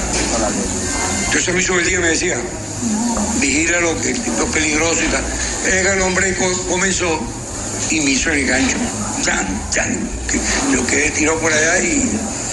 Entonces 1.25 1.53
me 1.53 1.61
hizo 1.61 1.77
el 1.77 1.85
día 1.85 1.97
y 1.97 2.01
me 2.01 2.07
decía, 2.09 2.37
vigila 3.41 3.79
lo, 3.81 3.99
que- 4.01 4.15
lo 4.37 4.45
peligroso 4.51 5.03
y 5.03 5.07
tal. 5.07 5.23
Era 5.71 5.93
el 5.93 6.01
hombre 6.01 6.33
co- 6.35 6.67
comenzó 6.69 7.19
y 7.91 7.99
me 8.01 8.11
hizo 8.11 8.31
el 8.31 8.45
gancho. 8.47 8.77
Chan, 9.23 9.47
chan. 9.71 10.09
Yo 10.71 10.85
quedé 10.87 11.11
tirado 11.11 11.37
por 11.39 11.51
allá 11.51 11.79
y 11.81 12.09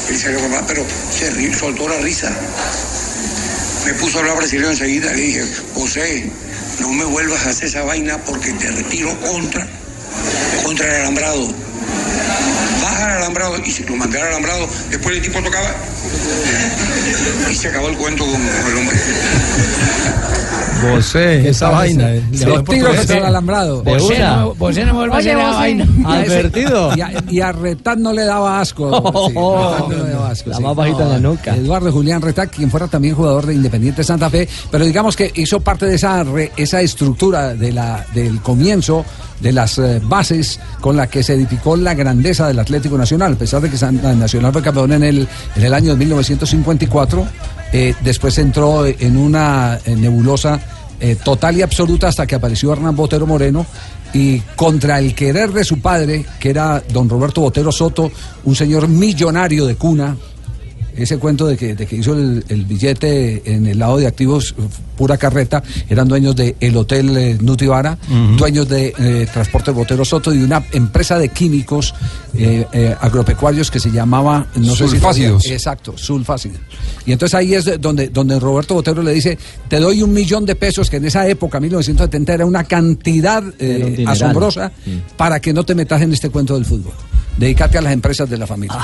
él 0.09 0.19
salió 0.19 0.41
por 0.41 0.49
más, 0.51 0.63
pero 0.67 0.85
se 1.17 1.55
soltó 1.55 1.89
la 1.89 1.99
risa. 1.99 2.33
Me 3.87 3.95
puso 3.95 4.17
a 4.19 4.21
hablar 4.23 4.37
brasileño 4.39 4.71
enseguida. 4.71 5.13
Le 5.13 5.23
dije, 5.23 5.45
José, 5.75 6.31
no 6.81 6.93
me 6.93 7.05
vuelvas 7.05 7.47
a 7.47 7.51
hacer 7.51 7.69
esa 7.69 7.83
vaina 7.85 8.19
porque 8.19 8.53
te 8.53 8.71
retiro 8.71 9.19
contra, 9.21 9.67
contra 10.65 10.89
el 10.89 10.95
alambrado. 11.03 11.49
Baja 12.83 13.05
al 13.05 13.17
alambrado 13.19 13.59
y 13.65 13.71
si 13.71 13.85
lo 13.85 13.97
mandé 13.97 14.21
al 14.21 14.29
alambrado, 14.29 14.69
después 14.91 15.17
el 15.17 15.23
tipo 15.23 15.43
tocaba 15.43 15.75
y 17.51 17.55
se 17.55 17.69
acabó 17.69 17.89
el 17.89 17.97
cuento 17.97 18.25
con 18.27 18.41
el 18.41 18.77
hombre. 18.77 18.97
José, 20.83 21.49
esa 21.49 21.71
vaina. 21.71 22.15
eh. 22.15 22.23
Los 22.45 22.65
tiros 22.65 22.97
contra 22.97 23.19
el 23.19 23.25
alambrado. 23.25 23.83
No, 23.85 24.55
vuelvas 24.95 25.17
a 25.17 25.19
hacer 25.19 25.37
la 25.37 25.51
vaina. 25.53 25.87
Y 26.97 27.01
a, 27.01 27.25
y 27.31 27.41
a 27.41 27.53
Retán 27.53 28.03
no 28.03 28.13
le 28.13 28.25
daba 28.25 28.61
asco. 28.61 28.91
La 30.51 30.57
sí. 30.57 30.63
más 30.63 30.77
bajita 30.77 31.03
en 31.05 31.09
la 31.11 31.19
nuca. 31.19 31.57
Eduardo 31.57 31.93
Julián 31.93 32.21
Retán, 32.23 32.49
quien 32.49 32.71
fuera 32.71 32.87
también 32.89 33.15
jugador 33.15 33.47
de 33.47 33.55
Independiente 33.55 34.05
Santa 34.05 34.29
Fe, 34.31 34.49
pero 34.71 34.85
digamos 34.85 35.17
que 35.17 35.31
hizo 35.35 35.61
parte 35.61 35.87
de 35.87 35.95
esa, 35.97 36.23
re- 36.25 36.53
esa 36.57 36.81
estructura 36.81 37.55
de 37.55 37.73
la, 37.73 38.05
del 38.15 38.41
comienzo 38.41 39.05
de 39.41 39.53
las 39.53 39.79
eh, 39.79 40.01
bases 40.05 40.59
con 40.81 40.97
la 40.97 41.07
que 41.09 41.23
se 41.23 41.35
edificó 41.35 41.77
la 41.77 41.95
grandeza 41.95 42.47
del 42.49 42.59
Atlético 42.59 42.97
Nacional, 42.97 43.35
a 43.35 43.37
pesar 43.37 43.61
de 43.61 43.71
que 43.71 43.77
San- 43.77 44.01
Nacional 44.19 44.53
fue 44.53 44.63
campeón 44.63 44.93
en 44.93 45.03
el, 45.05 45.29
en 45.57 45.63
el 45.65 45.75
año 45.75 45.91
de 45.93 45.97
1954, 45.99 47.27
eh, 47.77 47.93
después 48.05 48.39
entró 48.39 48.87
en 48.87 49.17
una 49.17 49.81
eh, 49.85 49.97
nebulosa 49.97 50.61
eh, 51.01 51.17
total 51.17 51.57
y 51.57 51.63
absoluta 51.63 52.07
hasta 52.07 52.25
que 52.25 52.37
apareció 52.37 52.73
Hernán 52.73 52.95
Botero 52.95 53.27
Moreno 53.27 53.67
y 54.13 54.39
contra 54.55 55.01
el 55.01 55.13
querer 55.13 55.51
de 55.53 55.65
su 55.65 55.81
padre, 55.81 56.25
que 56.39 56.51
era 56.51 56.81
don 56.93 57.09
Roberto 57.09 57.41
Botero 57.41 57.73
Soto, 57.73 58.13
un 58.45 58.55
señor 58.55 58.87
millonario 58.87 59.67
de 59.67 59.75
cuna, 59.75 60.17
ese 60.97 61.19
cuento 61.19 61.47
de 61.47 61.57
que, 61.57 61.75
de 61.75 61.87
que 61.87 61.97
hizo 61.97 62.15
el, 62.15 62.45
el 62.49 62.65
billete 62.65 63.43
en 63.53 63.67
el 63.67 63.79
lado 63.79 63.99
de 63.99 64.07
activos, 64.07 64.55
eh, 64.59 64.63
pura 64.97 65.17
carreta, 65.17 65.63
eran 65.89 66.07
dueños 66.09 66.37
del 66.37 66.55
el 66.61 66.77
hotel 66.77 67.17
eh, 67.17 67.39
Nutibara, 67.41 67.99
dueños 68.37 68.69
de 68.69 68.95
eh, 68.97 69.27
Transporte 69.33 69.71
Botero 69.73 70.05
Soto 70.05 70.33
y 70.33 70.39
de 70.39 70.45
una 70.45 70.65
empresa 70.73 71.19
de 71.19 71.29
químicos 71.31 71.95
eh, 72.35 72.67
eh, 72.73 72.95
agropecuarios 73.01 73.71
que 73.71 73.81
se 73.81 73.91
llamaba, 73.91 74.47
no 74.57 74.75
sé 74.77 74.85
si 74.85 74.91
Sulfácidos. 74.91 75.47
exacto, 75.47 75.97
sulfácidos. 75.97 76.59
Y 77.07 77.13
entonces 77.13 77.35
ahí 77.35 77.55
es 77.55 77.81
donde, 77.81 78.09
donde 78.09 78.39
Roberto 78.39 78.75
Botero 78.75 79.03
le 79.03 79.13
dice, 79.13 79.37
te 79.69 79.81
doy 79.81 80.03
un 80.03 80.13
millón 80.13 80.47
de 80.47 80.55
pesos, 80.55 80.89
que 80.91 80.97
en 80.99 81.07
esa 81.07 81.27
época, 81.29 81.61
1970, 81.61 82.35
era 82.35 82.47
una 82.47 82.65
cantidad 82.65 83.43
eh, 83.59 83.97
un 83.99 84.09
asombrosa, 84.09 84.73
para 85.17 85.41
que 85.41 85.53
no 85.53 85.65
te 85.65 85.75
metas 85.75 86.03
en 86.03 86.13
este 86.13 86.31
cuento 86.31 86.55
del 86.55 86.65
fútbol. 86.65 86.93
Dedícate 87.37 87.79
a 87.79 87.83
las 87.83 87.93
empresas 87.93 88.31
de 88.31 88.39
la 88.39 88.47
familia. 88.47 88.77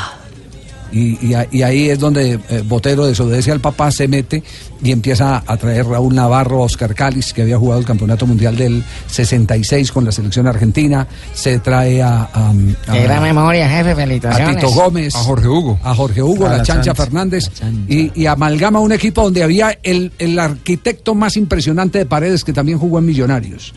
Y, 0.93 1.25
y 1.25 1.35
a- 1.35 1.47
y 1.51 1.63
ahí 1.63 1.89
es 1.91 1.99
donde 1.99 2.41
eh, 2.49 2.63
Botero 2.67 3.07
desobedece 3.07 3.53
al 3.53 3.61
papá, 3.61 3.91
se 3.93 4.09
mete 4.09 4.43
y 4.83 4.91
empieza 4.91 5.43
a 5.47 5.57
traer 5.57 5.87
Raúl 5.87 6.15
Navarro, 6.15 6.63
Oscar 6.63 6.95
Cáliz, 6.95 7.33
que 7.33 7.43
había 7.43 7.59
jugado 7.59 7.79
el 7.81 7.87
Campeonato 7.87 8.27
Mundial 8.27 8.57
del 8.57 8.83
66 9.07 9.93
con 9.93 10.05
la 10.05 10.13
selección 10.13 10.47
argentina, 10.47 11.07
se 11.33 11.59
trae 11.61 12.03
a, 12.03 12.23
a- 12.33 12.51
a- 12.89 12.93
Qué 12.93 13.03
gran 13.03 13.23
memoria, 13.23 13.69
jefe, 13.69 13.93
a. 13.93 14.55
Tito 14.55 14.71
Gómez, 14.71 15.15
A 15.15 15.19
Jorge 15.19 15.49
Hugo. 15.49 15.79
a 15.83 15.95
Jorge 15.95 16.23
Hugo, 16.23 16.47
A 16.47 16.51
la, 16.51 16.57
la 16.59 16.63
Chancha, 16.63 16.85
Chancha. 16.93 17.05
Fernández, 17.05 17.51
Y, 17.89 18.11
y 18.23 18.27
amalgama 18.27 18.81
un 18.81 18.93
equipo 18.93 19.23
donde 19.23 19.43
había 19.43 19.79
el, 19.83 20.13
el 20.19 20.39
arquitecto 20.39 21.15
más 21.15 21.37
impresionante 21.37 21.99
de 21.99 22.07
Paredes, 22.07 22.43
que 22.45 22.53
también 22.53 22.79
jugó 22.79 22.99
en 22.99 23.07
Millonarios, 23.07 23.73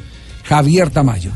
Javier 0.45 0.89
Tamayo. 0.89 1.31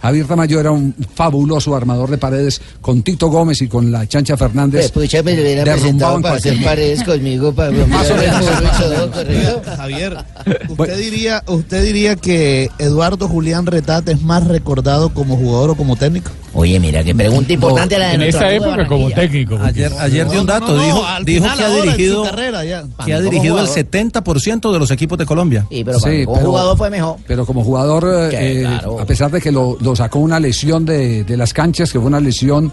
Javier 0.00 0.26
Tamayo 0.26 0.60
era 0.60 0.70
un 0.70 0.94
fabuloso 1.14 1.74
armador 1.74 2.10
de 2.10 2.18
paredes 2.18 2.60
con 2.80 3.02
Tito 3.02 3.28
Gómez 3.28 3.60
y 3.62 3.68
con 3.68 3.92
la 3.92 4.06
Chancha 4.06 4.36
Fernández. 4.36 4.90
Pues 4.92 5.06
pucha, 5.06 5.22
me 5.22 5.34
lo 5.34 5.42
hubiera 5.42 5.64
presentado 5.64 6.20
para 6.20 6.36
hacer 6.36 6.62
paredes 6.62 7.04
conmigo, 7.04 7.52
para 7.52 7.70
Más 7.86 8.10
o 8.10 8.16
menos. 8.16 8.46
Javier, 9.20 9.62
Javier, 9.76 10.16
¿usted 10.68 10.98
diría, 10.98 11.42
¿usted 11.46 11.84
diría 11.84 12.16
que 12.16 12.70
Eduardo 12.78 13.28
Julián 13.28 13.66
Retate 13.66 14.12
es 14.12 14.22
más 14.22 14.46
recordado 14.46 15.12
como 15.12 15.36
jugador 15.36 15.70
o 15.70 15.74
como 15.74 15.96
técnico? 15.96 16.30
Oye, 16.52 16.80
mira, 16.80 17.04
qué 17.04 17.14
pregunta 17.14 17.52
importante 17.52 17.96
la 17.98 18.08
de 18.08 18.14
En 18.14 18.22
esa 18.22 18.50
época 18.50 18.86
como 18.86 19.08
técnico. 19.10 19.56
Ayer, 19.62 19.92
ayer 20.00 20.28
dio 20.28 20.40
un 20.40 20.46
dato, 20.46 20.66
No, 20.68 20.76
no, 20.76 20.84
dijo, 20.84 21.04
dijo 21.24 21.46
que 21.56 21.62
ha 21.64 21.68
dirigido, 21.82 22.24
carrera, 22.24 22.64
ya. 22.64 22.84
que 23.04 23.14
ha 23.14 23.20
dirigido 23.20 23.58
el 23.60 23.66
jugador. 23.66 23.84
70% 23.84 24.72
de 24.72 24.78
los 24.80 24.90
equipos 24.90 25.16
de 25.16 25.26
Colombia. 25.26 25.66
Sí, 25.70 25.84
pero 25.84 26.00
Sí, 26.00 26.24
como 26.24 26.36
pero- 26.38 26.48
jugador 26.50 26.76
fue 26.76 26.90
mejor. 26.90 27.16
Pero 27.26 27.46
como 27.46 27.62
jugador, 27.62 28.30
eh, 28.32 28.62
claro. 28.62 28.98
a 29.00 29.04
pesar 29.06 29.30
de 29.30 29.40
que 29.40 29.52
lo, 29.52 29.76
lo 29.80 29.94
sacó 29.94 30.18
una 30.18 30.40
lesión 30.40 30.84
de, 30.84 31.22
de 31.24 31.36
las 31.36 31.52
canchas, 31.52 31.92
que 31.92 31.98
fue 32.00 32.08
una 32.08 32.20
lesión 32.20 32.72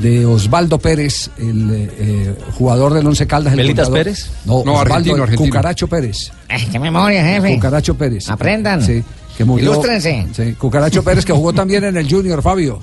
de 0.00 0.24
Osvaldo 0.24 0.78
Pérez, 0.78 1.30
el 1.38 1.70
eh, 1.70 1.90
eh, 1.98 2.34
jugador 2.56 2.94
del 2.94 3.04
Once 3.06 3.26
Caldas. 3.26 3.52
el 3.54 3.56
¿Melitas 3.56 3.88
goleador. 3.88 4.12
Pérez? 4.14 4.30
No, 4.44 4.62
No, 4.64 4.74
Osvaldo, 4.74 5.14
argentino. 5.22 5.36
Cucaracho 5.48 5.88
Pérez. 5.88 6.30
Ay, 6.48 6.68
qué 6.70 6.78
memoria, 6.78 7.24
jefe. 7.24 7.54
Cucaracho 7.54 7.94
Pérez. 7.96 8.28
Aprendan. 8.30 8.80
Sí, 8.80 9.02
que 9.36 9.44
murió. 9.44 9.72
Ilústrense. 9.72 10.26
Sí, 10.32 10.52
Cucaracho 10.54 11.02
Pérez 11.02 11.24
que 11.24 11.32
jugó 11.32 11.52
también 11.52 11.82
en 11.84 11.96
el 11.96 12.08
Junior, 12.08 12.42
Fabio. 12.42 12.78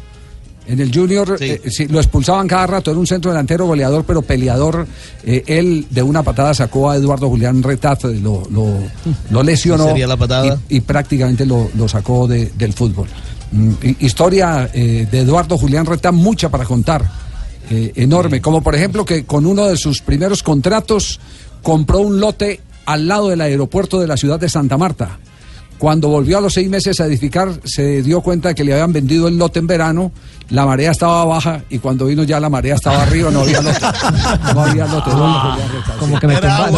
En 0.67 0.79
el 0.79 0.91
Junior 0.93 1.37
eh, 1.39 1.61
sí, 1.69 1.87
lo 1.87 1.99
expulsaban 1.99 2.47
cada 2.47 2.65
rato, 2.67 2.89
era 2.91 2.99
un 2.99 3.05
centro 3.07 3.31
delantero 3.31 3.65
goleador, 3.67 4.03
pero 4.05 4.21
peleador. 4.23 4.87
Eh, 5.23 5.43
él 5.47 5.85
de 5.89 6.01
una 6.01 6.23
patada 6.23 6.53
sacó 6.53 6.89
a 6.89 6.95
Eduardo 6.95 7.29
Julián 7.29 7.61
Retaz, 7.61 8.05
eh, 8.05 8.19
lo, 8.21 8.43
lo, 8.51 8.79
lo 9.29 9.43
lesionó 9.43 9.83
¿Qué 9.85 9.89
sería 9.91 10.07
la 10.07 10.17
patada? 10.17 10.59
Y, 10.69 10.77
y 10.77 10.81
prácticamente 10.81 11.45
lo, 11.45 11.69
lo 11.75 11.87
sacó 11.87 12.27
de- 12.27 12.51
del 12.57 12.73
fútbol. 12.73 13.07
Mm, 13.51 13.71
hi- 13.83 13.97
historia 13.99 14.69
eh, 14.73 15.07
de 15.11 15.19
Eduardo 15.19 15.57
Julián 15.57 15.85
Retaz, 15.85 16.13
mucha 16.13 16.49
para 16.49 16.65
contar, 16.65 17.09
enorme. 17.69 18.41
Como 18.41 18.61
por 18.61 18.75
ejemplo 18.75 19.05
que 19.05 19.25
con 19.25 19.45
uno 19.45 19.65
de 19.65 19.77
sus 19.77 20.01
primeros 20.01 20.43
contratos 20.43 21.19
compró 21.63 21.99
un 21.99 22.19
lote 22.19 22.59
al 22.85 23.07
lado 23.07 23.29
del 23.29 23.41
aeropuerto 23.41 23.99
de 23.99 24.07
la 24.07 24.17
ciudad 24.17 24.39
de 24.39 24.49
Santa 24.49 24.77
Marta. 24.77 25.17
Cuando 25.77 26.07
volvió 26.07 26.37
a 26.37 26.41
los 26.41 26.53
seis 26.53 26.69
meses 26.69 26.99
a 27.01 27.05
edificar, 27.05 27.49
se 27.65 28.01
dio 28.01 28.21
cuenta 28.21 28.49
de 28.49 28.55
que 28.55 28.63
le 28.63 28.71
habían 28.73 28.93
vendido 28.93 29.27
el 29.27 29.37
lote 29.37 29.59
en 29.59 29.67
verano, 29.67 30.11
la 30.49 30.65
marea 30.65 30.91
estaba 30.91 31.25
baja 31.25 31.63
y 31.69 31.79
cuando 31.79 32.05
vino 32.05 32.23
ya 32.23 32.39
la 32.39 32.49
marea 32.49 32.75
estaba 32.75 33.01
arriba, 33.03 33.29
no 33.31 33.41
había 33.41 33.61
lote. 33.61 33.79
No 34.53 34.61
había 34.61 34.85
lote. 34.85 35.11
Como 35.99 36.19
que 36.19 36.27
me 36.27 36.35
tumbaron. 36.35 36.75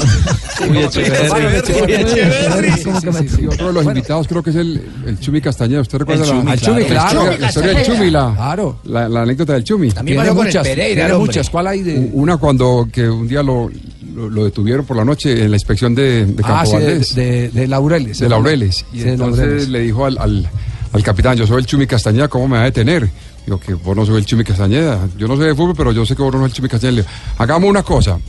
Otro 3.50 3.68
de 3.68 3.74
los 3.74 3.86
invitados 3.86 4.28
creo 4.28 4.44
que 4.44 4.50
es 4.52 4.56
el, 4.56 4.82
el 5.06 5.20
Chumi 5.20 5.42
Castañeda. 5.42 5.82
¿Usted 5.82 6.00
recuerda 6.00 6.24
El 6.24 6.46
la, 6.46 6.58
Chumi, 6.58 6.82
la 6.82 6.88
claro. 6.88 7.38
la 7.40 7.48
historia 7.48 7.74
del. 7.74 7.86
Chumi? 7.86 8.12
La, 8.12 8.34
Claro. 8.36 8.80
la, 8.86 9.10
la 9.10 9.22
anécdota 9.24 9.54
del 9.54 9.64
Chumi. 9.64 9.92
También 9.92 10.20
Tiene 10.22 10.34
muchas, 10.34 10.68
Pereira, 10.68 11.06
tiene 11.06 11.20
muchas. 11.20 11.50
¿Cuál 11.50 11.68
hay 11.68 11.84
de...? 11.84 12.10
Una 12.14 12.38
cuando 12.38 12.88
que 12.92 13.10
un 13.10 13.28
día 13.28 13.44
lo, 13.44 13.70
lo, 14.18 14.30
lo 14.30 14.46
detuvieron 14.46 14.86
por 14.86 14.98
la 14.98 15.06
noche 15.06 15.44
en 15.44 15.52
la 15.52 15.58
inspección 15.58 15.94
de, 15.94 16.26
de 16.26 16.36
Campo 16.44 16.54
Ah, 16.58 16.66
sí, 16.66 16.78
de, 16.78 16.84
Valdés. 16.86 17.16
de- 17.16 17.50
de 17.50 17.68
Laureles. 17.68 18.20
de 18.20 18.28
Laureles. 18.30 18.86
Y 18.92 19.02
Sí, 19.02 19.10
entonces 19.10 19.40
Laureles. 19.46 19.70
le 19.70 19.80
dijo 19.82 20.06
al, 20.06 20.18
al, 20.18 20.50
al 20.92 21.04
capitán, 21.04 21.38
yo 21.38 21.46
soy 21.46 21.60
el 21.60 21.66
Chumi 21.66 21.86
Castañeda, 21.88 22.28
¿cómo 22.28 22.48
me 22.48 22.56
va 22.58 22.64
a 22.64 22.66
detener? 22.66 23.10
Digo, 23.46 23.60
que 23.60 23.74
vos 23.76 23.96
no 23.96 24.06
soy 24.06 24.18
el 24.18 24.26
Chumi 24.26 24.44
Castañeda. 24.44 25.08
Yo 25.18 25.28
no 25.28 25.38
sé 25.38 25.44
de 25.44 25.56
fútbol, 25.56 25.76
pero 25.78 25.92
yo 25.92 26.06
sé 26.06 26.16
que 26.16 26.22
vos 26.24 26.34
no 26.34 26.40
sos 26.40 26.48
el 26.48 26.54
Chumi 26.54 26.68
Castañeda. 26.68 26.96
Le 26.98 27.02
digo, 27.04 27.14
hagamos 27.38 27.70
una 27.70 27.84
cosa, 27.84 28.20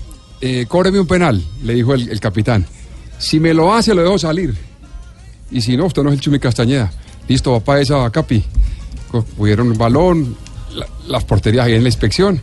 eh, 0.40 0.66
cóbreme 0.68 1.00
un 1.00 1.06
penal, 1.06 1.42
le 1.64 1.74
dijo 1.74 1.94
el, 1.94 2.08
el 2.10 2.20
capitán. 2.20 2.66
Si 3.18 3.40
me 3.40 3.52
lo 3.54 3.72
hace, 3.74 3.94
lo 3.94 4.02
dejo 4.02 4.18
salir. 4.18 4.54
Y 5.50 5.60
si 5.62 5.76
no, 5.76 5.86
usted 5.86 6.02
no 6.02 6.10
es 6.10 6.14
el 6.16 6.20
Chumi 6.20 6.38
Castañeda. 6.38 6.92
Listo, 7.26 7.52
va 7.52 7.60
para 7.60 7.80
esa 7.80 8.08
capi. 8.10 8.44
Pudieron 9.36 9.68
un 9.72 9.78
balón, 9.78 10.36
la- 10.74 10.86
las 11.08 11.24
porterías 11.24 11.66
ahí 11.66 11.74
en 11.74 11.82
la 11.82 11.88
inspección. 11.88 12.40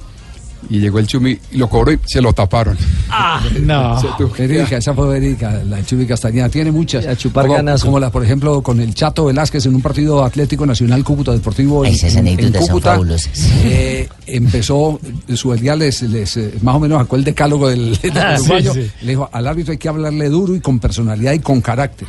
Y 0.70 0.80
llegó 0.80 1.00
el 1.00 1.08
Chumi 1.08 1.38
y 1.52 1.58
lo 1.58 1.70
cobró 1.70 1.92
y 1.92 2.00
se 2.06 2.22
lo 2.22 2.34
taparon. 2.34 2.78
Ah, 3.10 3.42
no. 3.62 4.02
Verídica, 4.38 4.78
esa 4.78 4.94
fue 4.94 5.08
verídica, 5.08 5.62
la 5.64 5.84
Chumi 5.86 6.06
Castañeda. 6.06 6.50
Tiene 6.50 6.72
muchas. 6.72 7.06
A 7.06 7.16
chupar 7.16 7.46
como, 7.46 7.56
ganazo. 7.56 7.86
como 7.86 8.00
la, 8.00 8.12
por 8.12 8.24
ejemplo, 8.24 8.62
con 8.62 8.80
el 8.80 8.94
Chato 8.96 9.26
Velázquez 9.26 9.66
en 9.68 9.76
un 9.76 9.82
partido 9.82 10.24
Atlético 10.24 10.66
Nacional 10.66 11.04
Cúcuta 11.04 11.32
Deportivo 11.32 11.86
en, 11.86 11.94
Esas 11.94 12.16
en- 12.16 12.54
son 12.54 12.68
Cúcuta. 12.68 12.92
fabulosas. 12.94 13.30
eh, 13.64 14.10
empezó, 14.28 15.00
su 15.34 15.54
día 15.56 15.76
les, 15.76 16.02
les, 16.04 16.38
eh, 16.38 16.54
más 16.62 16.76
o 16.76 16.80
menos 16.80 17.00
sacó 17.00 17.16
el 17.16 17.24
decálogo 17.24 17.70
del, 17.70 17.98
del 18.02 18.18
Ah, 18.18 18.36
sí, 18.38 18.42
uruguayo. 18.44 18.74
sí. 18.74 18.92
Le 19.02 19.10
dijo, 19.10 19.30
al 19.32 19.48
árbitro 19.48 19.72
hay 19.72 19.78
que 19.78 19.88
hablarle 19.90 20.30
duro 20.30 20.56
y 20.56 20.60
con 20.62 20.80
personalidad 20.80 21.34
y 21.34 21.40
con 21.40 21.62
carácter. 21.62 22.08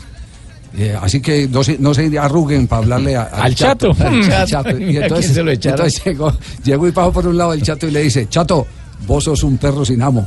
Eh, 0.78 0.94
así 1.00 1.20
que 1.22 1.48
no 1.48 1.64
se, 1.64 1.78
no 1.78 1.94
se 1.94 2.18
arruguen 2.18 2.66
para 2.66 2.82
hablarle 2.82 3.16
a- 3.16 3.22
Al 3.22 3.54
Chato. 3.54 3.92
Al 3.98 4.46
Chato. 4.46 4.70
Y 4.78 4.96
entonces, 4.96 5.26
¿quién 5.26 5.34
se 5.34 5.42
lo 5.42 5.50
echaron? 5.50 5.78
entonces 5.80 6.04
llegó, 6.04 6.32
llegó 6.64 6.88
y 6.88 6.92
pasó 6.92 7.12
por 7.12 7.26
un 7.26 7.36
lado 7.38 7.52
el 7.54 7.62
Chato 7.62 7.86
y 7.86 7.90
le 7.90 8.02
dice, 8.02 8.28
Chato, 8.28 8.66
vos 9.06 9.24
sos 9.24 9.42
un 9.42 9.56
perro 9.58 9.84
sin 9.84 10.02
amo. 10.02 10.24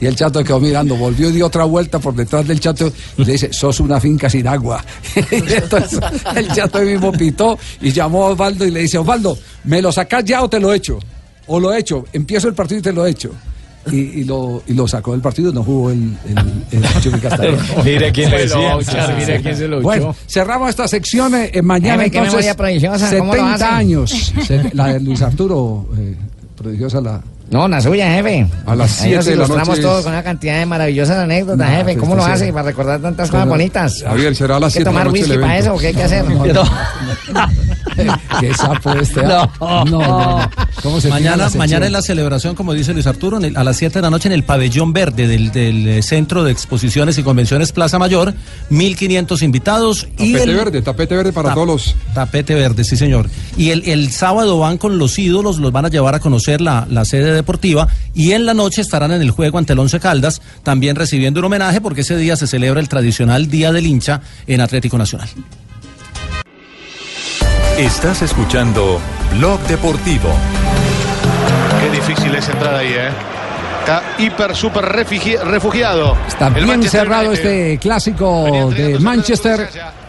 Y, 0.00 0.04
y 0.04 0.08
el 0.08 0.16
Chato 0.16 0.42
quedó 0.42 0.60
mirando, 0.60 0.96
volvió 0.96 1.28
y 1.28 1.32
dio 1.32 1.46
otra 1.46 1.64
vuelta 1.64 1.98
por 1.98 2.14
detrás 2.14 2.46
del 2.48 2.58
Chato 2.60 2.90
y 3.18 3.24
le 3.24 3.32
dice, 3.32 3.52
sos 3.52 3.80
una 3.80 4.00
finca 4.00 4.30
sin 4.30 4.46
agua. 4.48 4.82
Y 5.30 5.52
entonces 5.52 6.00
el 6.34 6.48
Chato 6.48 6.78
ahí 6.78 6.86
mismo 6.92 7.12
pitó 7.12 7.58
y 7.82 7.92
llamó 7.92 8.24
a 8.24 8.30
Osvaldo 8.30 8.64
y 8.64 8.70
le 8.70 8.80
dice, 8.80 8.96
Osvaldo, 8.98 9.36
¿me 9.64 9.82
lo 9.82 9.92
sacás 9.92 10.24
ya 10.24 10.42
o 10.42 10.48
te 10.48 10.58
lo 10.58 10.72
echo? 10.72 10.98
O 11.48 11.60
lo 11.60 11.72
echo, 11.74 12.04
empiezo 12.12 12.48
el 12.48 12.54
partido 12.54 12.80
y 12.80 12.82
te 12.82 12.92
lo 12.92 13.06
echo. 13.06 13.30
Y, 13.92 13.96
y 14.20 14.24
lo, 14.24 14.62
y 14.66 14.74
lo 14.74 14.88
sacó 14.88 15.12
del 15.12 15.20
partido, 15.20 15.52
no 15.52 15.62
jugó 15.62 15.90
el, 15.90 16.16
el, 16.26 16.38
el 16.72 16.82
Chucky 17.02 17.20
Castañeda. 17.20 17.62
Mire 17.84 18.10
quién 18.12 18.30
Se 18.30 18.46
lo 18.48 18.80
echar, 18.80 19.16
Mire 19.16 19.40
quién 19.42 19.56
se 19.56 19.68
lo 19.68 19.80
Bueno, 19.82 20.10
echó. 20.10 20.16
cerramos 20.28 20.70
esta 20.70 20.88
sección 20.88 21.34
eh, 21.36 21.50
eh, 21.52 21.62
mañana 21.62 21.98
qué 22.02 22.06
entonces. 22.18 22.32
memoria 22.32 22.56
prodigiosa, 22.56 23.18
¿cómo 23.18 23.34
lo 23.34 23.40
70 23.42 23.54
hace? 23.54 23.64
años. 23.64 24.10
Se- 24.46 24.70
la 24.74 24.92
de 24.94 25.00
Luis 25.00 25.22
Arturo, 25.22 25.88
eh, 25.98 26.16
prodigiosa 26.56 27.00
la. 27.00 27.22
No, 27.48 27.68
la 27.68 27.80
suya, 27.80 28.10
jefe. 28.12 28.46
A 28.66 28.74
las 28.74 29.00
Ahí 29.02 29.14
nos 29.14 29.24
7 29.24 29.30
de 29.30 29.36
la 29.36 29.44
ilustramos 29.44 29.68
noche 29.68 29.82
todos 29.82 29.98
es- 30.00 30.04
con 30.04 30.12
una 30.14 30.22
cantidad 30.24 30.58
de 30.58 30.66
maravillosas 30.66 31.16
anécdotas, 31.18 31.70
No, 31.70 31.76
jefe. 31.76 31.96
¿Cómo 31.96 32.16
lo 32.16 32.24
hace 32.24 32.52
para 32.52 32.64
recordar 32.64 33.00
tantas 33.00 33.30
cosas 33.30 33.46
bonitas? 33.46 34.02
Javier, 34.04 34.34
será 34.34 34.56
a 34.56 34.60
las 34.60 34.74
¿Hay 34.74 34.82
que 34.82 34.84
7 34.84 34.90
de 34.90 34.94
la 34.94 35.00
tomar 35.00 35.06
noche 35.06 35.18
el 35.20 35.30
whisky 35.30 35.40
para 35.42 35.58
eso 35.58 35.74
o 35.74 35.78
qué 35.78 35.86
hay 35.86 35.94
que 35.94 36.02
hacer? 36.02 36.24
Qué 38.40 38.52
sapo 38.54 38.90
este. 38.92 39.20
¿ah? 39.24 39.48
No, 39.60 39.84
no, 39.84 39.98
no. 40.00 40.50
¿Cómo 40.82 41.00
se 41.00 41.08
Mañana, 41.08 41.48
mañana 41.56 41.86
es 41.86 41.92
la 41.92 42.02
celebración, 42.02 42.54
como 42.54 42.74
dice 42.74 42.92
Luis 42.92 43.06
Arturo, 43.06 43.38
en 43.38 43.44
el- 43.46 43.56
a 43.56 43.64
las 43.64 43.76
7 43.76 43.98
de 43.98 44.02
la 44.02 44.10
noche 44.10 44.28
en 44.28 44.32
el 44.34 44.42
pabellón 44.42 44.92
verde 44.92 45.26
del, 45.26 45.50
del, 45.52 45.88
eh, 45.88 46.02
Centro 46.02 46.44
de 46.44 46.52
Exposiciones 46.52 47.16
y 47.18 47.22
Convenciones 47.22 47.72
Plaza 47.72 47.98
Mayor. 47.98 48.34
1.500 48.70 49.42
invitados. 49.42 50.08
y 50.18 50.32
Tapete 50.32 50.42
el- 50.50 50.56
verde, 50.56 50.82
tapete 50.82 51.16
verde 51.16 51.32
para 51.32 51.50
Tap- 51.50 51.54
todos 51.54 51.66
los. 51.66 51.96
Tapete 52.12 52.54
verde, 52.54 52.84
sí 52.84 52.96
señor. 52.96 53.28
Y 53.56 53.70
el, 53.70 53.88
el 53.88 54.10
sábado 54.12 54.58
van 54.58 54.76
con 54.78 54.98
los 54.98 55.18
ídolos, 55.18 55.58
los 55.58 55.72
van 55.72 55.86
a 55.86 55.88
llevar 55.88 56.14
a 56.14 56.20
conocer 56.20 56.60
la, 56.60 56.86
la 56.90 57.04
sede 57.04 57.35
deportiva 57.36 57.86
y 58.14 58.32
en 58.32 58.44
la 58.46 58.54
noche 58.54 58.80
estarán 58.80 59.12
en 59.12 59.22
el 59.22 59.30
juego 59.30 59.58
ante 59.58 59.74
el 59.74 59.78
Once 59.78 60.00
Caldas, 60.00 60.42
también 60.64 60.96
recibiendo 60.96 61.38
un 61.40 61.46
homenaje 61.46 61.80
porque 61.80 62.00
ese 62.00 62.16
día 62.16 62.34
se 62.36 62.48
celebra 62.48 62.80
el 62.80 62.88
tradicional 62.88 63.48
Día 63.48 63.70
del 63.70 63.86
Hincha 63.86 64.20
en 64.48 64.60
Atlético 64.60 64.98
Nacional. 64.98 65.28
Estás 67.78 68.22
escuchando 68.22 68.98
Blog 69.38 69.60
Deportivo. 69.68 70.30
Qué 71.80 71.90
difícil 71.90 72.34
es 72.34 72.48
entrar 72.48 72.74
ahí, 72.74 72.88
¿eh? 72.88 73.08
Está 73.80 74.02
hiper, 74.18 74.56
súper 74.56 74.84
refugi- 74.86 75.38
refugiado. 75.40 76.16
Está 76.26 76.48
El 76.48 76.54
bien 76.54 76.66
Manchester 76.68 77.00
cerrado 77.02 77.28
United. 77.28 77.44
este 77.44 77.78
clásico 77.78 78.70
de 78.74 78.98
Manchester. 78.98 79.68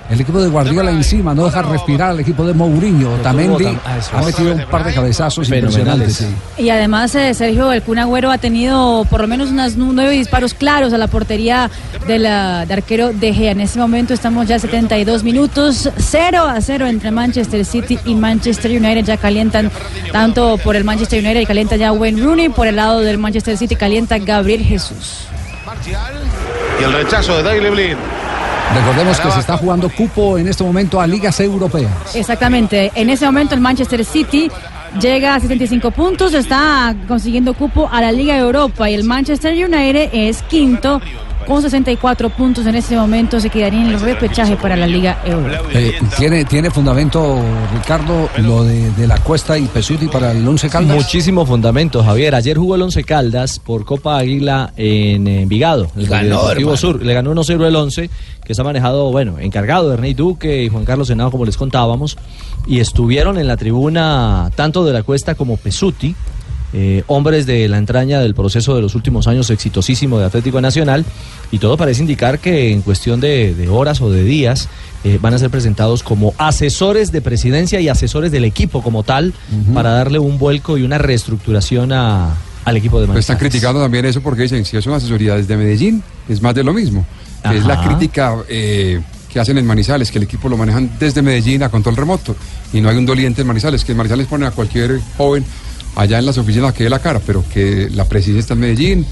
El 0.10 0.22
equipo 0.22 0.42
de 0.42 0.48
Guardiola 0.48 0.92
encima, 0.92 1.34
no 1.34 1.46
deja 1.46 1.62
respirar 1.62 2.12
al 2.12 2.20
equipo 2.22 2.46
de 2.46 2.54
Mourinho. 2.54 3.10
Tamendi 3.18 3.66
eso 3.66 4.18
ha 4.18 4.22
metido 4.22 4.54
un 4.54 4.66
par 4.66 4.86
de 4.86 4.94
cabezazos 4.94 5.50
impresionantes. 5.50 6.16
sí. 6.16 6.28
Y 6.58 6.70
además, 6.70 7.14
eh, 7.16 7.34
Sergio, 7.34 7.74
el 7.74 7.82
Kun 7.82 8.00
Agüero 8.00 8.32
ha 8.32 8.38
tenido 8.38 9.06
por 9.10 9.22
lo 9.22 9.28
menos 9.28 9.50
unos 9.50 9.76
nueve 9.76 10.12
disparos 10.12 10.54
claros 10.54 10.94
a 10.94 10.98
la 10.98 11.08
portería 11.08 11.70
del 12.08 12.26
ah, 12.26 12.66
de 12.66 12.74
arquero 12.74 13.12
De 13.12 13.34
Gea. 13.34 13.52
En 13.52 13.60
este 13.60 13.80
momento 13.80 14.14
estamos 14.14 14.48
ya 14.48 14.56
a 14.56 14.60
72 14.60 15.24
minutos, 15.24 15.90
0 15.98 16.42
a 16.42 16.62
0 16.62 16.88
entre 16.88 17.12
Manchester 17.12 17.66
City 17.66 18.00
y 18.06 18.16
Manchester 18.16 18.72
United. 18.72 19.04
Ya 19.04 19.18
calientan 19.18 19.70
tanto 20.14 20.58
por 20.58 20.78
el 20.78 20.86
Manchester 20.86 21.24
United, 21.24 21.46
calienta 21.46 21.76
ya 21.76 21.92
Wayne 21.92 22.22
Rooney, 22.22 22.50
por 22.50 22.68
el 22.68 22.78
lado 22.78 23.02
del 23.02 23.18
Manchester 23.18 23.58
City 23.58 23.76
calienta 23.76 24.18
Gabriel 24.20 24.64
Jesús. 24.64 25.28
Y 26.80 26.84
el 26.84 26.94
rechazo 26.94 27.38
de 27.38 27.44
Daily 27.44 27.70
Blind. 27.70 28.27
Recordemos 28.78 29.20
que 29.20 29.32
se 29.32 29.40
está 29.40 29.58
jugando 29.58 29.90
cupo 29.90 30.38
en 30.38 30.48
este 30.48 30.64
momento 30.64 31.02
a 31.02 31.08
ligas 31.08 31.40
europeas. 31.40 32.16
Exactamente. 32.16 32.92
En 32.94 33.10
ese 33.10 33.26
momento 33.26 33.56
el 33.56 33.62
Manchester 33.62 34.06
City 34.06 34.52
llega 35.02 35.34
a 35.34 35.40
75 35.40 35.90
puntos, 35.92 36.34
está 36.36 36.96
consiguiendo 37.08 37.56
cupo 37.56 37.90
a 37.92 38.02
la 38.02 38.12
Liga 38.12 38.38
Europa 38.38 38.88
y 38.88 38.94
el 38.94 39.04
Manchester 39.04 39.54
United 39.54 40.10
es 40.14 40.44
quinto 40.44 41.02
con 41.48 41.62
64 41.62 42.30
puntos. 42.30 42.66
En 42.66 42.76
ese 42.76 42.96
momento 42.96 43.40
se 43.40 43.50
quedaría 43.50 43.82
en 43.82 43.88
el 43.88 44.00
repechaje 44.00 44.58
para 44.58 44.76
la 44.76 44.86
Liga 44.86 45.22
Europa. 45.26 45.70
Eh, 45.74 45.98
¿tiene, 46.18 46.46
¿Tiene 46.46 46.70
fundamento, 46.70 47.42
Ricardo, 47.74 48.30
lo 48.38 48.64
de, 48.64 48.92
de 48.92 49.08
la 49.08 49.18
Cuesta 49.20 49.58
y 49.58 49.66
Pesuti 49.66 50.08
para 50.08 50.32
el 50.32 50.48
Once 50.48 50.70
Caldas? 50.70 50.96
Muchísimo 50.96 51.46
fundamento, 51.46 52.04
Javier. 52.04 52.36
Ayer 52.36 52.58
jugó 52.58 52.76
el 52.76 52.82
Once 52.82 53.04
Caldas 53.04 53.60
por 53.60 53.86
Copa 53.86 54.18
Águila 54.18 54.74
en 54.76 55.28
Envigado, 55.28 55.88
el 55.96 56.08
Ganó. 56.08 56.76
Sur. 56.76 57.02
Le 57.02 57.14
ganó 57.14 57.34
1-0 57.34 57.66
el 57.66 57.76
Once, 57.76 58.10
que 58.44 58.54
se 58.54 58.62
ha 58.62 58.64
manejado, 58.64 59.12
bueno, 59.12 59.40
encargado 59.40 59.88
de 59.88 59.96
Ernei 59.96 60.14
Duque 60.14 60.64
y 60.64 60.70
Juan 60.70 60.86
Carlos 60.86 61.08
Senado, 61.08 61.32
como 61.32 61.46
les 61.46 61.58
contábamos. 61.58 62.18
Y 62.68 62.80
estuvieron 62.82 63.38
en 63.38 63.48
la 63.48 63.56
tribuna 63.56 64.52
tanto 64.56 64.84
de 64.84 64.92
la 64.94 65.04
Cuesta 65.04 65.36
como 65.36 65.56
Pesuti. 65.56 66.14
Eh, 66.74 67.04
hombres 67.08 67.46
de 67.46 67.68
la 67.70 67.78
entraña 67.78 68.20
del 68.20 68.34
proceso 68.36 68.76
de 68.76 68.82
los 68.82 68.94
últimos 68.96 69.28
años 69.28 69.50
exitosísimo 69.50 70.20
de 70.20 70.26
Atlético 70.26 70.60
Nacional 70.62 71.06
y 71.52 71.60
todo 71.60 71.78
parece 71.78 72.02
indicar 72.02 72.40
que 72.40 72.72
en 72.74 72.82
cuestión 72.82 73.20
de, 73.22 73.56
de 73.56 73.70
horas 73.70 74.02
o 74.02 74.10
de 74.10 74.24
días 74.24 74.68
eh, 75.04 75.18
van 75.22 75.34
a 75.34 75.38
ser 75.38 75.50
presentados 75.50 76.04
como 76.04 76.34
asesores 76.38 77.12
de 77.12 77.22
presidencia 77.22 77.80
y 77.80 77.88
asesores 77.88 78.32
del 78.32 78.44
equipo 78.44 78.82
como 78.84 79.04
tal 79.04 79.34
para 79.74 79.92
darle 79.92 80.20
un 80.20 80.38
vuelco 80.38 80.78
y 80.78 80.84
una 80.84 80.98
reestructuración 80.98 81.94
a- 81.94 82.36
al 82.66 82.76
equipo 82.76 83.00
de 83.00 83.08
Pues 83.08 83.20
están 83.20 83.36
Manizales. 83.36 83.52
criticando 83.54 83.80
también 83.82 84.04
eso 84.06 84.20
porque 84.22 84.42
dicen, 84.42 84.66
si 84.66 84.76
es 84.76 84.86
una 84.88 84.98
asesoría 84.98 85.36
desde 85.36 85.56
Medellín, 85.56 86.04
es 86.28 86.42
más 86.42 86.54
de 86.54 86.66
lo 86.66 86.74
mismo. 86.74 87.06
Es 87.54 87.64
la 87.66 87.82
crítica 87.82 88.36
eh, 88.50 89.00
que 89.32 89.40
hacen 89.40 89.58
en 89.58 89.66
Manizales, 89.66 90.12
que 90.12 90.18
el 90.18 90.26
equipo 90.26 90.50
lo 90.50 90.58
manejan 90.58 90.92
desde 91.00 91.22
Medellín 91.22 91.64
a 91.64 91.70
control 91.70 91.96
remoto. 91.96 92.36
Y 92.74 92.82
no 92.82 92.90
hay 92.90 92.98
un 92.98 93.06
doliente 93.06 93.42
en 93.44 93.48
Manizales, 93.48 93.86
que 93.86 93.94
en 93.94 93.98
Manizales 94.00 94.28
pone 94.28 94.46
a 94.46 94.52
cualquier 94.52 95.00
joven 95.16 95.46
allá 95.98 96.20
en 96.20 96.26
las 96.26 96.38
oficinas 96.38 96.74
que 96.74 96.84
dé 96.84 96.90
la 96.90 97.00
cara, 97.00 97.20
pero 97.26 97.44
que 97.54 97.90
la 97.94 98.06
presidencia 98.06 98.42
está 98.42 98.54
en 98.54 98.60
Medellín, 98.60 99.06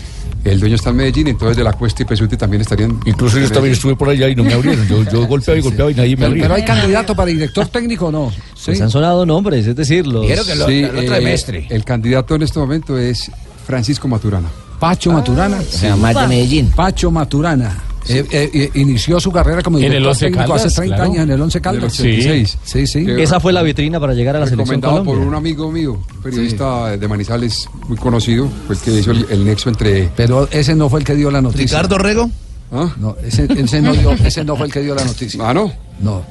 el 0.44 0.60
dueño 0.60 0.76
está 0.76 0.92
en 0.92 0.98
Medellín, 0.98 1.28
entonces 1.28 1.58
de 1.58 1.64
la 1.64 1.74
Cuesta 1.74 2.04
y 2.04 2.06
Pesuti 2.06 2.38
también 2.38 2.62
estarían... 2.62 3.00
Incluso 3.06 3.40
yo 3.40 3.50
también 3.50 3.74
estuve 3.74 3.96
por 3.96 4.10
allá 4.10 4.30
y 4.30 4.36
no 4.36 4.44
me 4.44 4.54
abrieron. 4.54 4.88
Yo, 4.88 5.04
yo 5.04 5.26
golpeaba 5.28 5.58
y 5.58 5.62
golpeaba 5.62 5.92
y 5.92 5.96
nadie 5.96 6.16
me 6.16 6.26
abría. 6.28 6.44
pero 6.44 6.54
hay 6.54 6.64
candidato 6.64 7.16
para 7.16 7.28
director 7.28 7.68
técnico 7.68 8.08
o 8.08 8.12
no. 8.12 8.32
Pues 8.64 8.80
han 8.80 8.92
sonado 8.92 9.26
nombres, 9.26 9.66
es 9.66 9.76
decir, 9.76 10.06
los... 10.06 10.26
Sí, 10.28 10.84
eh, 10.84 11.68
El 11.70 11.84
candidato 11.84 12.36
en 12.36 12.44
este 12.44 12.60
momento 12.60 12.98
es 12.98 13.32
Francisco 13.66 14.08
Maturana. 14.08 14.50
Pacho 14.80 15.12
Maturana. 15.12 15.62
Sí. 15.68 15.88
más 16.00 16.16
de 16.16 16.28
Medellín. 16.28 16.70
Pacho 16.70 17.10
Maturana. 17.10 17.76
Eh, 18.08 18.26
eh, 18.32 18.50
eh, 18.54 18.72
inició 18.76 19.20
su 19.20 19.32
carrera 19.32 19.62
como 19.62 19.78
En 19.78 19.86
el 19.86 19.90
director 19.92 20.10
Once 20.12 20.26
técnico 20.26 20.54
hace 20.54 20.64
Caldas, 20.64 20.74
30 20.76 20.96
claro. 20.96 21.12
años 21.12 21.24
en 21.24 21.32
el 21.32 21.42
11 21.42 21.62
Caldas. 21.62 22.00
86. 22.00 22.58
Sí, 22.64 22.88
sí. 22.88 23.06
Esa 23.10 23.40
fue 23.40 23.52
la 23.54 23.62
vitrina 23.64 24.00
para 24.00 24.14
llegar 24.14 24.36
a 24.36 24.40
la 24.40 24.46
selección 24.48 24.82
recomendado 24.82 25.04
por 25.04 25.16
Colombia. 25.16 25.28
un 25.30 25.36
amigo 25.36 25.72
mío, 25.72 26.00
periodista 26.22 26.98
de 26.98 27.08
Manizales 27.08 27.68
muy 27.88 27.98
conocido, 27.98 28.48
fue 28.68 28.76
el 28.76 28.82
que 28.82 28.92
hizo 28.92 29.12
el, 29.12 29.26
el 29.30 29.46
nexo 29.46 29.70
entre... 29.70 30.10
Pero 30.16 30.48
ese 30.52 30.76
no 30.76 30.90
fue 30.90 31.00
el 31.00 31.06
que 31.06 31.16
dio 31.16 31.32
la 31.32 31.42
noticia. 31.42 31.66
Ricardo 31.66 31.98
Rego. 31.98 32.30
No, 32.72 33.16
ese, 33.24 33.48
ese 33.58 33.82
no 33.82 33.94
dio- 33.94 34.12
ese 34.14 34.44
no 34.44 34.56
fue 34.58 34.66
el 34.68 34.74
que 34.74 34.82
dio 34.82 34.94
la 34.96 35.04
noticia. 35.06 35.40
Ah, 35.48 35.54
no. 35.54 35.72
No. 36.00 36.24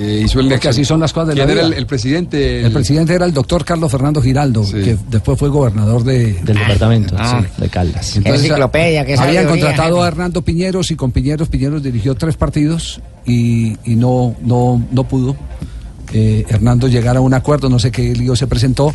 Eh, 0.00 0.22
hizo 0.24 0.38
el 0.38 0.46
Porque 0.46 0.54
nexo. 0.54 0.68
así 0.70 0.84
son 0.84 1.00
las 1.00 1.12
cosas 1.12 1.30
de 1.30 1.34
la 1.34 1.44
¿Quién 1.44 1.58
era 1.58 1.66
vida. 1.66 1.74
el, 1.76 1.80
el 1.82 1.86
presidente? 1.86 2.60
El 2.64 2.70
presidente 2.72 3.14
era 3.14 3.26
el 3.26 3.32
doctor 3.32 3.64
Carlos 3.64 3.90
Fernando 3.90 4.22
Giraldo, 4.22 4.64
que 4.70 4.96
después 5.10 5.36
fue 5.38 5.48
gobernador 5.48 6.04
de, 6.04 6.34
del 6.34 6.56
departamento 6.56 7.16
Ah. 7.18 7.42
sí, 7.44 7.60
de 7.62 7.68
Caldas. 7.68 8.16
Enciclopedia, 8.16 9.04
qué 9.04 9.14
Habían 9.14 9.44
sabiduría, 9.44 9.48
contratado 9.66 10.02
a 10.04 10.06
Hernando 10.08 10.42
Piñeros 10.42 10.90
y 10.92 10.94
con 10.96 11.10
Piñeros, 11.10 11.48
Piñeros 11.48 11.82
dirigió 11.82 12.14
tres 12.14 12.36
partidos 12.36 13.00
y, 13.26 13.76
y 13.84 13.96
no, 13.96 14.36
no, 14.42 14.80
no 14.92 15.04
pudo. 15.04 15.34
eh, 16.12 16.44
Hernando 16.48 16.86
llegar 16.88 17.16
a 17.16 17.20
un 17.20 17.34
acuerdo, 17.34 17.68
no 17.68 17.78
sé 17.80 17.90
qué 17.90 18.14
lío 18.14 18.36
se 18.36 18.46
presentó. 18.46 18.94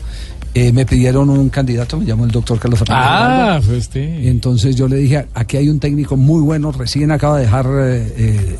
eh, 0.56 0.72
me 0.72 0.86
pidieron 0.86 1.30
un 1.32 1.49
candidato, 1.49 1.97
me 1.97 2.06
llamó 2.06 2.26
el 2.26 2.32
doctor 2.32 2.60
Carlos 2.60 2.80
Fernando. 2.80 3.06
Ah, 3.08 3.62
usted. 3.78 4.20
Y 4.22 4.28
entonces 4.30 4.76
yo 4.76 4.88
le 4.88 4.97
dije, 4.97 5.26
aquí 5.34 5.58
hay 5.58 5.68
un 5.68 5.80
técnico 5.80 6.16
muy 6.16 6.41
bueno, 6.41 6.72
recién 6.72 7.12
acaba 7.12 7.38
de 7.39 7.45
dejar 7.45 7.66
eh, 7.68 8.14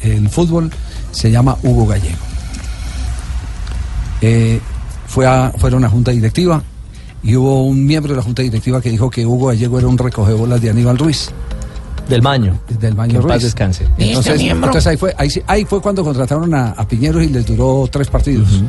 eh, 0.04 0.18
el 0.18 0.28
fútbol, 0.30 0.72
se 1.12 1.30
llama 1.32 1.56
Hugo 1.64 1.86
Gallego. 1.88 2.18
Eh, 4.26 4.60
fue 5.06 5.28
a, 5.28 5.52
fueron 5.58 5.84
a 5.84 5.90
junta 5.90 6.12
directiva 6.12 6.64
y 7.24 7.36
hubo 7.36 7.66
un 7.66 7.86
miembro 7.86 8.14
de 8.14 8.18
la 8.18 8.24
junta 8.24 8.42
directiva 8.42 8.82
que 8.82 8.90
dijo 8.90 9.10
que 9.10 9.26
Hugo 9.26 9.48
Gallego 9.48 9.78
era 9.78 9.88
un 9.90 9.98
recogebolas 9.98 10.62
de 10.62 10.70
Aníbal 10.70 10.98
Ruiz. 10.98 11.30
Del 12.08 12.22
Maño. 12.22 12.58
Del 12.80 12.96
Maño 12.96 13.12
Que 13.12 13.16
en 13.18 13.22
Ruiz. 13.24 13.34
paz 13.34 13.44
descanse. 13.44 13.86
Entonces, 13.98 14.42
entonces 14.42 14.88
ahí, 14.88 14.98
fue, 14.98 15.14
ahí, 15.48 15.66
fue 15.66 15.82
cuando 15.82 16.04
contrataron 16.06 16.54
a, 16.54 16.70
a 16.72 16.88
Piñeros 16.88 17.22
y 17.22 17.28
les 17.28 17.46
duró 17.46 17.88
tres 17.92 18.08
partidos. 18.08 18.62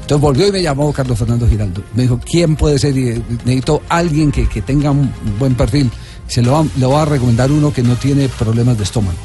Entonces 0.00 0.20
volvió 0.20 0.46
y 0.46 0.52
me 0.52 0.62
llamó 0.62 0.92
Carlos 0.92 1.18
Fernando 1.18 1.48
Giraldo. 1.48 1.82
Me 1.94 2.02
dijo, 2.02 2.20
¿quién 2.24 2.54
puede 2.54 2.78
ser? 2.78 2.96
Y, 2.96 3.08
eh, 3.08 3.22
necesito 3.44 3.82
alguien 3.88 4.30
que, 4.30 4.48
que 4.48 4.62
tenga 4.62 4.92
un 4.92 5.10
buen 5.40 5.54
perfil. 5.56 5.90
Se 6.28 6.40
lo 6.40 6.52
va, 6.52 6.64
le 6.78 6.86
voy 6.86 6.96
a 6.96 7.04
recomendar 7.04 7.50
uno 7.50 7.72
que 7.72 7.82
no 7.82 7.96
tiene 7.96 8.28
problemas 8.28 8.78
de 8.78 8.84
estómago, 8.84 9.18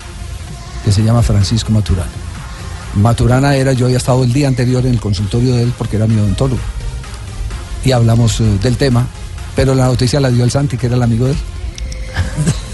que 0.84 0.92
se 0.92 1.04
llama 1.04 1.22
Francisco 1.22 1.72
Maturana. 1.72 2.10
Maturana 2.96 3.56
era, 3.56 3.74
yo 3.74 3.86
había 3.86 3.98
estado 3.98 4.24
el 4.24 4.32
día 4.34 4.48
anterior 4.48 4.86
en 4.86 4.94
el 4.94 5.00
consultorio 5.00 5.56
de 5.56 5.64
él 5.64 5.74
porque 5.78 5.98
era 5.98 6.08
mi 6.08 6.20
odontólogo. 6.20 6.62
Y 7.84 7.92
hablamos 7.92 8.40
eh, 8.42 8.44
del 8.64 8.78
tema, 8.78 9.06
pero 9.56 9.76
la 9.76 9.86
noticia 9.86 10.20
la 10.20 10.30
dio 10.32 10.44
el 10.44 10.52
Santi, 10.52 10.78
que 10.78 10.88
era 10.88 10.96
el 10.96 11.04
amigo 11.04 11.26
de 11.26 11.32
él. 11.32 11.38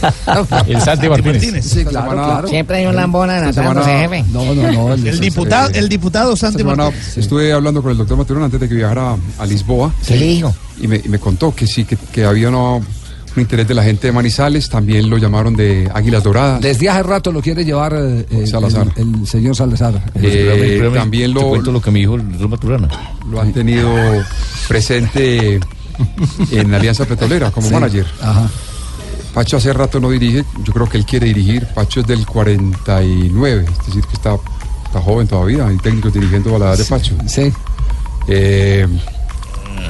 El 0.67 0.81
Santi 0.81 1.07
Martínez. 1.09 1.63
Sí, 1.65 1.85
claro, 1.85 2.11
claro. 2.11 2.47
Siempre 2.47 2.77
hay 2.77 2.85
un 2.87 2.95
lambona 2.95 3.39
natándose, 3.39 3.85
semana- 3.85 4.01
jefe. 4.01 4.25
No, 4.31 4.53
no, 4.55 4.71
no. 4.71 4.93
El 4.93 5.19
diputado, 5.19 5.69
el 5.73 5.89
diputado 5.89 6.35
Santi 6.35 6.59
semana 6.59 6.85
Martínez. 6.85 7.17
estuve 7.17 7.53
hablando 7.53 7.81
con 7.83 7.91
el 7.91 7.97
doctor 7.97 8.17
Maturana 8.17 8.45
antes 8.45 8.59
de 8.59 8.67
que 8.69 8.75
viajara 8.75 9.15
a 9.37 9.45
Lisboa. 9.45 9.93
¿Qué 10.07 10.15
le 10.17 10.25
dijo? 10.25 10.55
Y 10.79 10.87
me, 10.87 10.95
y 11.03 11.07
me 11.09 11.19
contó 11.19 11.53
que 11.53 11.67
sí, 11.67 11.85
que, 11.85 11.97
que 11.97 12.25
había 12.25 12.49
una- 12.49 12.83
un 13.35 13.41
interés 13.41 13.67
de 13.67 13.73
la 13.73 13.83
gente 13.83 14.07
de 14.07 14.13
Manizales, 14.13 14.69
también 14.69 15.09
lo 15.09 15.17
llamaron 15.17 15.55
de 15.55 15.89
Águilas 15.93 16.23
Doradas. 16.23 16.61
Desde 16.61 16.89
hace 16.89 17.03
rato 17.03 17.31
lo 17.31 17.41
quiere 17.41 17.63
llevar 17.63 17.93
eh, 17.93 18.25
eh, 18.29 18.47
Salazar. 18.47 18.87
El, 18.95 19.21
el 19.21 19.27
señor 19.27 19.55
Salazar. 19.55 20.11
Eh, 20.15 20.91
también 20.93 21.33
lo, 21.33 21.47
cuento 21.49 21.71
lo 21.71 21.81
que 21.81 21.91
me 21.91 21.99
dijo 21.99 22.17
Maturana. 22.17 22.89
lo 23.29 23.39
han 23.41 23.53
tenido 23.53 23.89
presente 24.67 25.59
en 26.51 26.73
Alianza 26.73 27.05
Petrolera 27.05 27.51
como 27.51 27.67
Sí. 27.67 27.73
manager. 27.73 28.05
Ajá. 28.21 28.49
Pacho 29.33 29.55
hace 29.57 29.71
rato 29.71 29.99
no 30.01 30.09
dirige, 30.09 30.43
yo 30.65 30.73
creo 30.73 30.89
que 30.89 30.97
él 30.97 31.05
quiere 31.05 31.27
dirigir. 31.27 31.65
Pacho 31.67 32.01
es 32.01 32.07
del 32.07 32.25
49, 32.25 33.65
es 33.65 33.85
decir, 33.87 34.03
que 34.03 34.13
está, 34.13 34.35
está 34.85 34.99
joven 34.99 35.25
todavía, 35.25 35.67
hay 35.67 35.77
técnicos 35.77 36.11
dirigiendo 36.13 36.53
a 36.55 36.59
la 36.59 36.65
edad 36.71 36.77
de 36.79 36.83
Pacho. 36.83 37.15
Sí. 37.27 37.53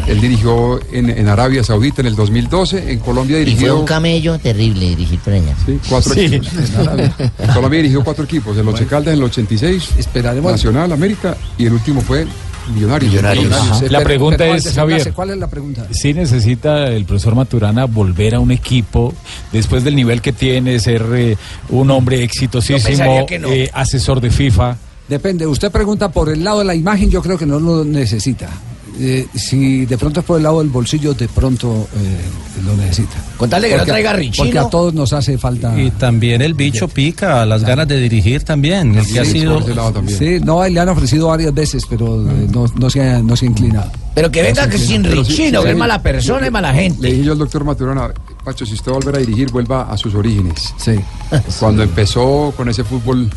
Él 0.07 0.19
dirigió 0.19 0.79
en, 0.91 1.09
en 1.09 1.27
Arabia 1.27 1.63
Saudita 1.63 2.01
en 2.01 2.07
el 2.07 2.15
2012, 2.15 2.91
en 2.91 2.99
Colombia 2.99 3.37
Y 3.39 3.43
fue 3.43 3.45
dirigió 3.51 3.79
un 3.79 3.85
camello 3.85 4.37
terrible 4.39 4.89
dirigir 4.89 5.19
por 5.19 5.33
allá. 5.33 5.55
sí, 5.65 5.79
cuatro 5.87 6.13
Sí. 6.13 6.21
equipos. 6.25 6.49
En 6.53 6.75
Arabia. 6.79 7.15
En 7.39 7.53
Colombia 7.53 7.77
dirigió 7.77 8.03
cuatro 8.03 8.23
equipos, 8.25 8.57
el 8.57 8.67
Once 8.67 8.85
Caldas 8.85 9.13
en 9.13 9.19
el 9.19 9.25
86, 9.25 9.89
Esperaremos. 9.97 10.51
Nacional, 10.51 10.91
América, 10.91 11.37
y 11.57 11.65
el 11.65 11.73
último 11.73 12.01
fue 12.01 12.25
Millonarios. 12.75 13.13
Sí, 13.79 13.85
La 13.89 13.97
pero- 13.99 14.03
pregunta 14.03 14.37
pero 14.39 14.53
es, 14.55 14.71
Javier. 14.73 15.13
¿Cuál 15.13 15.31
es 15.31 15.37
la 15.37 15.47
pregunta? 15.49 15.87
Sí 15.91 16.13
necesita 16.13 16.87
el 16.89 17.05
profesor 17.05 17.33
Maturana 17.35 17.85
volver 17.85 18.35
a 18.35 18.39
un 18.39 18.51
equipo 18.51 19.13
después 19.51 19.83
del 19.83 19.95
nivel 19.95 20.21
que 20.21 20.31
tiene, 20.31 20.79
ser 20.79 21.03
eh, 21.13 21.37
un 21.69 21.89
hombre 21.89 22.23
exitosísimo, 22.23 23.25
no. 23.39 23.49
eh, 23.51 23.69
asesor 23.73 24.21
de 24.21 24.29
FIFA. 24.29 24.77
Depende, 25.09 25.47
usted 25.47 25.71
pregunta 25.71 26.09
por 26.11 26.29
el 26.29 26.43
lado 26.43 26.59
de 26.59 26.65
la 26.65 26.75
imagen, 26.75 27.09
yo 27.09 27.21
creo 27.21 27.37
que 27.37 27.45
no 27.47 27.59
lo 27.59 27.83
necesita. 27.83 28.47
Eh, 28.99 29.27
si 29.33 29.85
de 29.85 29.97
pronto 29.97 30.19
es 30.19 30.25
por 30.25 30.37
el 30.37 30.43
lado 30.43 30.59
del 30.59 30.69
bolsillo, 30.69 31.13
de 31.13 31.27
pronto 31.27 31.87
eh, 31.95 32.61
lo 32.65 32.75
necesita. 32.75 33.17
Contarle 33.37 33.69
que 33.69 33.77
no 33.77 33.85
traiga 33.85 34.13
Richino. 34.13 34.43
Porque 34.45 34.59
a 34.59 34.69
todos 34.69 34.93
nos 34.93 35.13
hace 35.13 35.37
falta. 35.37 35.79
Y 35.79 35.91
también 35.91 36.41
el 36.41 36.53
bicho 36.53 36.87
pica, 36.87 37.45
las 37.45 37.63
ganas 37.63 37.87
de 37.87 37.99
dirigir 37.99 38.43
también. 38.43 38.95
El 38.95 39.07
que 39.07 39.19
ha 39.19 39.25
sido. 39.25 39.61
Sí, 40.07 40.39
no, 40.43 40.67
le 40.67 40.79
han 40.79 40.89
ofrecido 40.89 41.27
varias 41.27 41.53
veces, 41.53 41.85
pero 41.89 42.21
eh, 42.29 42.47
no, 42.51 42.65
no, 42.75 42.89
se 42.89 43.01
ha, 43.01 43.19
no 43.19 43.35
se 43.35 43.45
ha 43.45 43.49
inclinado. 43.49 43.91
Pero 44.13 44.29
que 44.29 44.41
venga 44.41 44.69
que 44.69 44.77
sin 44.77 45.03
Richino, 45.03 45.59
sí, 45.61 45.65
que 45.65 45.71
es 45.71 45.77
mala 45.77 46.01
persona, 46.01 46.45
es 46.45 46.51
mala 46.51 46.71
Le 46.73 46.81
gente. 46.81 47.07
dije 47.07 47.23
yo 47.23 47.31
al 47.31 47.37
doctor 47.37 47.63
Maturana, 47.63 48.09
Pacho, 48.43 48.65
si 48.65 48.73
usted 48.73 48.91
va 48.91 48.95
a 48.95 48.99
volver 48.99 49.15
a 49.15 49.19
dirigir, 49.19 49.51
vuelva 49.51 49.83
a 49.83 49.97
sus 49.97 50.13
orígenes. 50.15 50.73
Sí. 50.77 50.95
Cuando 51.59 51.83
empezó 51.83 52.53
con 52.57 52.67
ese 52.67 52.83
fútbol 52.83 53.29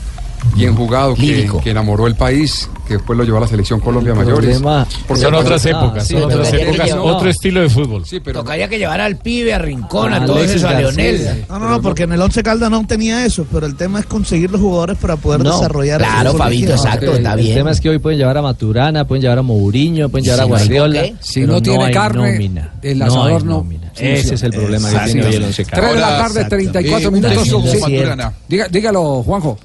bien 0.55 0.75
jugado, 0.77 1.15
que, 1.15 1.49
enamoró 1.71 2.07
el 2.07 2.15
país, 2.15 2.69
que 2.87 2.95
después 2.95 3.17
lo 3.19 3.25
llevó 3.25 3.39
a 3.39 3.41
la 3.41 3.49
selección 3.49 3.81
Colombia 3.81 4.15
Mayores. 4.15 4.59
problema- 4.61 4.87
Porque 5.09 5.23
Son 5.23 5.35
otras 5.35 5.65
épocas, 5.67 6.07
sí, 6.07 6.15
son 6.15 6.25
otras 6.25 6.53
épocas, 6.53 6.87
llevó- 6.89 7.05
otro 7.05 7.29
estilo 7.31 7.61
de 7.61 7.69
fútbol. 7.69 8.05
Sí, 8.07 8.21
pero 8.21 8.41
Tocaría 8.41 8.69
que 8.69 8.79
llevar 8.79 9.01
al 9.01 9.17
pibe, 9.17 9.53
a 9.55 9.59
Rincón, 9.59 10.13
a 10.13 10.17
Ah, 10.19 10.27
todo 10.27 10.39
eso, 10.43 10.69
a. 10.69 10.75
Leonel. 10.75 11.45
No, 11.49 11.59
no, 11.59 11.69
no, 11.69 11.83
porque 11.83 12.03
en 12.05 12.13
el 12.13 12.21
Once 12.21 12.43
Caldas 12.43 12.71
no 12.71 12.87
tenía 12.87 13.25
eso, 13.25 13.47
pero 13.51 13.67
el 13.67 13.75
tema 13.77 14.01
es 14.01 14.07
conseguir 14.07 14.51
los 14.51 14.61
jugadores 14.61 14.99
para 14.99 15.17
poder 15.17 15.43
No, 15.43 15.53
desarrollar 15.57 16.01
el 16.01 16.07
claro, 16.07 16.35
Fabito, 16.35 16.73
regional. 16.73 16.87
exacto, 16.95 17.15
está 17.17 17.33
el 17.35 17.41
bien. 17.41 17.55
tema 17.55 17.71
es 17.71 17.81
que 17.81 17.89
hoy 17.91 17.99
pueden 17.99 18.19
llevar 18.19 18.37
a 18.39 18.43
Maturana, 18.43 19.07
pueden 19.07 19.23
llevar 19.23 19.39
a 19.39 19.43
Mourinho, 19.43 20.09
pueden 20.09 20.25
llevar 20.25 20.41
a 20.41 20.45
Si 20.45 20.49
Guardiola. 20.49 21.03
Si 21.21 21.41
no 21.43 21.61
tiene 21.63 21.91
carne, 21.91 22.33
nómina. 22.33 22.75
el 22.83 22.99
No 22.99 23.05
asador 23.07 23.33
hay 23.41 23.45
no. 23.45 23.67
Ese 23.97 24.35
es 24.35 24.43
el 24.43 24.53
problema 24.53 24.91
que 24.91 24.99
tiene 25.13 25.27
hoy 25.27 25.35
el 25.35 25.45
Once 25.45 25.65
Caldas. 25.65 25.81
Tres 25.91 25.95
de 25.95 26.01
la 26.01 26.19
tarde, 26.19 26.45
34 26.45 27.05
Eh, 27.05 27.09
un 27.09 27.15
minutos. 27.15 28.71
dígalo, 28.71 29.23
Juanjo. 29.23 29.59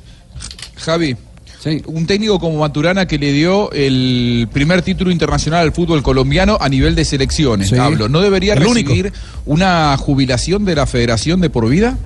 Javi, 0.79 1.15
Sí. 1.61 1.81
un 1.87 2.07
técnico 2.07 2.39
como 2.39 2.57
Maturana 2.59 3.05
que 3.05 3.17
le 3.19 3.33
dio 3.33 3.69
el 3.73 4.47
primer 4.53 4.81
título 4.81 5.11
internacional 5.11 5.61
al 5.61 5.73
fútbol 5.73 6.01
colombiano 6.01 6.57
a 6.59 6.69
nivel 6.69 6.95
de 6.95 7.03
selecciones, 7.03 7.67
Sí. 7.69 7.75
hablo, 7.75 8.07
¿no 8.07 8.21
debería 8.21 8.53
El 8.53 8.65
único. 8.65 8.89
recibir 8.91 9.11
una 9.45 9.97
jubilación 9.97 10.63
de 10.63 10.75
la 10.75 10.85
federación 10.85 11.41
de 11.41 11.49
por 11.49 11.67
vida? 11.67 11.97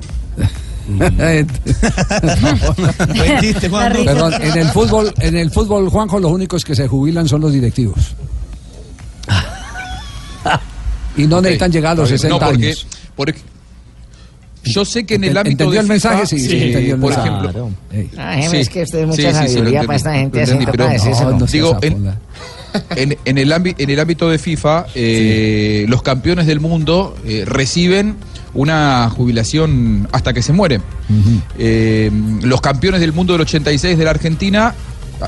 Perdón, 4.06 4.34
en 4.42 4.58
el 4.58 4.68
fútbol, 4.70 5.14
en 5.20 5.38
el 5.38 5.52
fútbol, 5.52 5.90
Juanjo, 5.90 6.20
los 6.20 6.32
únicos 6.32 6.64
que 6.66 6.76
se 6.76 6.88
jubilan 6.88 7.28
son 7.28 7.42
los 7.42 7.54
directivos. 7.54 8.16
Y 11.16 11.28
no 11.28 11.38
Ok, 11.38 11.44
necesitan 11.44 11.72
llegar 11.72 11.92
a 11.92 11.96
los 12.02 12.10
está 12.12 12.28
bien. 12.28 12.34
60 12.40 12.46
No, 12.46 12.52
porque, 12.52 12.66
años. 12.68 12.88
porque 13.16 13.36
yo 14.64 14.86
sé 14.86 15.06
que 15.06 15.16
en 15.16 15.24
el 15.26 15.38
ámbito 15.38 15.64
¿entendió 15.66 15.74
de 15.74 15.80
el 15.80 15.88
mensaje? 15.88 16.26
Sí, 16.26 16.40
sí, 16.40 16.58
entendió 16.64 16.96
el 16.96 17.02
por 17.02 17.10
mensaje. 17.12 17.30
ejemplo. 17.30 17.70
Ah, 18.18 18.40
Sí. 18.50 18.58
es 18.58 18.70
que 18.70 18.84
usted 18.84 19.00
es 19.10 19.16
Sí, 19.16 19.22
mucha 19.22 19.32
sí, 19.34 19.48
sí, 19.48 19.54
lo 19.54 19.60
sabiduría 19.60 19.84
para 19.84 19.96
esta 19.98 20.14
gente 20.16 20.40
entendí, 20.42 20.66
pero-. 20.66 20.88
No, 20.90 21.40
no 21.40 21.46
Digo, 21.46 21.78
en- 21.82 21.94
apola. 21.94 22.18
En, 22.96 23.18
en 23.26 23.38
el 23.38 23.52
ámbi- 23.52 23.76
en 23.78 23.90
el 23.92 24.00
ámbito 24.00 24.30
de 24.30 24.40
FIFA, 24.40 24.88
eh, 24.96 25.86
los 25.90 26.02
campeones 26.02 26.48
del 26.48 26.60
mundo 26.60 27.16
eh, 27.24 27.44
reciben 27.46 28.16
una 28.56 29.10
jubilación 29.10 30.08
hasta 30.12 30.34
que 30.34 30.42
se 30.42 30.54
mueren. 30.54 30.82
Eh, 31.60 32.10
los 32.42 32.62
campeones 32.62 33.00
del 33.02 33.14
mundo 33.14 33.34
del 33.34 33.42
86 33.42 33.96
de 33.98 34.04
la 34.04 34.10
Argentina, 34.12 34.74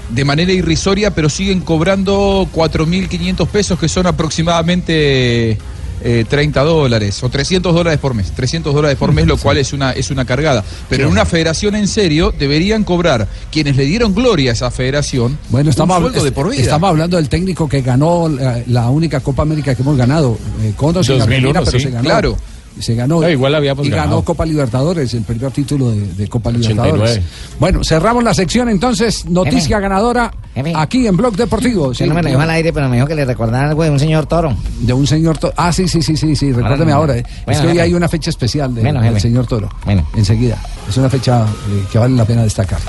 de 0.09 0.25
manera 0.25 0.51
irrisoria, 0.53 1.11
pero 1.13 1.29
siguen 1.29 1.61
cobrando 1.61 2.47
4.500 2.51 3.47
pesos, 3.47 3.77
que 3.79 3.87
son 3.89 4.07
aproximadamente 4.07 5.57
eh, 6.01 6.25
30 6.27 6.61
dólares 6.63 7.23
o 7.23 7.29
300 7.29 7.73
dólares 7.73 7.99
por 7.99 8.13
mes. 8.13 8.31
300 8.31 8.73
dólares 8.73 8.97
por 8.97 9.11
mes, 9.11 9.25
lo 9.27 9.37
cual 9.37 9.57
es 9.57 9.73
una, 9.73 9.91
es 9.91 10.11
una 10.11 10.25
cargada. 10.25 10.63
Pero 10.89 11.05
en 11.05 11.11
una 11.11 11.25
federación 11.25 11.75
en 11.75 11.87
serio, 11.87 12.33
deberían 12.37 12.83
cobrar 12.83 13.27
quienes 13.51 13.75
le 13.75 13.85
dieron 13.85 14.13
gloria 14.13 14.51
a 14.51 14.53
esa 14.53 14.71
federación 14.71 15.37
Bueno, 15.49 15.69
estamos, 15.69 15.97
un 15.97 16.03
sueldo 16.03 16.23
de 16.23 16.31
por 16.31 16.49
vida. 16.49 16.61
estamos 16.61 16.89
hablando 16.89 17.17
del 17.17 17.29
técnico 17.29 17.67
que 17.67 17.81
ganó 17.81 18.27
la, 18.27 18.61
la 18.67 18.89
única 18.89 19.19
Copa 19.19 19.43
América 19.43 19.75
que 19.75 19.81
hemos 19.81 19.97
ganado. 19.97 20.37
Eh, 20.61 20.73
con 20.75 20.95
o 20.95 21.03
sin 21.03 21.17
2001, 21.17 21.59
Argentina, 21.59 21.61
pero 21.65 21.79
sí. 21.79 21.83
se 21.85 21.91
ganó. 21.91 22.03
Claro. 22.03 22.37
Se 22.79 22.93
ganó. 22.95 23.21
No, 23.21 23.29
igual 23.29 23.55
habíamos 23.55 23.85
y 23.87 23.89
ganó 23.89 24.01
ganado. 24.03 24.23
Copa 24.23 24.45
Libertadores, 24.45 25.13
el 25.13 25.21
primer 25.23 25.51
título 25.51 25.91
de, 25.91 26.13
de 26.13 26.27
Copa 26.27 26.49
89. 26.49 26.91
Libertadores. 26.97 27.25
Bueno, 27.59 27.83
cerramos 27.83 28.23
la 28.23 28.33
sección 28.33 28.67
entonces. 28.69 29.25
Noticia 29.25 29.79
ganadora 29.79 30.31
aquí 30.75 31.07
en 31.07 31.15
Blog 31.15 31.35
Deportivo. 31.35 31.87
Usted 31.87 32.05
no 32.07 32.13
me 32.15 32.21
lo 32.23 32.29
dijo 32.29 32.41
al 32.41 32.49
aire, 32.49 32.73
pero 32.73 32.89
me 32.89 32.97
dijo 32.97 33.07
que 33.07 33.15
le 33.15 33.23
recordara 33.25 33.69
algo 33.69 33.83
de 33.83 33.89
un 33.91 33.99
señor 33.99 34.25
toro. 34.25 34.55
De 34.81 34.91
un 34.93 35.07
señor 35.07 35.37
toro. 35.37 35.53
Ah, 35.55 35.71
sí, 35.71 35.87
sí, 35.87 36.01
sí, 36.01 36.17
sí, 36.17 36.35
sí. 36.35 36.51
Recuérdeme 36.51 36.91
ahora. 36.91 37.17
eh. 37.17 37.23
Bueno, 37.45 37.59
es 37.59 37.65
que 37.65 37.71
hoy 37.71 37.79
hay 37.79 37.93
una 37.93 38.09
fecha 38.09 38.29
especial 38.29 38.73
de- 38.75 38.81
Bueno, 38.81 39.01
del 39.01 39.19
señor 39.21 39.47
Toro. 39.47 39.69
Bueno. 39.85 40.05
Enseguida. 40.15 40.57
Es 40.89 40.97
una 40.97 41.09
fecha 41.09 41.43
eh, 41.45 41.83
que 41.91 41.97
vale 41.97 42.15
la 42.15 42.25
pena 42.25 42.43
destacar. 42.43 42.79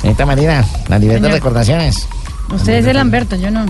Señorita 0.00 0.24
Marina, 0.24 0.64
la 0.88 0.98
libertad 0.98 1.22
de 1.22 1.28
Señor. 1.28 1.32
recordaciones. 1.32 2.08
Usted 2.52 2.74
es 2.74 2.86
el 2.86 2.96
Lamberto, 2.96 3.36
yo 3.36 3.50
no. 3.50 3.66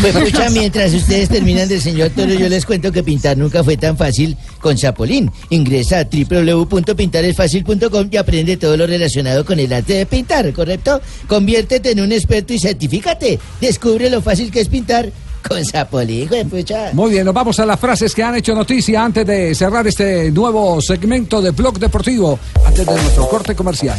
Pues 0.00 0.14
escucha, 0.14 0.48
mientras 0.50 0.94
ustedes 0.94 1.28
terminan 1.28 1.68
del 1.68 1.80
señor 1.80 2.10
Toro, 2.10 2.32
yo 2.32 2.48
les 2.48 2.64
cuento 2.64 2.92
que 2.92 3.02
pintar 3.02 3.36
nunca 3.36 3.64
fue 3.64 3.76
tan 3.76 3.96
fácil 3.96 4.36
con 4.60 4.78
Zapolín. 4.78 5.30
Ingresa 5.50 6.00
a 6.00 6.04
www.pintaresfacil.com 6.04 8.08
y 8.10 8.16
aprende 8.16 8.56
todo 8.56 8.76
lo 8.76 8.86
relacionado 8.86 9.44
con 9.44 9.58
el 9.58 9.72
arte 9.72 9.94
de 9.94 10.06
pintar, 10.06 10.52
¿correcto? 10.52 11.00
Conviértete 11.26 11.90
en 11.90 12.00
un 12.00 12.12
experto 12.12 12.52
y 12.52 12.58
certifícate. 12.58 13.38
Descubre 13.60 14.08
lo 14.08 14.22
fácil 14.22 14.50
que 14.50 14.60
es 14.60 14.68
pintar 14.68 15.10
con 15.46 15.64
Zapolín, 15.64 16.28
pucha. 16.48 16.90
Muy 16.92 17.10
bien, 17.10 17.24
nos 17.24 17.34
vamos 17.34 17.58
a 17.60 17.66
las 17.66 17.78
frases 17.78 18.14
que 18.14 18.22
han 18.22 18.36
hecho 18.36 18.54
noticia 18.54 19.04
antes 19.04 19.26
de 19.26 19.54
cerrar 19.54 19.86
este 19.86 20.30
nuevo 20.30 20.80
segmento 20.80 21.42
de 21.42 21.50
Blog 21.50 21.78
Deportivo, 21.78 22.38
antes 22.64 22.86
de 22.86 22.94
nuestro 22.94 23.28
corte 23.28 23.54
comercial. 23.54 23.98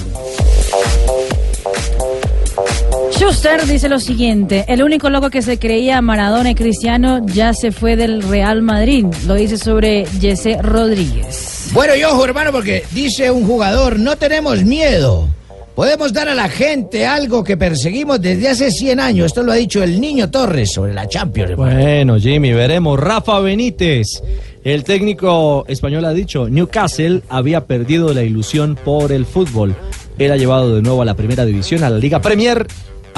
Schuster 3.18 3.66
dice 3.66 3.90
lo 3.90 4.00
siguiente, 4.00 4.64
el 4.68 4.84
único 4.84 5.10
loco 5.10 5.32
que 5.32 5.42
se 5.42 5.58
creía 5.58 6.00
Maradona 6.04 6.52
y 6.52 6.56
Cristiano 6.56 7.26
ya 7.26 7.52
se 7.54 7.72
fue 7.72 7.96
del 7.96 8.22
Real 8.22 8.62
Madrid. 8.62 9.08
Lo 9.26 9.34
dice 9.34 9.58
sobre 9.58 10.06
Jesse 10.06 10.62
Rodríguez. 10.62 11.72
Bueno, 11.74 11.96
y 11.96 12.04
ojo, 12.04 12.24
hermano, 12.24 12.52
porque 12.52 12.84
dice 12.92 13.32
un 13.32 13.48
jugador, 13.48 13.98
no 13.98 14.18
tenemos 14.18 14.64
miedo. 14.64 15.28
Podemos 15.74 16.14
dar 16.14 16.30
a 16.30 16.36
la 16.36 16.48
gente 16.48 17.08
algo 17.08 17.44
que 17.44 17.58
perseguimos 17.58 18.22
desde 18.22 18.50
hace 18.50 18.70
100 18.70 19.00
años. 19.00 19.26
Esto 19.26 19.42
lo 19.42 19.52
ha 19.52 19.56
dicho 19.56 19.82
el 19.82 20.00
niño 20.00 20.30
Torres 20.30 20.72
sobre 20.74 20.94
la 20.94 21.08
Champions. 21.08 21.56
Bueno, 21.56 22.20
Jimmy, 22.20 22.54
veremos. 22.54 23.00
Rafa 23.00 23.40
Benítez, 23.40 24.22
el 24.64 24.84
técnico 24.84 25.66
español 25.68 26.06
ha 26.06 26.14
dicho, 26.14 26.50
Newcastle 26.50 27.24
había 27.30 27.66
perdido 27.66 28.14
la 28.14 28.22
ilusión 28.22 28.76
por 28.76 29.12
el 29.12 29.26
fútbol. 29.26 29.76
Él 30.20 30.32
ha 30.32 30.38
llevado 30.38 30.76
de 30.76 30.82
nuevo 30.84 31.02
a 31.02 31.06
la 31.06 31.16
primera 31.16 31.46
división, 31.46 31.84
a 31.84 31.90
la 31.90 31.98
Liga 31.98 32.22
Premier, 32.22 32.66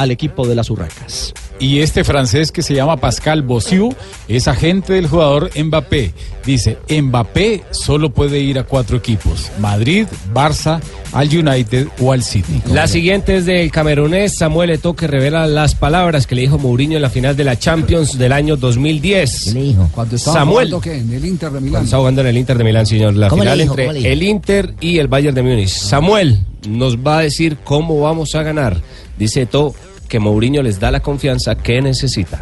al 0.02 0.12
equipo 0.12 0.48
de 0.48 0.56
las 0.56 0.70
Urracas. 0.70 1.34
y 1.60 1.80
este 1.80 2.04
francés 2.06 2.52
que 2.54 2.62
se 2.62 2.74
llama 2.74 2.96
Pascal 2.98 3.42
Bossiou 3.42 3.94
es 4.30 4.48
agente 4.48 4.94
del 4.94 5.08
jugador 5.08 5.50
Mbappé. 5.62 6.14
Dice, 6.46 6.78
Mbappé 6.90 7.64
solo 7.72 8.12
puede 8.12 8.40
ir 8.40 8.58
a 8.60 8.64
cuatro 8.64 8.96
equipos, 8.98 9.52
Madrid, 9.60 10.08
Barça, 10.34 10.80
al 11.12 11.28
United 11.28 11.88
o 12.00 12.14
al 12.14 12.24
City. 12.24 12.62
La 12.72 12.88
siguiente 12.88 13.36
es 13.36 13.46
del 13.46 13.72
camerunés 13.72 14.36
Samuel 14.38 14.70
Eto'o 14.70 14.96
que 14.96 15.06
revela 15.08 15.46
las 15.48 15.76
palabras 15.76 16.28
que 16.28 16.36
le 16.36 16.42
dijo 16.44 16.58
Mourinho 16.58 16.96
en 16.96 17.02
la 17.02 17.10
final 17.10 17.36
de 17.36 17.44
la 17.44 17.60
Champions 17.60 18.18
del 18.18 18.32
año 18.32 18.56
2010. 18.56 19.44
¿Qué 19.46 19.52
le 19.54 19.62
dijo? 19.64 19.90
Cuando 19.94 20.16
estaba 20.16 20.38
Samuel. 20.40 20.68
jugando, 20.70 20.82
¿qué? 20.82 20.98
en 20.98 21.12
el 21.14 21.26
Inter 21.26 21.50
de 21.50 21.52
Cuando 21.56 21.62
Milán. 21.68 21.84
estaba 21.84 22.02
jugando 22.02 22.22
en 22.22 22.28
el 22.28 22.38
Inter 22.38 22.58
de 22.58 22.64
Milán, 22.64 22.86
señor. 22.86 23.14
La 23.16 23.28
¿Cómo 23.28 23.44
le 23.44 23.52
final 23.52 23.60
dijo? 23.68 23.78
entre 23.78 24.12
el 24.14 24.24
Inter 24.24 24.74
y 24.80 24.98
el 25.00 25.08
Bayern 25.10 25.36
de 25.36 25.42
Múnich. 25.44 25.70
Samuel 25.70 26.40
nos 26.70 26.98
va 26.98 27.18
a 27.20 27.22
decir 27.22 27.58
cómo 27.66 28.00
vamos 28.02 28.34
a 28.36 28.44
ganar. 28.44 28.78
Dice 29.18 29.42
Eto'o 29.42 29.76
que 30.10 30.20
Mourinho 30.20 30.62
les 30.62 30.78
da 30.80 30.92
la 30.92 31.00
confianza 31.00 31.56
que 31.56 31.82
necesitan. 31.82 32.42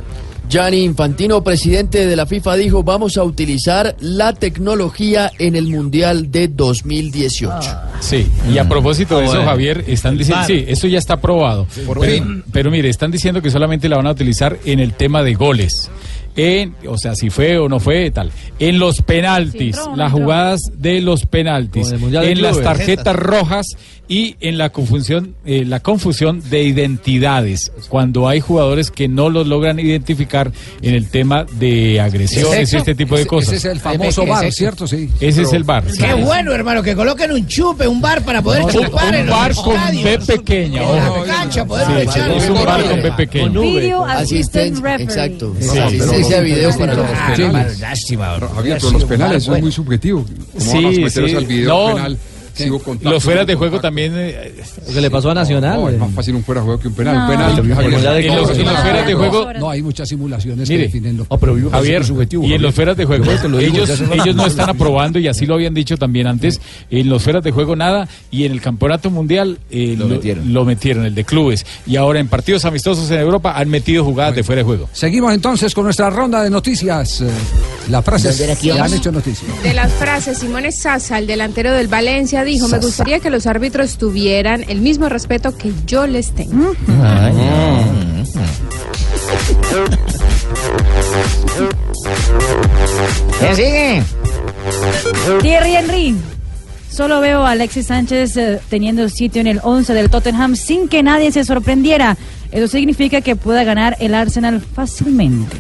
Gianni 0.49 0.83
Infantino, 0.85 1.43
presidente 1.43 2.05
de 2.07 2.15
la 2.15 2.25
FIFA, 2.25 2.55
dijo 2.55 2.81
vamos 2.81 3.17
a 3.17 3.23
utilizar 3.23 3.97
la 3.99 4.31
tecnología 4.33 5.29
en 5.39 5.57
el 5.57 5.67
Mundial 5.67 6.31
de 6.31 6.47
2018. 6.47 7.59
Sí, 7.99 8.25
y 8.49 8.57
a 8.57 8.67
propósito 8.69 9.17
de 9.19 9.25
Ah, 9.25 9.27
eso. 9.29 9.43
Javier, 9.43 9.83
están 9.87 10.17
diciendo, 10.17 10.45
sí, 10.47 10.63
eso 10.67 10.87
ya 10.87 10.99
está 10.99 11.15
aprobado. 11.15 11.67
pero, 11.99 12.25
pero 12.51 12.71
mire, 12.71 12.87
están 12.87 13.11
diciendo 13.11 13.41
que 13.41 13.51
solamente 13.51 13.89
la 13.89 13.97
van 13.97 14.07
a 14.07 14.11
utilizar 14.11 14.57
en 14.63 14.79
el 14.79 14.93
tema 14.93 15.21
de 15.21 15.33
goles. 15.33 15.91
En, 16.37 16.75
o 16.87 16.97
sea, 16.97 17.15
si 17.15 17.29
fue 17.31 17.57
o 17.57 17.67
no 17.67 17.79
fue, 17.79 18.11
tal. 18.11 18.31
En 18.59 18.77
los 18.79 19.01
penaltis, 19.01 19.75
Sí, 19.75 19.81
entró 19.81 19.83
o 19.85 19.89
no 19.91 19.95
las 19.97 20.07
entró. 20.11 20.23
jugadas 20.23 20.61
de 20.75 21.01
los 21.01 21.25
penaltis, 21.25 21.91
en 21.91 22.41
las 22.41 22.61
tarjetas 22.61 23.15
rojas 23.15 23.65
y 24.07 24.35
en 24.39 24.57
la 24.57 24.69
confusión, 24.69 25.35
eh, 25.45 25.65
la 25.65 25.79
confusión 25.81 26.41
de 26.49 26.63
identidades, 26.63 27.71
cuando 27.89 28.27
hay 28.29 28.39
jugadores 28.39 28.89
que 28.91 29.07
no 29.07 29.29
los 29.29 29.47
logran 29.47 29.79
identificar 29.79 30.51
en 30.81 30.93
el 30.95 31.09
tema 31.09 31.45
de 31.59 31.99
agresiones 31.99 32.71
y 32.71 32.77
este 32.77 32.95
tipo 32.95 33.15
de 33.15 33.21
Ese- 33.21 33.27
cosas. 33.29 33.53
Ese 33.53 33.67
es 33.69 33.73
el 33.73 33.79
famoso 33.79 34.25
bar, 34.25 34.45
ese- 34.45 34.57
¿cierto? 34.57 34.87
Sí. 34.87 35.09
Ese 35.19 35.41
es 35.41 35.51
el 35.53 35.63
bar. 35.63 35.83
sí. 35.91 35.97
Qué 36.01 36.13
bueno, 36.13 36.53
hermano, 36.53 36.81
que 36.83 36.95
coloquen 36.95 37.31
un 37.31 37.45
chupe, 37.47 37.87
un 37.87 37.99
bar 37.99 38.23
para 38.23 38.41
poder 38.41 38.63
Un- 38.63 38.69
chupar 38.71 39.09
un 39.09 39.15
en 39.15 39.27
los 39.27 39.35
bar 39.35 39.55
con. 39.55 39.73
B 40.03 40.19
pequeña, 40.25 40.83
En 40.83 40.95
la 40.95 41.11
ojo. 41.11 41.23
cancha, 41.25 41.65
poder 41.65 41.87
Sí, 41.87 41.93
echar 42.03 42.31
es 42.31 42.49
un 42.49 42.63
bar 42.65 42.83
con 42.89 43.01
B 43.01 43.11
pequeño. 43.13 43.61
Video 43.61 44.05
assistant 44.05 44.77
referee. 44.79 45.03
Exacto. 45.03 45.55
Sí, 45.59 46.23
Asistencia 46.27 46.37
a 46.37 46.41
video 46.41 46.77
para 46.77 46.93
los 46.93 47.05
Ah, 47.13 47.33
penales. 47.35 47.79
lástima. 47.79 48.39
Javier, 48.55 48.77
pero 48.81 48.91
los 48.93 49.03
penales 49.05 49.43
son 49.43 49.61
muy 49.61 49.71
subjetivos. 49.71 50.25
¿Cómo 50.57 50.73
van 50.73 50.85
a 50.85 50.89
sí. 50.89 51.01
al 51.35 51.45
video 51.45 51.69
No, 51.89 51.95
penal? 51.95 52.17
Sigo 52.63 52.81
Los 53.01 53.23
fueras 53.23 53.47
de 53.47 53.55
juego 53.55 53.79
también. 53.79 54.13
eh, 54.15 54.53
Lo 54.87 54.93
que 54.93 55.01
le 55.01 55.09
pasó 55.11 55.29
a 55.31 55.33
Nacional. 55.33 55.79
No, 55.79 55.89
es 55.89 55.95
eh. 55.95 55.97
más 55.97 56.11
fácil 56.11 56.35
un 56.35 56.43
fuera 56.43 56.61
de 56.61 56.65
juego 56.65 56.79
que 56.81 56.87
un 56.87 56.93
penal. 56.93 57.15
No. 57.15 57.23
Un 57.23 57.29
penal. 57.29 57.51
En 57.51 58.35
los, 58.35 58.57
los 58.57 58.79
fueras 58.79 59.05
de 59.07 59.13
juego. 59.13 59.53
No, 59.53 59.69
hay 59.69 59.81
muchas 59.81 60.09
simulaciones 60.09 60.67
que 60.67 60.77
definen 60.77 61.17
lo 61.17 61.27
Ah, 61.29 61.37
pero 61.37 61.55
Javier, 61.71 62.03
y 62.43 62.53
en 62.53 62.61
los 62.61 62.73
fueras 62.73 62.97
de 62.97 63.05
juego, 63.05 63.25
lo 63.49 63.59
ellos, 63.59 63.89
ellos 64.11 64.35
no 64.35 64.45
están 64.45 64.69
aprobando, 64.69 65.19
y 65.19 65.27
así 65.27 65.45
lo 65.45 65.55
habían 65.55 65.73
dicho 65.73 65.97
también 65.97 66.27
antes, 66.27 66.59
en 66.89 67.09
los 67.09 67.23
fueras 67.23 67.43
de 67.43 67.51
juego 67.51 67.75
nada, 67.75 68.07
y 68.31 68.45
en 68.45 68.51
el 68.51 68.61
campeonato 68.61 69.09
mundial 69.09 69.59
eh, 69.69 69.95
Lo 69.97 70.07
metieron. 70.07 70.53
lo 70.53 70.65
metieron, 70.65 71.05
el 71.05 71.15
de 71.15 71.23
clubes. 71.23 71.65
Y 71.85 71.95
ahora 71.95 72.19
en 72.19 72.27
partidos 72.27 72.65
amistosos 72.65 73.09
en 73.11 73.19
Europa 73.19 73.53
han 73.55 73.69
metido 73.69 74.03
jugadas 74.03 74.35
de 74.35 74.43
fuera 74.43 74.59
de 74.61 74.65
juego. 74.65 74.89
Seguimos 74.93 75.33
entonces 75.33 75.73
con 75.73 75.83
nuestra 75.83 76.09
ronda 76.09 76.43
de 76.43 76.49
noticias. 76.49 77.23
Las 77.89 78.03
frases 78.03 78.37
¿Dónde 78.37 78.51
era 78.51 78.59
que 78.59 78.71
han 78.71 78.93
hecho 78.93 79.11
noticias. 79.11 79.63
De 79.63 79.73
las 79.73 79.91
frases, 79.93 80.37
Simone 80.37 80.71
Sasa, 80.71 81.17
el 81.19 81.27
delantero 81.27 81.71
del 81.73 81.87
Valencia, 81.87 82.43
dijo, 82.47 82.67
me 82.67 82.79
gustaría 82.79 83.19
que 83.19 83.29
los 83.29 83.45
árbitros 83.45 83.97
tuvieran 83.97 84.65
el 84.67 84.81
mismo 84.81 85.09
respeto 85.09 85.55
que 85.55 85.71
yo 85.85 86.07
les 86.07 86.31
tengo. 86.33 86.73
¿Qué 93.39 93.55
sigue? 93.55 94.03
Thierry 95.41 95.75
Henry. 95.75 96.15
Solo 96.89 97.19
veo 97.19 97.45
a 97.45 97.51
Alexis 97.51 97.87
Sánchez 97.87 98.37
eh, 98.37 98.59
teniendo 98.69 99.07
sitio 99.09 99.41
en 99.41 99.47
el 99.47 99.59
11 99.61 99.93
del 99.93 100.09
Tottenham 100.09 100.55
sin 100.55 100.87
que 100.87 101.03
nadie 101.03 101.31
se 101.31 101.45
sorprendiera. 101.45 102.17
Eso 102.51 102.67
significa 102.67 103.21
que 103.21 103.35
pueda 103.35 103.63
ganar 103.63 103.97
el 103.99 104.15
Arsenal 104.15 104.61
fácilmente. 104.61 105.57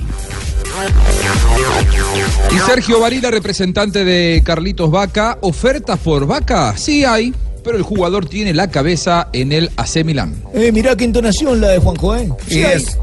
Y 2.55 2.59
Sergio 2.59 2.99
Varila, 2.99 3.29
representante 3.31 4.03
de 4.05 4.41
Carlitos 4.43 4.89
Vaca, 4.89 5.37
¿ofertas 5.41 5.99
por 5.99 6.25
Vaca? 6.25 6.75
Sí 6.77 7.03
hay, 7.03 7.33
pero 7.63 7.77
el 7.77 7.83
jugador 7.83 8.27
tiene 8.27 8.53
la 8.53 8.69
cabeza 8.71 9.27
en 9.33 9.51
el 9.51 9.69
AC 9.75 10.03
Milán. 10.05 10.41
Eh, 10.53 10.71
mirá 10.71 10.95
qué 10.95 11.03
entonación 11.03 11.59
la 11.59 11.69
de 11.69 11.79
Juanjo, 11.79 12.15
¿eh? 12.15 12.29
Y 12.49 12.59
es 12.59 12.97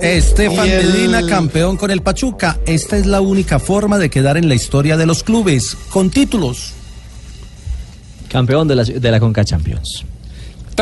Estefan 0.00 0.68
el- 0.68 0.86
Medina, 0.92 1.26
campeón 1.26 1.76
con 1.76 1.90
el 1.90 2.00
Pachuca. 2.02 2.58
Esta 2.66 2.96
es 2.96 3.06
la 3.06 3.20
única 3.20 3.58
forma 3.58 3.98
de 3.98 4.08
quedar 4.08 4.36
en 4.38 4.48
la 4.48 4.54
historia 4.54 4.96
de 4.96 5.06
los 5.06 5.22
clubes, 5.22 5.76
con 5.90 6.08
títulos. 6.10 6.72
Campeón 8.30 8.66
de 8.68 8.76
la, 8.76 8.84
de 8.84 9.10
la 9.10 9.20
Conca 9.20 9.44
Champions. 9.44 10.04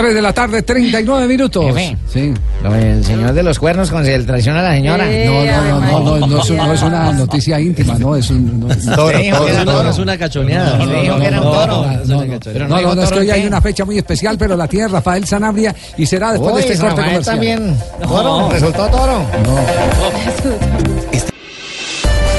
3 0.00 0.14
de 0.14 0.22
la 0.22 0.32
tarde, 0.32 0.62
39 0.62 1.26
minutos. 1.26 1.64
Jefe. 1.66 1.96
Sí. 2.12 2.32
Del 2.62 3.04
señor 3.04 3.32
de 3.32 3.42
los 3.42 3.58
cuernos 3.58 3.90
con 3.90 4.06
el 4.06 4.24
traición 4.26 4.56
a 4.56 4.62
la 4.62 4.74
señora. 4.74 5.04
Eh, 5.10 5.26
No, 5.26 5.44
no, 5.44 5.80
no, 5.80 5.80
no, 5.80 6.18
no, 6.20 6.26
no, 6.26 6.40
es, 6.42 6.50
un- 6.50 6.56
no 6.56 6.72
es 6.72 6.82
una 6.82 7.12
noticia 7.12 7.60
íntima, 7.60 7.94
no, 7.98 8.14
es 8.16 8.30
un... 8.30 8.60
No, 8.60 8.68
no, 8.68 8.96
Toro, 8.96 9.18
No, 9.18 9.36
toro, 9.38 9.48
es 9.48 9.54
una- 9.62 9.64
toro. 9.72 9.90
es 9.90 9.98
una 9.98 10.18
cachoneada. 10.18 10.76
No, 10.78 10.86
no, 10.86 10.92
no, 10.92 11.02
no, 11.02 11.30
no, 12.68 12.94
no, 12.94 13.02
es 13.02 13.10
que 13.10 13.18
hoy 13.18 13.30
hay 13.30 13.46
una 13.46 13.60
fecha 13.60 13.84
muy 13.84 13.98
especial, 13.98 14.36
pero 14.38 14.56
la 14.56 14.66
tiene 14.68 14.88
Rafael 14.88 15.24
Sanabria 15.26 15.74
y 15.96 16.06
será 16.06 16.32
después 16.32 16.54
Uy, 16.54 16.62
de 16.62 16.68
este 16.72 16.78
corte 16.80 16.94
comercial. 17.02 17.24
también. 17.24 17.76
Toro, 18.02 18.48
resultó 18.50 18.86
toro. 18.88 19.22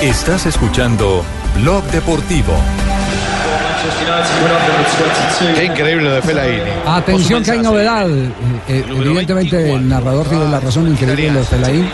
Estás 0.01 0.45
escuchando 0.45 1.24
Blog 1.62 1.84
Deportivo. 1.91 2.53
Qué 5.56 5.66
increíble 5.66 6.04
lo 6.04 6.16
de 6.16 6.22
Fellaini. 6.22 6.62
Atención 6.86 7.43
que 7.43 7.52
hay 7.52 7.60
novedad. 7.60 8.10
Eh, 8.10 8.32
eh, 8.68 8.86
evidentemente 8.88 9.74
el 9.74 9.88
narrador 9.88 10.28
tiene 10.28 10.50
la 10.50 10.60
razón 10.60 10.88
increíble 10.88 11.32
lo 11.32 11.39
de 11.39 11.45
Fellaini. 11.45 11.89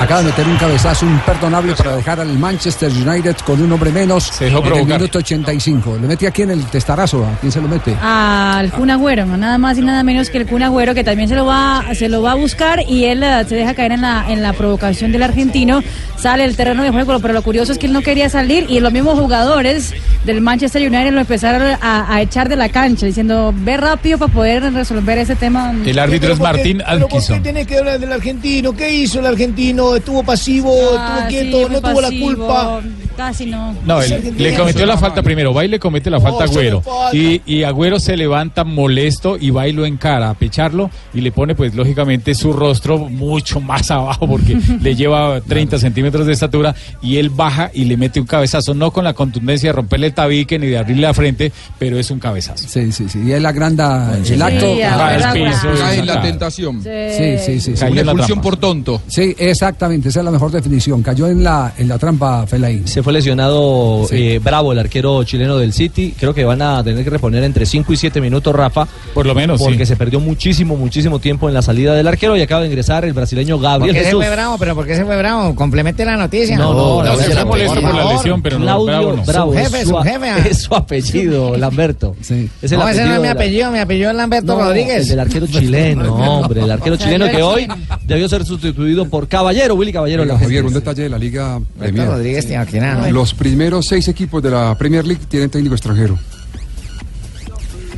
Acaba 0.00 0.20
de 0.20 0.26
meter 0.26 0.46
un 0.46 0.56
cabezazo 0.56 1.06
imperdonable 1.06 1.74
para 1.74 1.96
dejar 1.96 2.20
al 2.20 2.38
Manchester 2.38 2.90
United 2.90 3.36
con 3.44 3.60
un 3.62 3.72
hombre 3.72 3.90
menos 3.90 4.24
Se 4.24 4.46
dejó 4.46 4.64
en 4.66 4.74
el 4.74 4.86
minuto 4.86 5.18
85. 5.18 5.98
Le 6.00 6.08
mete 6.08 6.26
aquí 6.26 6.42
en 6.42 6.50
el 6.50 6.64
testarazo. 6.66 7.24
¿A 7.24 7.38
quién 7.40 7.52
se 7.52 7.60
lo 7.60 7.68
mete? 7.68 7.96
Al 8.00 8.70
Kun 8.72 8.90
Agüero, 8.90 9.26
no 9.26 9.36
nada 9.36 9.58
más 9.58 9.78
y 9.78 9.82
nada 9.82 10.02
menos 10.02 10.30
que 10.30 10.38
el 10.38 10.46
Kun 10.46 10.62
Agüero, 10.62 10.94
que 10.94 11.04
también 11.04 11.28
se 11.28 11.34
lo 11.34 11.46
va, 11.46 11.84
se 11.94 12.08
lo 12.08 12.22
va 12.22 12.32
a 12.32 12.34
buscar 12.34 12.80
y 12.88 13.04
él 13.04 13.22
eh, 13.22 13.44
se 13.48 13.54
deja 13.54 13.74
caer 13.74 13.92
en 13.92 14.02
la, 14.02 14.24
en 14.28 14.42
la 14.42 14.52
provocación 14.52 15.12
del 15.12 15.22
argentino. 15.22 15.82
Sale 16.16 16.44
el 16.44 16.56
terreno 16.56 16.82
de 16.82 16.90
juego, 16.90 17.18
pero 17.20 17.34
lo 17.34 17.42
curioso 17.42 17.72
es 17.72 17.78
que 17.78 17.86
él 17.86 17.92
no 17.92 18.02
quería 18.02 18.28
salir 18.28 18.66
y 18.68 18.80
los 18.80 18.92
mismos 18.92 19.18
jugadores 19.18 19.94
del 20.24 20.40
Manchester 20.40 20.82
United 20.82 21.12
lo 21.12 21.20
empezaron 21.32 21.76
a, 21.80 22.14
a 22.14 22.20
echar 22.20 22.48
de 22.50 22.56
la 22.56 22.68
cancha, 22.68 23.06
diciendo, 23.06 23.54
ve 23.56 23.78
rápido 23.78 24.18
para 24.18 24.30
poder 24.32 24.70
resolver 24.74 25.16
ese 25.16 25.34
tema. 25.34 25.72
El 25.86 25.98
árbitro 25.98 26.32
es 26.34 26.38
Pero 26.38 26.50
¿por 26.50 26.56
qué- 26.56 26.58
Martín 26.58 26.78
Pero 26.86 27.00
¿por 27.00 27.08
qué 27.08 27.16
Atkinson. 27.16 27.42
tenés 27.42 27.66
que 27.66 27.78
hablar 27.78 27.98
del 27.98 28.12
argentino? 28.12 28.72
¿Qué 28.74 28.92
hizo 28.94 29.20
el 29.20 29.26
argentino? 29.26 29.96
¿Estuvo 29.96 30.22
pasivo? 30.22 30.74
Ah, 30.98 31.26
¿Estuvo 31.26 31.28
quieto? 31.28 31.68
¿No 31.70 31.80
tuvo 31.80 32.00
la 32.02 32.10
culpa? 32.10 32.80
Casi 33.16 33.46
no. 33.46 33.74
No, 33.86 34.00
él- 34.02 34.34
le 34.36 34.54
cometió 34.56 34.86
la 34.86 34.96
falta 34.96 35.22
primero. 35.22 35.52
Va 35.54 35.64
y 35.64 35.68
le 35.68 35.78
comete 35.78 36.10
la 36.10 36.20
falta 36.20 36.44
a 36.44 36.46
no 36.46 36.52
Agüero. 36.52 36.82
Y, 37.12 37.40
y 37.46 37.62
Agüero 37.64 37.98
se 38.00 38.16
levanta 38.16 38.64
molesto 38.64 39.36
y 39.40 39.50
va 39.50 39.68
y 39.68 39.72
lo 39.72 39.84
encara 39.86 40.30
a 40.30 40.34
pecharlo 40.34 40.90
y 41.14 41.20
le 41.20 41.32
pone, 41.32 41.54
pues, 41.54 41.74
lógicamente 41.74 42.34
su 42.34 42.52
rostro 42.52 42.98
mucho 42.98 43.60
más 43.60 43.90
abajo 43.90 44.26
porque 44.28 44.58
le 44.80 44.94
lleva 44.94 45.40
30 45.40 45.78
centímetros 45.78 46.26
de 46.26 46.32
estatura 46.32 46.74
y 47.02 47.16
él 47.18 47.30
baja 47.30 47.70
y 47.72 47.84
le 47.84 47.96
mete 47.96 48.20
un 48.20 48.26
cabezazo, 48.26 48.74
no 48.74 48.90
con 48.90 49.04
la 49.04 49.14
contundencia 49.14 49.70
de 49.70 49.72
romperle 49.74 50.06
el 50.08 50.14
tabique 50.14 50.58
ni 50.58 50.66
de 50.68 50.78
abrirle 50.78 51.02
la 51.02 51.14
frente, 51.14 51.52
pero 51.78 51.98
es 51.98 52.10
un 52.10 52.18
cabezazo. 52.18 52.66
Sí, 52.68 52.92
sí, 52.92 53.08
sí. 53.08 53.20
Y 53.26 53.32
él 53.32 53.44
agranda 53.46 54.16
el 54.16 54.24
Sí, 54.24 54.40
acto. 54.40 54.66
Cae 54.78 55.98
en 55.98 56.06
la 56.06 56.22
tentación. 56.22 56.82
Sí, 56.82 56.88
sí, 57.44 57.60
sí. 57.60 57.76
sí. 57.76 57.84
Una 57.84 58.00
expulsión 58.02 58.40
por 58.40 58.56
tonto. 58.56 59.02
Sí, 59.06 59.34
exactamente, 59.38 60.08
esa 60.08 60.20
es 60.20 60.24
la 60.24 60.30
mejor 60.30 60.50
definición. 60.50 61.02
Cayó 61.02 61.28
en 61.28 61.42
la, 61.44 61.72
en 61.76 61.88
la 61.88 61.98
trampa 61.98 62.46
Fellaini. 62.46 62.86
Se 62.86 63.02
fue 63.02 63.11
lesionado 63.12 64.06
eh, 64.10 64.40
Bravo, 64.42 64.72
el 64.72 64.78
arquero 64.78 65.22
chileno 65.24 65.56
del 65.58 65.72
City. 65.72 66.14
Creo 66.18 66.34
que 66.34 66.44
van 66.44 66.62
a 66.62 66.82
tener 66.82 67.04
que 67.04 67.10
reponer 67.10 67.42
entre 67.44 67.66
5 67.66 67.92
y 67.92 67.96
7 67.96 68.20
minutos, 68.20 68.54
Rafa. 68.54 68.86
Por 69.14 69.26
lo 69.26 69.34
menos, 69.34 69.60
Porque 69.60 69.84
sí. 69.86 69.86
se 69.92 69.96
perdió 69.96 70.20
muchísimo, 70.20 70.76
muchísimo 70.76 71.18
tiempo 71.18 71.48
en 71.48 71.54
la 71.54 71.62
salida 71.62 71.94
del 71.94 72.08
arquero 72.08 72.36
y 72.36 72.42
acaba 72.42 72.62
de 72.62 72.68
ingresar 72.68 73.04
el 73.04 73.12
brasileño 73.12 73.56
¿Por 73.56 73.64
Gabriel 73.64 73.94
qué 73.94 74.00
se 74.00 74.06
Jesús. 74.06 74.24
fue 74.24 74.30
bravo? 74.34 74.56
¿Pero 74.58 74.74
por 74.74 74.86
qué 74.86 74.96
se 74.96 75.04
fue 75.04 75.16
bravo? 75.16 75.54
Complemente 75.54 76.04
la 76.04 76.16
noticia. 76.16 76.56
No, 76.56 76.72
no, 76.72 77.02
No, 77.02 77.14
no, 77.14 77.16
se 77.16 77.28
no, 77.28 77.34
fue 77.34 77.44
molesto 77.44 77.74
por 77.80 77.82
por 77.90 77.94
la 77.94 78.12
lesión, 78.12 78.42
pero 78.42 78.58
no, 78.58 78.64
Claudio 78.64 78.86
bravo 78.86 79.16
no. 79.16 79.24
Bravo, 79.24 79.52
Su 79.52 79.58
jefe, 79.58 79.76
es, 79.80 79.84
su 79.84 79.90
su, 79.90 79.96
jefe, 79.98 80.28
ah. 80.28 80.38
es 80.50 80.58
su 80.62 80.74
apellido, 80.74 81.56
Lamberto. 81.58 82.16
Sí. 82.20 82.48
Es 82.62 82.72
el 82.72 82.78
no, 82.78 82.88
ese 82.88 83.04
no 83.04 83.14
es 83.14 83.20
mi 83.20 83.28
apellido, 83.28 83.70
mi 83.70 83.78
apellido 83.78 84.10
es 84.10 84.16
Lamberto 84.16 84.56
No, 84.56 84.64
Rodríguez. 84.64 85.02
El 85.02 85.08
del 85.08 85.20
arquero 85.20 85.46
chileno, 85.52 86.14
hombre, 86.14 86.62
el 86.62 86.70
arquero 86.70 86.96
chileno 86.96 87.28
que 87.30 87.42
hoy 87.42 87.68
debió 88.06 88.28
ser 88.28 88.44
sustituido 88.44 89.06
por 89.06 89.28
Caballero, 89.28 89.74
Willy 89.74 89.92
Caballero. 89.92 90.22
Javier, 90.38 90.64
un 90.64 90.72
detalle 90.72 91.02
de 91.04 91.08
la 91.08 91.18
Liga. 91.18 91.60
Rodríguez 91.78 92.46
Tibaquirá, 92.46 92.91
Los 93.12 93.34
primeros 93.34 93.86
seis 93.86 94.08
equipos 94.08 94.42
de 94.42 94.50
la 94.50 94.76
Premier 94.76 95.06
League 95.06 95.22
tienen 95.28 95.50
técnico 95.50 95.74
extranjero. 95.74 96.18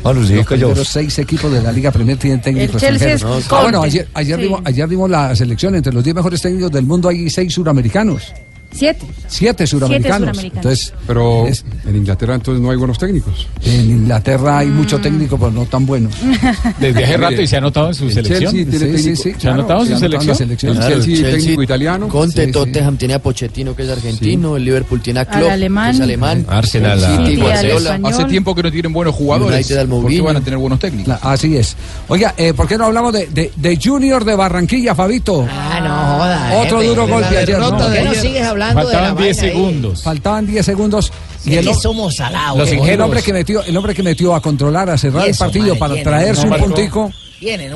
los 0.05 0.27
primeros 0.47 0.89
seis 0.89 1.19
equipos 1.19 1.51
de 1.53 1.63
la 1.63 1.73
Liga 1.73 1.91
Premier 1.91 2.19
tienen 2.19 2.41
técnicos 2.43 2.83
extranjeros. 2.83 3.47
Ah, 3.51 3.63
bueno, 3.63 3.83
ayer, 3.83 4.09
ayer, 4.15 4.37
Sí. 4.37 4.43
vimos, 4.43 4.61
ayer 4.65 4.87
vimos 4.89 5.11
la 5.11 5.35
selección. 5.35 5.75
Entre 5.75 5.93
los 5.93 6.05
10 6.05 6.15
mejores 6.17 6.43
técnicos 6.43 6.71
del 6.71 6.85
mundo 6.85 7.09
hay 7.09 7.31
seis 7.31 7.53
suramericanos. 7.55 8.33
Siete. 8.75 9.07
Siete 9.29 9.67
suramericanos. 9.67 10.19
suramericanos. 10.37 10.57
Entonces, 10.57 10.93
Pero 11.07 11.47
es- 11.47 11.65
en 11.87 11.97
Inglaterra 11.97 12.35
entonces 12.35 12.61
no 12.63 12.71
hay 12.71 12.77
buenos 12.77 12.99
técnicos. 12.99 13.47
en 13.65 13.91
Inglaterra 13.91 14.59
hay 14.59 14.67
mucho 14.69 14.99
técnico, 15.01 15.39
pero 15.39 15.51
no 15.53 15.65
tan 15.67 15.87
buenos. 15.87 16.13
Desde 16.81 17.05
hace 17.05 17.17
rato 17.17 17.41
y 17.43 17.47
se 17.47 17.57
ha 17.57 17.61
notado 17.61 17.89
en 17.89 17.95
su 17.95 18.05
El 18.07 18.13
selección. 18.15 18.53
Chelsea 18.53 18.79
tiene 18.79 18.99
Sí, 18.99 19.03
sí, 19.03 19.17
sí, 19.17 19.35
¿Se 19.39 19.49
ha 19.49 19.55
notado 19.55 19.83
en 19.85 19.89
su 19.91 19.99
selección? 19.99 20.37
selección. 20.37 20.77
El 20.77 21.03
Chelsea 21.03 21.31
técnico 21.31 21.63
italiano. 21.63 22.09
Conte, 22.09 22.41
Sí, 22.43 22.47
sí. 22.47 22.53
Tottenham 22.53 22.97
tiene 22.97 23.15
a 23.15 23.19
Pochettino, 23.23 23.77
que 23.77 23.85
es 23.85 23.91
argentino. 23.91 24.57
El 24.57 24.65
Liverpool 24.65 25.01
tiene 25.01 25.21
a 25.21 25.23
Al 25.23 25.29
Klopp, 25.29 25.43
que 25.45 25.51
alemán. 25.51 25.95
es 25.95 26.01
alemán. 26.01 26.47
Arsenal, 26.49 27.01
City, 27.01 27.37
Guardiola. 27.37 28.01
Hace 28.05 28.25
tiempo 28.25 28.55
que 28.55 28.63
no 28.65 28.73
tienen 28.73 28.93
buenos 28.93 29.15
jugadores. 29.15 29.55
United 29.57 29.77
al 29.79 29.87
¿Por 29.89 29.97
qué 29.99 30.03
Mourinho. 30.03 30.25
van 30.25 30.37
a 30.37 30.41
tener 30.41 30.59
buenos 30.59 30.79
técnicos? 30.81 31.09
La- 31.09 31.31
así 31.33 31.57
es. 31.57 31.77
Oiga, 32.09 32.35
eh, 32.37 32.53
¿por 32.55 32.67
qué 32.67 32.77
no 32.77 32.87
hablamos 32.87 33.13
de, 33.13 33.27
de, 33.29 33.53
de 33.55 33.79
Junior 33.83 34.25
de 34.25 34.35
Barranquilla, 34.35 34.95
Fabito? 34.97 35.47
Ah, 35.49 35.81
no 35.81 36.19
joda. 36.19 36.53
Otro 36.63 36.83
duro 36.83 37.07
golpe 37.07 37.37
ayer. 37.39 37.57
¿Por 37.59 37.93
qué 37.93 38.03
no 38.05 38.15
sigues 38.15 38.43
hablando 38.43 38.64
de 38.69 38.75
la 38.75 38.83
Faltaban 38.83 39.17
10 39.17 39.37
vaina 39.37 39.43
ahí? 39.43 39.51
segundos. 39.53 40.03
Faltaban 40.03 40.47
10 40.47 40.67
segundos. 40.67 41.13
Sí, 41.41 41.51
Y 41.51 41.57
el, 41.57 41.75
somos 41.75 42.17
salados. 42.17 42.59
Los 42.59 42.71
el 42.89 43.01
hombre 43.01 43.23
que 43.23 43.33
metió, 43.33 43.63
el 43.63 43.77
hombre 43.77 43.95
que 43.95 44.03
metió 44.03 44.35
a 44.35 44.41
controlar, 44.41 44.89
a 44.91 44.97
cerrar 44.99 45.23
Y 45.23 45.25
el 45.27 45.31
eso, 45.33 45.45
partido 45.45 45.65
madre, 45.77 45.79
para 45.79 46.03
traerse 46.03 46.47
no 46.47 46.55
un 46.57 46.61
puntico, 46.63 47.13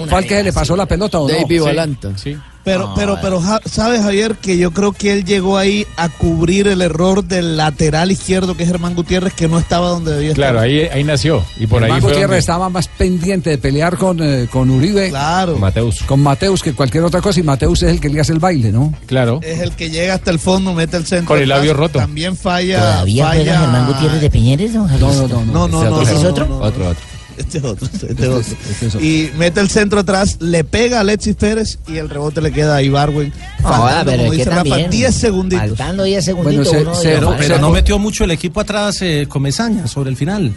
fue 0.09 0.19
al 0.19 0.25
que 0.25 0.37
se 0.37 0.43
le 0.45 0.53
pasó 0.53 0.77
la 0.77 0.87
pelota 0.87 1.19
o 1.19 1.29
no. 1.29 1.35
David 1.35 1.47
Sí, 1.49 1.59
Valanta. 1.59 2.17
sí. 2.17 2.37
Pero, 2.65 2.93
pero, 2.95 3.15
eh. 3.15 3.19
pero, 3.23 3.41
ja- 3.41 3.61
¿sabes, 3.65 4.03
Javier? 4.03 4.35
Que 4.35 4.59
yo 4.59 4.73
creo 4.73 4.93
que 4.93 5.13
él 5.13 5.25
llegó 5.25 5.57
ahí 5.57 5.87
a 5.97 6.09
cubrir 6.11 6.69
el 6.69 6.83
error 6.83 7.25
del 7.25 7.57
lateral 7.57 8.11
izquierdo, 8.13 8.57
que 8.57 8.65
es 8.65 8.69
Germán 8.69 8.95
Gutiérrez, 8.95 9.33
que 9.33 9.49
no 9.49 9.59
estaba 9.59 9.89
donde 9.89 10.13
debía 10.13 10.35
Claro, 10.35 10.59
estar. 10.59 10.65
ahí, 10.69 10.81
ahí 10.93 11.03
nació. 11.05 11.43
Y 11.59 11.67
por 11.67 11.79
ahí 11.83 11.87
Germán 11.87 12.01
fue 12.03 12.11
Gutiérrez 12.11 12.29
donde- 12.29 12.39
estaba 12.41 12.69
más 12.69 12.89
pendiente 12.89 13.51
de 13.51 13.59
pelear 13.59 13.97
con, 13.97 14.23
eh, 14.23 14.49
con 14.51 14.69
Uribe, 14.71 15.09
Claro. 15.09 15.57
Mateus. 15.57 16.03
con 16.03 16.21
Mateus 16.21 16.63
que 16.63 16.75
cualquier 16.75 17.05
otra 17.05 17.23
cosa, 17.23 17.41
y 17.41 17.43
Mateus 17.43 17.83
es 17.85 17.91
el 17.91 18.01
que 18.01 18.11
le 18.11 18.21
hace 18.21 18.33
el 18.33 18.39
baile, 18.39 18.71
¿no? 18.71 18.93
Claro. 19.07 19.41
Es 19.43 19.61
el 19.61 19.73
que 19.73 19.89
llega 19.89 20.15
hasta 20.15 20.31
el 20.31 20.39
fondo, 20.39 20.75
mete 20.75 20.97
el 20.99 21.07
centro. 21.07 21.27
Con 21.29 21.39
el 21.43 21.49
labio 21.49 21.71
atrás, 21.71 21.87
roto. 21.87 21.99
También 22.01 22.37
falla. 22.37 22.79
¿Todavía 22.81 23.27
falla... 23.29 23.61
Germán 23.61 23.87
Gutiérrez 23.87 24.21
de 24.21 24.31
Piñeres, 24.31 24.75
don 24.75 24.89
Javier? 24.89 25.01
No, 25.09 25.15
no, 25.15 25.29
no. 25.29 25.45
No, 25.45 25.69
no, 25.69 25.85
no. 25.91 26.03
¿Ese 26.03 26.17
es 26.17 26.23
no, 26.23 26.29
otro? 26.29 26.47
no, 26.47 26.59
no. 26.59 26.65
Otro, 26.67 26.89
otro. 26.89 27.03
Este 27.39 27.59
es 27.59 27.65
otro. 27.65 27.87
Este 27.87 27.97
es 28.07 28.11
Este 28.13 28.27
otro. 28.29 28.41
es- 28.41 28.49
este 28.71 28.87
es 28.87 28.95
otro. 28.95 29.07
Y 29.07 29.31
mete 29.39 29.61
el 29.61 29.69
centro 29.71 30.01
atrás, 30.01 30.37
le 30.41 30.65
pega 30.65 30.99
a 30.99 31.01
Alexis 31.01 31.37
Pérez 31.37 31.79
y 31.87 31.97
el 31.97 32.09
rebote 32.09 32.41
le 32.41 32.53
queda 32.53 32.77
a 32.77 32.83
Ibarwen. 32.83 33.33
Faltando, 33.63 34.05
pero 34.11 34.19
como 34.25 34.33
dice 34.33 34.51
Rafa, 34.51 34.63
también. 34.65 34.91
10 34.91 35.15
segunditos. 35.15 35.67
Faltando 35.69 36.03
10 36.05 36.25
Bueno, 36.35 36.65
segunditos. 36.65 37.01
se- 37.03 37.09
Pero, 37.39 37.59
no 37.59 37.71
metió 37.71 37.99
mucho 37.99 38.25
el 38.25 38.31
equipo 38.33 38.61
atrás 38.61 38.99
eh, 39.03 39.27
Comesaña 39.29 39.87
sobre 39.87 40.11
el 40.11 40.17
final. 40.17 40.53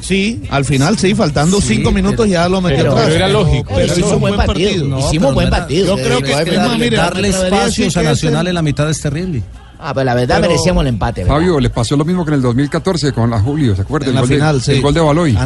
Sí, 0.00 0.42
al 0.50 0.66
final 0.66 0.98
sí, 0.98 1.14
faltando 1.14 1.62
5 1.62 1.90
minutos 1.90 2.28
ya 2.28 2.46
lo 2.48 2.60
metió 2.60 2.78
pero- 2.78 2.90
atrás. 2.92 3.04
pero 3.06 3.16
era 3.16 3.28
lógico. 3.28 3.72
Pero 3.74 3.86
Hicimos 3.86 3.98
hizo 4.08 4.14
un 4.16 4.20
buen 4.20 4.36
partido. 4.36 4.84
No, 4.86 4.98
Hicimos 4.98 5.12
pero 5.12 5.32
buen 5.34 5.48
no 5.50 5.56
era- 5.56 5.58
partido. 5.60 5.86
Yo 5.96 6.02
creo 6.04 6.18
que 6.18 6.24
que 6.44 6.56
Darle 6.96 7.28
decir 7.28 7.44
espacios 7.46 7.96
a 7.96 8.00
que 8.00 8.06
Nacional 8.08 8.40
este- 8.40 8.48
en 8.50 8.54
la 8.54 8.62
mitad 8.62 8.90
es 8.90 9.00
terrible. 9.00 9.42
Ah, 9.78 9.92
pero 9.92 10.04
la 10.04 10.14
verdad 10.14 10.36
Pero- 10.36 10.48
merecíamos 10.48 10.82
el 10.82 10.88
empate, 10.88 11.22
¿verdad? 11.24 11.36
Fabio, 11.36 11.60
le 11.60 11.70
pasó 11.70 11.96
lo 11.96 12.04
mismo 12.04 12.24
que 12.24 12.30
en 12.30 12.34
el 12.36 12.42
2014 12.42 13.12
con 13.12 13.30
la 13.30 13.40
Julio, 13.40 13.74
¿se 13.76 13.82
acuerda? 13.82 14.06
En 14.06 14.10
el 14.10 14.14
la 14.14 14.20
gol 14.22 14.28
final, 14.30 14.58
de, 14.58 14.64
sí. 14.64 14.72
El 14.72 14.82
gol 14.82 14.94
de 14.94 15.00
Baloy. 15.00 15.38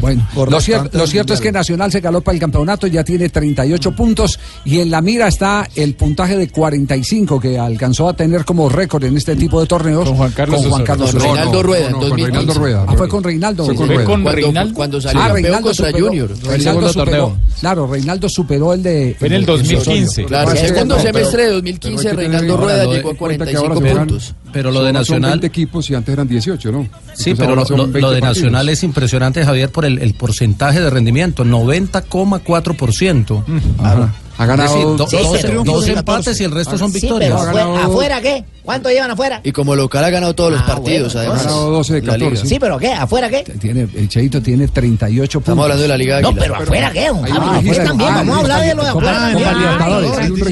Bueno, 0.00 0.26
Correcto, 0.34 0.50
lo 0.56 0.60
cierto, 0.60 0.98
lo 0.98 1.04
es 1.04 1.40
que. 1.40 1.52
Nacional 1.52 1.92
se 1.92 2.02
caló 2.02 2.20
para 2.20 2.34
el 2.34 2.40
campeonato, 2.40 2.86
ya 2.88 3.04
tiene 3.04 3.28
38 3.28 3.92
puntos 3.92 4.38
y 4.64 4.80
en 4.80 4.90
la 4.90 5.00
mira 5.00 5.28
está 5.28 5.68
el 5.76 5.94
puntaje 5.94 6.36
de 6.36 6.48
45 6.48 7.38
que 7.40 7.58
alcanzó 7.58 8.08
a 8.08 8.14
tener 8.16 8.44
como 8.44 8.68
récord 8.68 9.04
en 9.04 9.16
este 9.16 9.36
tipo 9.36 9.60
de 9.60 9.66
torneos 9.66 10.04
Con 10.08 10.16
Juan 10.16 10.32
Carlos 10.32 10.60
con 10.62 10.70
Juan 10.70 10.82
Osorio. 10.82 10.86
Carlos 10.86 11.10
Con 11.12 11.16
Osorio. 11.20 11.34
Reinaldo 11.36 11.62
Rueda 11.62 11.86
en 11.86 11.92
con 11.92 12.00
2015. 12.00 12.30
Reinaldo 12.32 12.54
Rueda. 12.60 12.84
Ah, 12.88 12.94
fue 12.96 13.08
con 13.08 13.22
Reinaldo. 13.24 13.66
Con 13.66 13.76
Fue 13.76 13.86
Rueda. 13.86 14.04
con 14.04 14.22
Cuando, 14.22 14.32
Reinaldo. 14.32 14.74
cuando 14.74 15.00
salió 15.00 15.22
Ah, 15.22 15.28
Reinaldo 15.28 15.62
contra 15.68 15.86
superó, 15.86 16.06
Junior. 16.06 16.30
Reinaldo 16.44 16.88
superó- 16.88 17.04
torneo. 17.04 17.36
Claro, 17.60 17.86
Reinaldo 17.86 18.28
superó 18.28 18.72
el 18.74 18.82
de 18.82 19.16
Fue 19.18 19.28
en 19.28 19.34
el 19.34 19.46
de 19.46 19.52
Osorio. 19.52 19.76
2015. 19.78 20.24
Claro, 20.24 20.48
Pero- 20.52 20.60
el 20.60 20.68
segundo 20.74 20.98
semestre 20.98 21.42
de 21.42 21.48
Pero 21.48 21.54
2015 21.54 22.08
hay 22.08 22.16
que 22.16 22.22
tener 22.22 22.40
Reinaldo 22.40 22.56
Rueda 22.56 22.84
llegó 22.84 22.94
a 22.94 22.96
que 22.96 23.06
ahora 23.08 23.14
45 23.38 23.73
juegan- 23.80 24.06
puntos. 24.08 24.34
Pero 24.52 24.70
lo 24.70 24.80
de 24.84 24.92
Son- 24.92 24.94
Son 24.94 25.00
Nacional. 25.00 25.30
20 25.32 25.46
equipos 25.48 25.90
y 25.90 25.94
antes 25.94 26.12
eran 26.12 26.28
18, 26.28 26.70
¿no? 26.72 26.82
Sí, 26.82 26.88
Entonces 27.30 27.34
pero 27.38 27.56
lo, 27.56 27.64
son 27.66 27.76
lo- 27.78 27.82
20 27.84 28.00
lo 28.00 28.10
de 28.12 28.20
partidos. 28.20 28.44
Nacional 28.44 28.68
es 28.68 28.82
impresionante, 28.84 29.44
Javier, 29.44 29.70
por 29.70 29.84
el, 29.84 29.98
el 29.98 30.14
porcentaje 30.14 30.80
de 30.80 30.90
rendimiento, 30.90 31.44
90,4%. 31.44 33.44
Ajá. 33.78 34.14
Ha 34.36 34.46
ganado 34.46 34.72
decir, 34.74 34.84
do- 34.88 34.96
dos 34.96 35.10
Sí, 35.10 35.16
dos, 35.22 35.38
pero- 35.42 35.62
dos 35.64 35.84
sí, 35.84 35.90
empates 35.92 36.40
y 36.40 36.44
el 36.44 36.50
resto 36.50 36.76
son 36.76 36.92
Sí, 36.92 37.00
victorias. 37.00 37.30
pero 37.30 37.38
Ha 37.38 37.42
afuera, 37.50 37.66
ganado- 37.66 37.86
¿afuera 37.92 38.20
qué? 38.20 38.44
¿Cuánto 38.64 38.88
llevan 38.88 39.10
afuera? 39.10 39.40
Y 39.44 39.52
como 39.52 39.76
local 39.76 40.02
ha 40.04 40.10
ganado 40.10 40.34
todos 40.34 40.50
los 40.52 40.62
Ah, 40.62 40.66
partidos, 40.66 41.12
bueno, 41.12 41.18
Ha 41.30 41.34
además. 41.34 41.46
ganado 41.52 41.70
12 41.70 41.94
de 41.94 42.00
La 42.02 42.16
liga. 42.16 42.30
14. 42.30 42.48
Sí, 42.48 42.58
pero 42.58 42.78
¿qué? 42.78 42.92
¿Afuera 42.94 43.28
qué? 43.28 43.42
Tiene, 43.60 43.82
el 43.94 44.08
Cheito 44.08 44.40
tiene 44.42 44.66
38 44.68 45.38
puntos. 45.40 45.48
Estamos 45.52 45.62
hablando 45.64 45.82
de 45.82 45.88
la 45.88 45.96
Liga 45.98 46.20
No, 46.22 46.28
Águila. 46.28 46.42
pero 46.42 46.54
afuera 46.56 46.90
qué, 46.92 47.04
también, 47.84 48.10
Ah, 48.10 48.16
vamos 48.16 48.36
a 48.36 48.40
hablar 48.40 48.60
de 48.62 48.74
lo 48.74 48.82
de 48.82 48.88
afuera. 48.88 49.30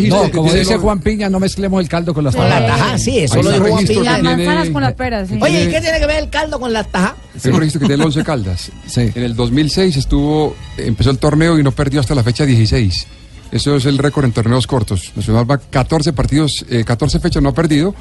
No, 0.09 0.23
que 0.23 0.31
como 0.31 0.53
dice 0.53 0.75
los- 0.75 0.83
Juan 0.83 1.01
Piña, 1.01 1.29
no 1.31 1.41
mezclemos 1.41 1.81
el 1.83 1.89
caldo 1.89 2.15
con 2.15 2.25
las 2.25 2.35
Con 2.37 2.49
las 2.49 2.67
tajas, 2.67 3.03
sí, 3.03 3.19
eso 3.19 3.43
lo 3.43 3.51
dijo 3.51 3.67
Juan 3.67 3.87
Piña. 3.87 4.03
Las 4.19 4.23
manzanas 4.23 4.71
con 4.71 4.83
las 4.83 4.93
peras, 4.95 5.29
sí. 5.29 5.39
Oye, 5.41 5.65
¿y 5.65 5.69
qué 5.71 5.81
tiene 5.81 5.99
que 5.99 6.07
ver 6.07 6.17
el 6.23 6.31
caldo 6.31 6.61
con 6.61 6.73
las 6.73 6.87
tajas? 6.91 7.15
Un 7.45 7.53
registro 7.59 7.81
que 7.81 7.87
tiene 7.87 8.03
el 8.03 8.07
11 8.07 8.23
Caldas. 8.25 8.71
Sí. 8.87 9.11
En 9.15 9.23
el 9.23 9.35
2006 9.35 9.97
estuvo, 9.97 10.55
empezó 10.77 11.11
el 11.11 11.19
torneo 11.19 11.59
y 11.59 11.63
no 11.63 11.73
perdió 11.73 12.01
hasta 12.01 12.15
la 12.15 12.23
fecha 12.23 12.45
16. 12.45 13.07
Eso 13.53 13.77
es 13.77 13.85
el 13.85 13.99
récord 13.99 14.25
en 14.25 14.33
torneos 14.33 14.67
cortos. 14.67 15.13
Nacional 15.15 15.49
va 15.49 15.59
14 15.59 16.13
partidos, 16.15 16.65
eh, 16.71 16.83
14 16.85 17.21
fechas 17.21 17.43
no 17.43 17.51
ha 17.51 17.55
perdido. 17.55 17.95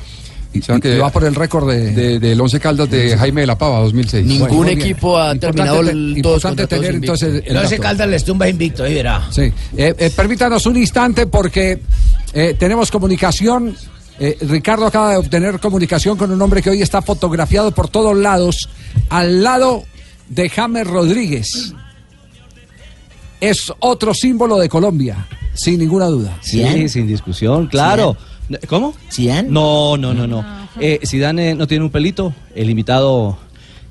Y, 0.53 0.59
O 0.59 0.63
sea 0.63 0.79
que 0.79 0.95
y 0.95 0.97
va 0.97 1.09
por 1.09 1.23
el 1.23 1.33
récord 1.35 1.69
de... 1.69 1.91
de- 1.91 2.19
del 2.19 2.39
11 2.41 2.59
Caldas 2.59 2.89
de 2.89 3.17
Jaime 3.17 3.41
de 3.41 3.47
la 3.47 3.57
Pava 3.57 3.79
2006. 3.81 4.25
Ningún 4.25 4.49
Bueno, 4.49 4.71
equipo 4.71 5.17
ha 5.17 5.33
terminado 5.35 5.81
te- 5.83 5.91
el 5.91 6.17
importante 6.17 6.67
tener 6.67 6.95
entonces 6.95 7.43
el 7.45 7.53
No 7.53 7.61
se 7.61 7.69
dato. 7.75 7.81
calda 7.83 8.05
les 8.05 8.23
tumba 8.25 8.49
invicto, 8.49 8.83
ahí 8.83 8.95
verá. 8.95 9.27
Sí. 9.31 9.43
Eh, 9.43 9.95
eh, 9.97 10.11
permítanos 10.15 10.65
un 10.65 10.75
instante 10.77 11.27
porque 11.27 11.81
eh, 12.33 12.55
tenemos 12.59 12.91
comunicación. 12.91 13.75
Eh, 14.19 14.37
Ricardo 14.41 14.85
acaba 14.85 15.11
de 15.11 15.17
obtener 15.17 15.59
comunicación 15.59 16.17
con 16.17 16.29
un 16.31 16.41
hombre 16.41 16.61
que 16.61 16.69
hoy 16.69 16.81
está 16.81 17.01
fotografiado 17.01 17.71
por 17.71 17.87
todos 17.87 18.15
lados, 18.17 18.67
al 19.09 19.41
lado 19.43 19.83
de 20.27 20.49
James 20.49 20.85
Rodríguez. 20.85 21.73
Es 23.39 23.71
otro 23.79 24.13
símbolo 24.13 24.57
de 24.59 24.69
Colombia, 24.69 25.27
sin 25.53 25.79
ninguna 25.79 26.05
duda. 26.05 26.37
Sí, 26.41 26.89
sin 26.89 27.07
discusión, 27.07 27.67
claro. 27.67 28.15
¿Cómo? 28.67 28.93
¿Cian? 29.09 29.51
No, 29.51 29.97
no, 29.97 30.13
no, 30.13 30.27
no. 30.27 30.43
Eh, 30.79 30.99
Zidane 31.05 31.51
eh, 31.51 31.55
no 31.55 31.67
tiene 31.67 31.85
un 31.85 31.91
pelito, 31.91 32.33
el 32.55 32.69
invitado 32.69 33.37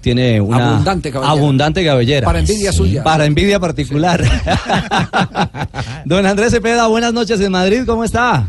tiene 0.01 0.41
una 0.41 0.73
Abundante 0.73 1.11
cabellera. 1.11 1.33
abundante 1.33 1.85
cabellera. 1.85 2.25
Para 2.25 2.39
envidia 2.41 2.73
suya. 2.73 3.03
Para 3.03 3.27
envidia 3.27 3.61
particular. 3.61 4.23
Don 6.07 6.25
Andrés 6.27 6.53
Cepeda, 6.53 6.87
buenas 6.87 7.13
noches 7.13 7.41
en 7.41 7.53
Madrid, 7.53 7.83
¿cómo 7.87 8.05
está? 8.05 8.49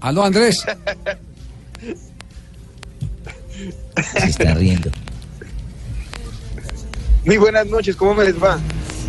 Aló, 0.00 0.24
Andrés. 0.24 0.64
Se 4.18 4.26
está 4.26 4.54
riendo. 4.54 4.90
Muy 7.24 7.36
buenas 7.36 7.66
noches, 7.68 7.94
¿cómo 7.94 8.14
me 8.14 8.24
les 8.24 8.42
va? 8.42 8.58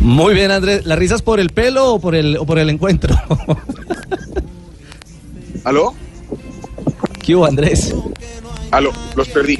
Muy 0.00 0.34
bien, 0.34 0.50
Andrés. 0.50 0.84
¿La 0.86 0.96
risa 0.96 1.14
es 1.14 1.22
por 1.22 1.40
el 1.40 1.50
pelo 1.50 1.94
o 1.94 2.00
por 2.00 2.14
el, 2.14 2.36
o 2.36 2.44
por 2.46 2.58
el 2.58 2.68
encuentro? 2.70 3.14
¿Aló? 5.64 5.94
¿Qué 7.22 7.34
hubo, 7.34 7.46
Andrés? 7.46 7.94
Aló, 8.70 8.92
los 9.16 9.28
perdí. 9.28 9.58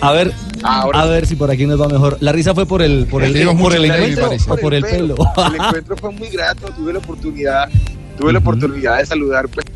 A 0.00 0.12
ver, 0.12 0.32
Ahora 0.62 1.02
a 1.02 1.06
ver 1.06 1.26
si 1.26 1.36
por 1.36 1.50
aquí 1.50 1.66
nos 1.66 1.80
va 1.80 1.88
mejor. 1.88 2.16
¿La 2.20 2.32
risa 2.32 2.54
fue 2.54 2.66
por 2.66 2.82
el, 2.82 3.06
por 3.06 3.22
el, 3.22 3.32
por 3.56 3.74
el 3.74 3.84
encuentro 3.84 4.22
me 4.22 4.28
parece. 4.38 4.50
o 4.50 4.56
por 4.56 4.74
el 4.74 4.82
pelo? 4.84 5.14
El 5.48 5.54
encuentro 5.54 5.96
fue 5.96 6.10
muy 6.12 6.28
grato, 6.28 6.68
tuve 6.72 6.92
la 6.94 6.98
oportunidad, 6.98 7.68
tuve 8.18 8.32
la 8.32 8.38
oportunidad 8.38 8.98
de 8.98 9.06
saludar 9.06 9.48
pues, 9.48 9.66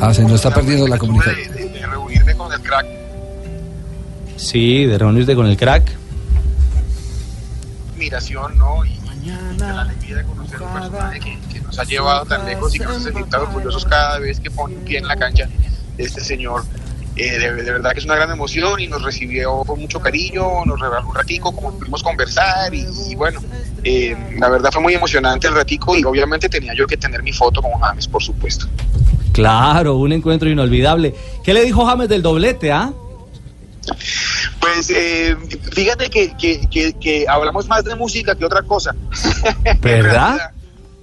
Ah, 0.00 0.14
se 0.14 0.22
nos 0.22 0.32
está 0.32 0.54
perdiendo 0.54 0.86
la 0.86 0.98
comunicación. 0.98 1.52
de, 1.52 1.64
de- 1.64 1.68
de 1.70 1.86
reunirme 1.86 2.34
con 2.34 2.52
el 2.52 2.60
crack. 2.60 2.86
Sí, 4.44 4.84
de 4.84 4.98
reunirte 4.98 5.34
con 5.34 5.46
el 5.46 5.56
crack. 5.56 5.90
admiración, 7.94 8.58
¿no? 8.58 8.84
Y, 8.84 8.90
y 8.90 9.58
la 9.58 9.80
alegría 9.80 10.16
de 10.16 10.24
conocer 10.24 10.60
un 10.60 10.72
personaje 10.72 11.18
que, 11.20 11.38
que 11.50 11.60
nos 11.62 11.78
ha 11.78 11.84
llevado 11.84 12.26
tan 12.26 12.44
lejos 12.44 12.74
y 12.74 12.78
que 12.78 12.84
nos 12.84 12.96
hace 12.96 13.04
sentir 13.04 13.24
tan 13.26 13.40
orgullosos 13.40 13.86
cada 13.86 14.18
vez 14.18 14.38
que 14.40 14.50
pone 14.50 14.76
un 14.76 14.84
pie 14.84 14.98
en 14.98 15.06
la 15.06 15.16
cancha 15.16 15.48
este 15.96 16.20
señor. 16.20 16.62
Eh, 17.16 17.38
de, 17.38 17.52
de 17.54 17.72
verdad 17.72 17.92
que 17.92 18.00
es 18.00 18.04
una 18.04 18.16
gran 18.16 18.30
emoción 18.32 18.80
y 18.80 18.86
nos 18.88 19.02
recibió 19.02 19.62
con 19.64 19.80
mucho 19.80 19.98
cariño, 20.00 20.64
nos 20.66 20.78
regaló 20.78 21.08
un 21.08 21.14
ratico, 21.14 21.54
como 21.54 21.72
pudimos 21.78 22.02
conversar 22.02 22.74
y, 22.74 22.84
y 23.08 23.14
bueno, 23.14 23.40
eh, 23.82 24.14
la 24.38 24.50
verdad 24.50 24.70
fue 24.72 24.82
muy 24.82 24.92
emocionante 24.94 25.46
el 25.46 25.54
ratico 25.54 25.96
y 25.96 26.04
obviamente 26.04 26.50
tenía 26.50 26.74
yo 26.74 26.86
que 26.86 26.98
tener 26.98 27.22
mi 27.22 27.32
foto 27.32 27.62
con 27.62 27.72
James, 27.80 28.08
por 28.08 28.22
supuesto. 28.22 28.66
Claro, 29.32 29.96
un 29.96 30.12
encuentro 30.12 30.50
inolvidable. 30.50 31.14
¿Qué 31.42 31.54
le 31.54 31.64
dijo 31.64 31.86
James 31.86 32.08
del 32.08 32.20
doblete, 32.20 32.72
ah? 32.72 32.92
Pues 34.60 34.90
eh, 34.90 35.36
fíjate 35.72 36.08
que, 36.10 36.34
que, 36.36 36.60
que, 36.70 36.92
que 36.94 37.26
hablamos 37.28 37.66
más 37.68 37.84
de 37.84 37.94
música 37.94 38.34
que 38.34 38.44
otra 38.44 38.62
cosa. 38.62 38.94
¿Verdad? 39.80 40.50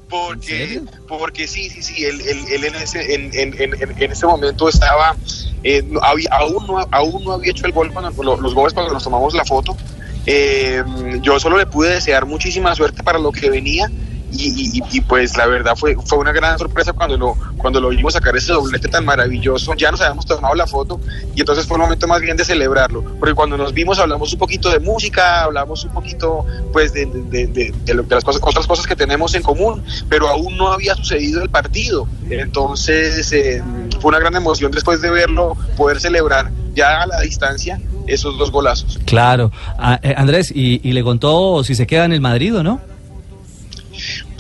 Porque, 0.10 0.82
porque 1.08 1.48
sí, 1.48 1.70
sí, 1.70 1.82
sí, 1.82 2.04
él, 2.04 2.20
él- 2.22 2.46
él 2.52 2.64
en, 2.66 2.76
ese, 2.76 3.14
en, 3.16 3.32
en, 3.34 3.62
en, 3.62 3.74
en 4.02 4.12
ese 4.12 4.26
momento 4.26 4.68
estaba 4.68 5.16
eh, 5.64 5.84
había- 6.02 6.30
aún, 6.32 6.68
no, 6.68 6.86
aún 6.92 7.24
no 7.24 7.34
había 7.34 7.52
hecho 7.52 7.66
el 7.66 7.72
gol 7.72 7.94
cuando 7.94 8.12
lo- 8.22 8.36
los 8.42 8.54
goles 8.54 8.74
cuando 8.74 8.92
nos 8.92 9.04
tomamos 9.04 9.34
la 9.34 9.46
foto. 9.46 9.78
Eh, 10.26 10.84
yo 11.22 11.40
solo 11.40 11.58
le 11.58 11.66
pude 11.66 11.92
desear 11.92 12.26
muchísima 12.26 12.76
suerte 12.76 13.04
para 13.04 13.20
lo 13.20 13.32
que 13.32 13.50
venía 13.50 13.90
y, 14.32 14.82
y- 14.92 15.02
pues 15.02 15.36
la 15.38 15.46
verdad 15.48 15.76
fue, 15.76 15.96
fue 16.06 16.18
una 16.20 16.32
gran 16.32 16.58
sorpresa 16.58 16.94
cuando 16.94 17.18
lo, 17.18 17.36
cuando 17.58 17.80
lo 17.82 17.90
vimos 17.90 18.14
sacar 18.14 18.36
ese 18.38 18.54
doblete 18.54 18.88
tan 18.88 19.04
maravilloso. 19.06 19.74
Ya 19.76 19.92
nos 19.92 20.02
habíamos 20.02 20.26
tomado 20.26 20.54
la 20.56 20.66
foto 20.68 21.00
y 21.36 21.40
entonces 21.42 21.66
fue 21.66 21.76
un 21.76 21.82
momento 21.84 22.08
más 22.08 22.22
bien 22.22 22.38
de 22.38 22.46
celebrarlo. 22.46 23.04
Porque 23.20 23.34
cuando 23.36 23.58
nos 23.58 23.74
vimos 23.74 24.00
hablamos 24.00 24.32
un 24.34 24.40
poquito 24.40 24.70
de 24.70 24.80
música, 24.80 25.44
hablamos 25.44 25.84
un 25.84 25.92
poquito 25.92 26.46
pues 26.72 26.94
de, 26.94 27.06
de- 27.06 27.48
de- 27.48 27.74
las 28.10 28.24
cosas, 28.24 28.42
otras 28.44 28.68
cosas 28.68 28.88
que 28.88 28.96
tenemos 28.96 29.34
en 29.36 29.44
común, 29.44 29.84
pero 30.10 30.28
aún 30.28 30.56
no 30.58 30.72
había 30.72 30.96
sucedido 30.96 31.42
el 31.44 31.50
partido. 31.50 32.08
Entonces 32.30 33.32
eh, 33.32 33.62
fue 34.00 34.10
una 34.10 34.20
gran 34.20 34.36
emoción 34.36 34.72
después 34.72 35.02
de 35.02 35.10
verlo, 35.10 35.56
poder 35.78 36.00
celebrar 36.00 36.52
ya 36.74 37.02
a 37.02 37.08
la 37.08 37.22
distancia 37.22 37.80
esos 38.08 38.38
dos 38.38 38.52
golazos. 38.52 39.00
Claro. 39.06 39.52
Ah, 39.78 40.00
eh, 40.04 40.14
Andrés, 40.18 40.52
y, 40.54 40.82
y 40.88 40.92
le 40.94 41.04
contó 41.04 41.64
si 41.64 41.76
se 41.76 41.86
queda 41.88 42.06
en 42.06 42.14
el 42.14 42.22
Madrid 42.22 42.56
o 42.58 42.64
no? 42.64 42.82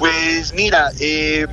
Pues 0.01 0.51
mira, 0.55 0.89
eh, 0.99 1.45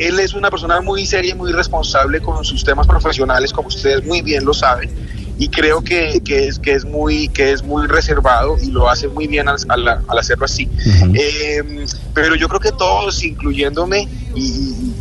él 0.00 0.18
es 0.18 0.34
una 0.34 0.50
persona 0.50 0.80
muy 0.80 1.06
seria 1.06 1.30
y 1.30 1.34
muy 1.36 1.52
responsable 1.52 2.20
con 2.20 2.44
sus 2.44 2.64
temas 2.64 2.84
profesionales, 2.84 3.52
como 3.52 3.68
ustedes 3.68 4.04
muy 4.04 4.22
bien 4.22 4.44
lo 4.44 4.52
saben, 4.52 4.90
y 5.38 5.48
creo 5.48 5.80
que, 5.82 6.20
que 6.24 6.48
es, 6.48 6.58
que, 6.58 6.72
es, 6.72 6.84
muy, 6.84 7.28
que 7.28 7.52
es 7.52 7.62
muy 7.62 7.86
reservado 7.86 8.56
y 8.60 8.72
lo 8.72 8.90
hace 8.90 9.06
muy 9.06 9.28
bien 9.28 9.48
al, 9.48 9.56
al- 9.68 9.86
al 10.08 10.18
hacerlo 10.18 10.46
así. 10.46 10.68
Eh, 11.14 11.62
pero 12.12 12.34
yo 12.34 12.48
creo 12.48 12.58
que 12.60 12.72
todos, 12.72 13.22
incluyéndome, 13.22 14.08
y, 14.34 14.40
y- 14.42 14.95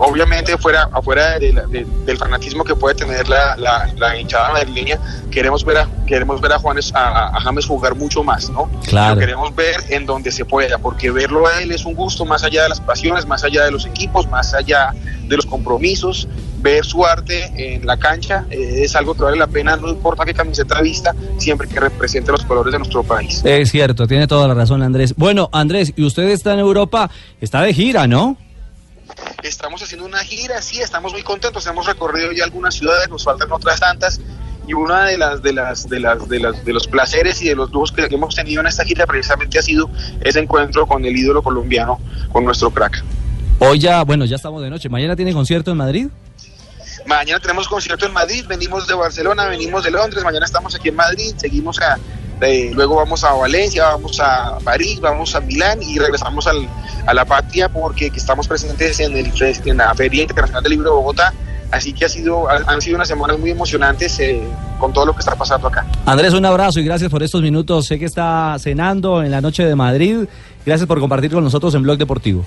obviamente 0.00 0.56
fuera, 0.58 0.88
afuera 0.92 1.38
de 1.38 1.52
la- 1.52 1.66
de- 1.66 1.86
del 2.06 2.16
fanatismo 2.18 2.64
que 2.64 2.74
puede 2.74 2.94
tener 2.94 3.28
la, 3.28 3.56
la, 3.56 3.88
la 3.96 4.16
hinchada 4.18 4.50
madrileña, 4.52 4.98
queremos 5.30 5.64
ver 5.64 5.78
a, 5.78 5.88
queremos 6.06 6.40
ver 6.40 6.52
a 6.52 6.58
Juanes, 6.58 6.92
a, 6.94 7.28
a 7.28 7.40
James 7.40 7.66
jugar 7.66 7.94
mucho 7.94 8.24
más, 8.24 8.50
¿no? 8.50 8.68
Claro. 8.86 9.14
Lo 9.14 9.20
queremos 9.20 9.54
ver 9.54 9.76
en 9.90 10.06
donde 10.06 10.32
se 10.32 10.44
pueda, 10.44 10.78
porque 10.78 11.10
verlo 11.10 11.46
a 11.46 11.60
él 11.62 11.70
es 11.70 11.84
un 11.84 11.94
gusto 11.94 12.24
más 12.24 12.42
allá 12.42 12.62
de 12.64 12.68
las 12.70 12.80
pasiones, 12.80 13.26
más 13.26 13.44
allá 13.44 13.64
de 13.64 13.70
los 13.70 13.86
equipos, 13.86 14.28
más 14.28 14.54
allá 14.54 14.92
de 15.28 15.36
los 15.36 15.46
compromisos. 15.46 16.26
Ver 16.62 16.84
su 16.84 17.06
arte 17.06 17.50
en 17.74 17.86
la 17.86 17.96
cancha 17.96 18.44
eh, 18.50 18.82
es 18.82 18.94
algo 18.94 19.14
que 19.14 19.22
vale 19.22 19.38
la 19.38 19.46
pena, 19.46 19.76
no 19.76 19.88
importa 19.88 20.26
qué 20.26 20.34
camiseta 20.34 20.82
vista, 20.82 21.14
siempre 21.38 21.66
que 21.66 21.80
represente 21.80 22.30
los 22.32 22.44
colores 22.44 22.70
de 22.72 22.78
nuestro 22.78 23.02
país. 23.02 23.40
Es 23.46 23.70
cierto, 23.70 24.06
tiene 24.06 24.26
toda 24.26 24.46
la 24.46 24.52
razón 24.52 24.82
Andrés. 24.82 25.14
Bueno, 25.16 25.48
Andrés, 25.52 25.94
y 25.96 26.04
usted 26.04 26.24
está 26.28 26.52
en 26.52 26.58
Europa, 26.58 27.10
está 27.40 27.62
de 27.62 27.72
gira, 27.72 28.06
¿no? 28.06 28.36
Estamos 29.42 29.82
haciendo 29.82 30.06
una 30.06 30.18
gira, 30.18 30.60
sí, 30.60 30.80
estamos 30.80 31.12
muy 31.12 31.22
contentos, 31.22 31.66
hemos 31.66 31.86
recorrido 31.86 32.32
ya 32.32 32.44
algunas 32.44 32.74
ciudades, 32.74 33.08
nos 33.08 33.24
faltan 33.24 33.50
otras 33.50 33.80
tantas 33.80 34.20
y 34.66 34.74
una 34.74 35.06
de 35.06 35.16
las 35.16 35.42
de 35.42 35.52
las 35.52 35.88
de 35.88 35.98
las 35.98 36.28
de 36.28 36.38
las 36.40 36.64
de 36.64 36.72
los 36.72 36.86
placeres 36.86 37.40
y 37.42 37.48
de 37.48 37.56
los 37.56 37.70
lujos 37.70 37.90
que 37.90 38.06
hemos 38.10 38.34
tenido 38.34 38.60
en 38.60 38.66
esta 38.66 38.84
gira 38.84 39.06
precisamente 39.06 39.58
ha 39.58 39.62
sido 39.62 39.90
ese 40.20 40.40
encuentro 40.40 40.86
con 40.86 41.04
el 41.04 41.16
ídolo 41.16 41.42
colombiano, 41.42 41.98
con 42.30 42.44
nuestro 42.44 42.70
crack. 42.70 43.02
Hoy 43.58 43.78
ya, 43.78 44.04
bueno, 44.04 44.24
ya 44.24 44.36
estamos 44.36 44.62
de 44.62 44.70
noche. 44.70 44.88
¿Mañana 44.88 45.16
tiene 45.16 45.32
concierto 45.32 45.70
en 45.70 45.76
Madrid? 45.78 46.08
Mañana 47.06 47.40
tenemos 47.40 47.66
concierto 47.66 48.06
en 48.06 48.12
Madrid, 48.12 48.44
venimos 48.46 48.86
de 48.86 48.94
Barcelona, 48.94 49.46
venimos 49.46 49.84
de 49.84 49.90
Londres, 49.90 50.22
mañana 50.22 50.44
estamos 50.44 50.74
aquí 50.74 50.90
en 50.90 50.96
Madrid, 50.96 51.34
seguimos 51.36 51.80
a, 51.80 51.98
eh, 52.42 52.70
luego 52.74 52.96
vamos 52.96 53.22
a 53.24 53.32
Valencia, 53.32 53.84
vamos 53.90 54.18
a 54.20 54.58
París, 54.64 55.00
vamos 55.00 55.34
a 55.34 55.40
Milán 55.40 55.82
y 55.82 55.98
regresamos 55.98 56.46
a 56.46 57.12
la 57.14 57.24
patria 57.24 57.68
porque 57.68 58.10
que 58.10 58.18
estamos 58.18 58.46
presentes 58.48 59.00
en, 59.00 59.16
el, 59.16 59.30
la 59.76 59.94
Feria 59.94 60.22
Internacional 60.22 60.62
del 60.62 60.70
Libro 60.72 60.90
de 60.90 60.96
Bogotá. 60.96 61.32
Así 61.70 61.92
que 61.92 62.04
ha 62.04 62.08
sido, 62.08 62.48
ha- 62.50 62.64
han 62.66 62.80
sido 62.82 62.96
unas 62.96 63.06
semanas 63.06 63.38
muy 63.38 63.50
emocionantes 63.50 64.18
eh, 64.18 64.42
con 64.80 64.92
todo 64.92 65.06
lo 65.06 65.12
que 65.12 65.20
está 65.20 65.36
pasando 65.36 65.68
acá. 65.68 65.86
Andrés, 66.04 66.32
un 66.34 66.44
abrazo 66.44 66.80
y 66.80 66.84
gracias 66.84 67.10
por 67.10 67.22
estos 67.22 67.42
minutos. 67.42 67.86
Sé 67.86 67.98
que 67.98 68.06
está 68.06 68.56
cenando 68.58 69.22
en 69.22 69.30
la 69.30 69.40
noche 69.40 69.64
de 69.64 69.76
Madrid. 69.76 70.24
Gracias 70.66 70.86
por 70.88 70.98
compartir 70.98 71.30
con 71.30 71.44
nosotros 71.44 71.72
en 71.76 71.82
Blog 71.82 71.96
Deportivo. 71.96 72.44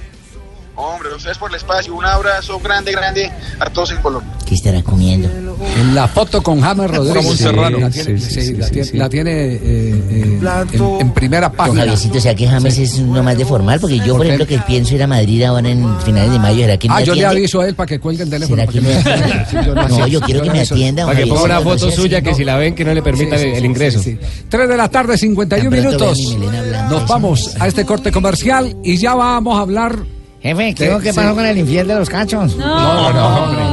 Hombre, 0.84 1.15
ustedes 1.15 1.38
por 1.38 1.49
el 1.49 1.55
espacio, 1.55 1.95
un 1.95 2.03
abrazo 2.05 2.59
grande, 2.59 2.91
grande 2.91 3.31
a 3.59 3.69
todos 3.69 3.91
en 3.91 3.97
Colombia. 4.01 4.29
¿Qué 4.45 4.55
estará 4.55 4.84
comiendo? 4.84 5.29
En 5.77 5.95
la 5.95 6.07
foto 6.09 6.43
con 6.43 6.59
James 6.59 6.91
Rodríguez. 6.91 7.38
Serrano. 7.38 7.79
La 7.79 7.89
tiene, 7.89 8.19
Sí, 8.19 8.25
sí, 8.25 8.34
sí, 8.34 8.41
sí, 8.41 8.53
la 8.55 8.69
tiene- 8.69 8.91
la 8.99 9.09
tiene, 9.09 9.31
eh, 9.31 9.59
eh, 9.63 10.39
en, 10.73 11.01
en 11.01 11.11
primera 11.13 11.47
Con 11.47 11.57
página. 11.57 11.79
Javiercito, 11.81 12.17
o 12.17 12.21
sea 12.21 12.36
que 12.36 12.47
James 12.47 12.77
es 12.77 12.95
uno 12.99 13.23
más 13.23 13.38
de 13.38 13.45
formal, 13.45 13.79
porque 13.79 13.97
yo, 13.99 14.17
por 14.17 14.25
ejemplo, 14.25 14.45
que 14.45 14.59
pienso 14.59 14.93
ir 14.95 15.03
a 15.03 15.07
Madrid 15.07 15.43
ahora 15.43 15.69
en 15.69 15.99
finales 16.01 16.31
de 16.34 16.39
mayo, 16.39 16.59
¿será 16.61 16.77
que 16.77 16.89
me 16.89 16.95
Ah, 16.95 17.01
yo 17.01 17.15
le 17.15 17.25
aviso 17.25 17.61
a 17.61 17.67
él 17.67 17.75
para 17.75 17.88
que 17.88 17.99
cuelgue 17.99 18.23
el 18.23 18.29
teléfono. 18.29 18.55
¿Será 18.61 18.71
para 18.71 19.47
que 19.47 19.55
me 19.55 19.73
No, 19.73 19.81
aviso. 19.81 20.07
yo 20.07 20.19
quiero 20.21 20.41
que 20.41 20.51
me 20.51 20.59
atienda, 20.61 21.05
Para 21.05 21.17
que 21.19 21.27
ponga 21.27 21.43
una 21.43 21.61
foto 21.61 21.89
suya 21.91 22.21
que 22.21 22.31
No. 22.31 22.36
si 22.36 22.43
la 22.43 22.57
ven 22.57 22.75
que 22.75 22.84
no 22.84 22.93
le 22.93 23.01
permita 23.01 23.38
Sí, 23.38 23.45
sí, 23.45 23.49
el 23.55 23.65
ingreso. 23.65 23.99
sí, 23.99 24.17
sí. 24.21 24.43
Tres 24.49 24.67
de 24.67 24.75
la 24.77 24.89
tarde, 24.89 25.17
51 25.17 25.69
Tan 25.69 25.81
pronto 25.81 26.13
minutos. 26.13 26.89
Nos 26.89 27.07
vamos 27.07 27.55
a 27.59 27.67
este 27.67 27.86
corte 27.86 28.11
comercial 28.11 28.75
y 28.84 28.97
ya 28.97 29.15
vamos 29.15 29.57
a 29.57 29.61
hablar. 29.61 29.97
Jefe, 30.43 30.75
¿qué- 30.75 30.97
qué 31.01 31.13
pasó 31.13 31.33
con 31.35 31.45
el 31.45 31.57
infiel 31.57 31.87
de 31.87 31.95
los 31.95 32.09
cachos? 32.09 32.55
No, 32.57 33.13
no, 33.13 33.27
hombre. 33.45 33.63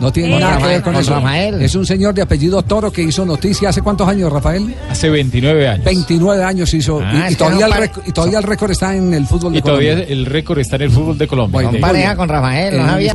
No 0.00 0.12
tiene 0.12 0.30
Con 0.30 0.40
nada 0.40 0.58
que 0.58 0.64
ver 0.66 0.82
con, 0.82 0.94
con 0.94 1.02
eso. 1.02 1.14
Rafael. 1.14 1.62
Es 1.62 1.76
un 1.76 1.86
señor 1.86 2.12
de 2.12 2.22
apellido 2.22 2.60
Toro 2.62 2.90
que 2.90 3.02
hizo 3.02 3.24
noticia 3.24 3.68
hace 3.68 3.82
cuántos 3.82 4.08
años, 4.08 4.32
Rafael? 4.32 4.74
Hace 4.90 5.08
29 5.08 5.68
años. 5.68 5.84
29 5.84 6.42
años 6.42 6.74
hizo. 6.74 7.00
Ah, 7.00 7.28
y- 7.30 7.34
y, 7.34 7.36
todavía 7.36 7.68
no 7.68 7.74
el 7.76 7.82
récord- 7.88 8.02
y 8.04 8.10
todavía 8.10 8.38
el 8.38 8.42
récord 8.44 8.70
está 8.72 8.96
en 8.96 9.14
el 9.14 9.26
fútbol 9.28 9.52
de 9.52 9.58
Y 9.60 9.62
todavía 9.62 9.92
Colombia. 9.92 10.12
el 10.12 10.26
récord 10.26 10.58
está 10.58 10.74
en 10.74 10.82
el 10.82 10.90
fútbol 10.90 11.18
de 11.18 11.28
Colombia. 11.28 11.52
Bueno, 11.52 11.70
De- 11.70 11.78
pareja 11.78 12.16
con 12.16 12.28
Rafael, 12.28 12.76
no 12.78 12.86
sabía. 12.86 13.14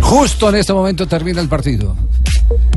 Justo 0.00 0.48
en 0.48 0.54
este 0.56 0.72
momento 0.72 1.06
termina 1.06 1.40
el 1.40 1.48
partido. 1.48 1.94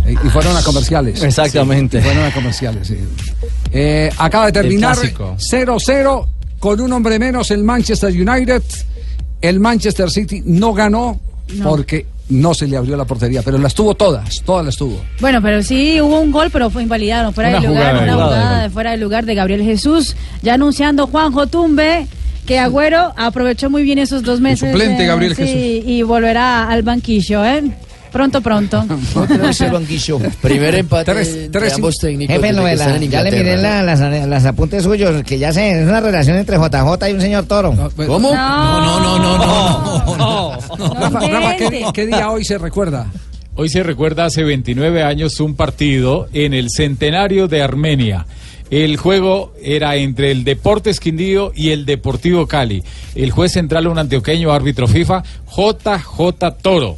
Y 0.07 0.29
fueron 0.29 0.55
a 0.55 0.61
comerciales. 0.61 1.23
Exactamente. 1.23 1.99
Sí, 1.99 2.03
y 2.07 2.11
fueron 2.11 2.23
a 2.25 2.31
comerciales, 2.33 2.87
sí. 2.87 2.97
Eh, 3.71 4.11
acaba 4.19 4.45
de 4.45 4.51
terminar 4.51 4.93
clásico. 4.95 5.35
0-0 5.39 6.27
con 6.59 6.79
un 6.81 6.93
hombre 6.93 7.17
menos 7.17 7.49
el 7.49 7.63
Manchester 7.63 8.11
United. 8.11 8.61
El 9.41 9.59
Manchester 9.59 10.09
City 10.09 10.41
no 10.45 10.73
ganó 10.73 11.19
No. 11.55 11.69
porque 11.69 12.05
no 12.29 12.53
se 12.53 12.67
le 12.67 12.75
abrió 12.75 12.97
la 12.97 13.05
portería, 13.05 13.41
pero 13.41 13.57
las 13.57 13.73
tuvo 13.73 13.95
todas, 13.95 14.41
todas 14.43 14.65
las 14.65 14.75
tuvo. 14.75 14.99
Bueno, 15.21 15.41
pero 15.41 15.63
sí 15.63 16.01
hubo 16.01 16.19
un 16.19 16.31
gol, 16.31 16.49
pero 16.51 16.69
fue 16.69 16.83
invalidado, 16.83 17.31
fuera 17.31 17.51
Una 17.51 17.59
de 17.61 17.67
lugar, 17.67 17.83
jugada, 17.95 18.03
una 18.03 18.13
jugada 18.13 18.29
de 18.29 18.35
jugada 18.39 18.53
gol. 18.55 18.63
de 18.63 18.69
fuera 18.71 18.91
de 18.91 18.97
lugar 18.97 19.25
de 19.25 19.35
Gabriel 19.35 19.63
Jesús, 19.63 20.15
ya 20.41 20.55
anunciando 20.55 21.07
Juanjo 21.07 21.47
Tumbe 21.47 22.07
que 22.45 22.59
Agüero 22.59 23.13
aprovechó 23.17 23.69
muy 23.69 23.83
bien 23.83 23.97
esos 23.99 24.23
dos 24.23 24.39
meses. 24.41 24.69
suplente, 24.71 25.03
eh, 25.03 25.07
Gabriel 25.07 25.35
sí, 25.35 25.41
Jesús. 25.43 25.83
Y 25.89 26.01
volverá 26.03 26.69
al 26.69 26.81
banquillo, 26.81 27.45
¿eh? 27.45 27.63
Pronto, 28.11 28.41
pronto. 28.41 28.85
Primer 30.41 30.75
empate 30.75 31.11
Tres- 31.11 31.35
entre 31.35 31.61
tres- 31.61 31.73
ambos 31.73 31.95
técnicos. 31.97 32.35
Jefe, 32.35 32.47
desde 32.47 32.57
no, 32.61 32.65
que 32.67 32.75
la- 32.75 32.85
están 32.85 33.03
en 33.03 33.09
ya 33.11 33.21
le 33.23 33.31
miré 33.31 33.57
la- 33.57 33.83
las, 33.83 33.99
las 34.27 34.45
apuntes 34.45 34.83
suyos, 34.83 35.23
que 35.23 35.37
ya 35.37 35.51
sé, 35.53 35.81
es 35.81 35.87
una 35.87 35.99
relación 35.99 36.37
entre 36.37 36.57
JJ 36.57 37.09
y 37.09 37.13
un 37.13 37.21
señor 37.21 37.45
Toro. 37.45 37.71
¿Cómo? 38.07 38.33
No, 38.33 38.81
no, 38.81 39.19
no, 39.19 40.17
no, 40.17 40.57
Rafa, 40.99 41.19
Rafa, 41.27 41.55
¿qué, 41.57 41.85
qué 41.93 42.05
día 42.07 42.29
hoy 42.31 42.43
se 42.45 42.57
recuerda? 42.57 43.07
Hoy 43.55 43.69
se 43.69 43.81
recuerda 43.83 44.25
hace 44.25 44.43
29 44.43 45.03
años 45.03 45.39
un 45.39 45.55
partido 45.55 46.27
en 46.33 46.53
el 46.53 46.69
centenario 46.69 47.47
de 47.47 47.61
Armenia. 47.63 48.25
El 48.69 48.97
juego 48.97 49.53
era 49.63 49.95
entre 49.95 50.29
el 50.31 50.43
Deportes 50.43 50.99
Quindío 50.99 51.51
y 51.55 51.69
el 51.71 51.85
Deportivo 51.85 52.45
Cali. 52.47 52.83
El 53.15 53.31
juez 53.31 53.53
central, 53.53 53.87
un 53.87 53.97
antioqueño 53.97 54.51
árbitro 54.51 54.87
FIFA, 54.87 55.23
JJ 55.55 56.51
Toro. 56.61 56.97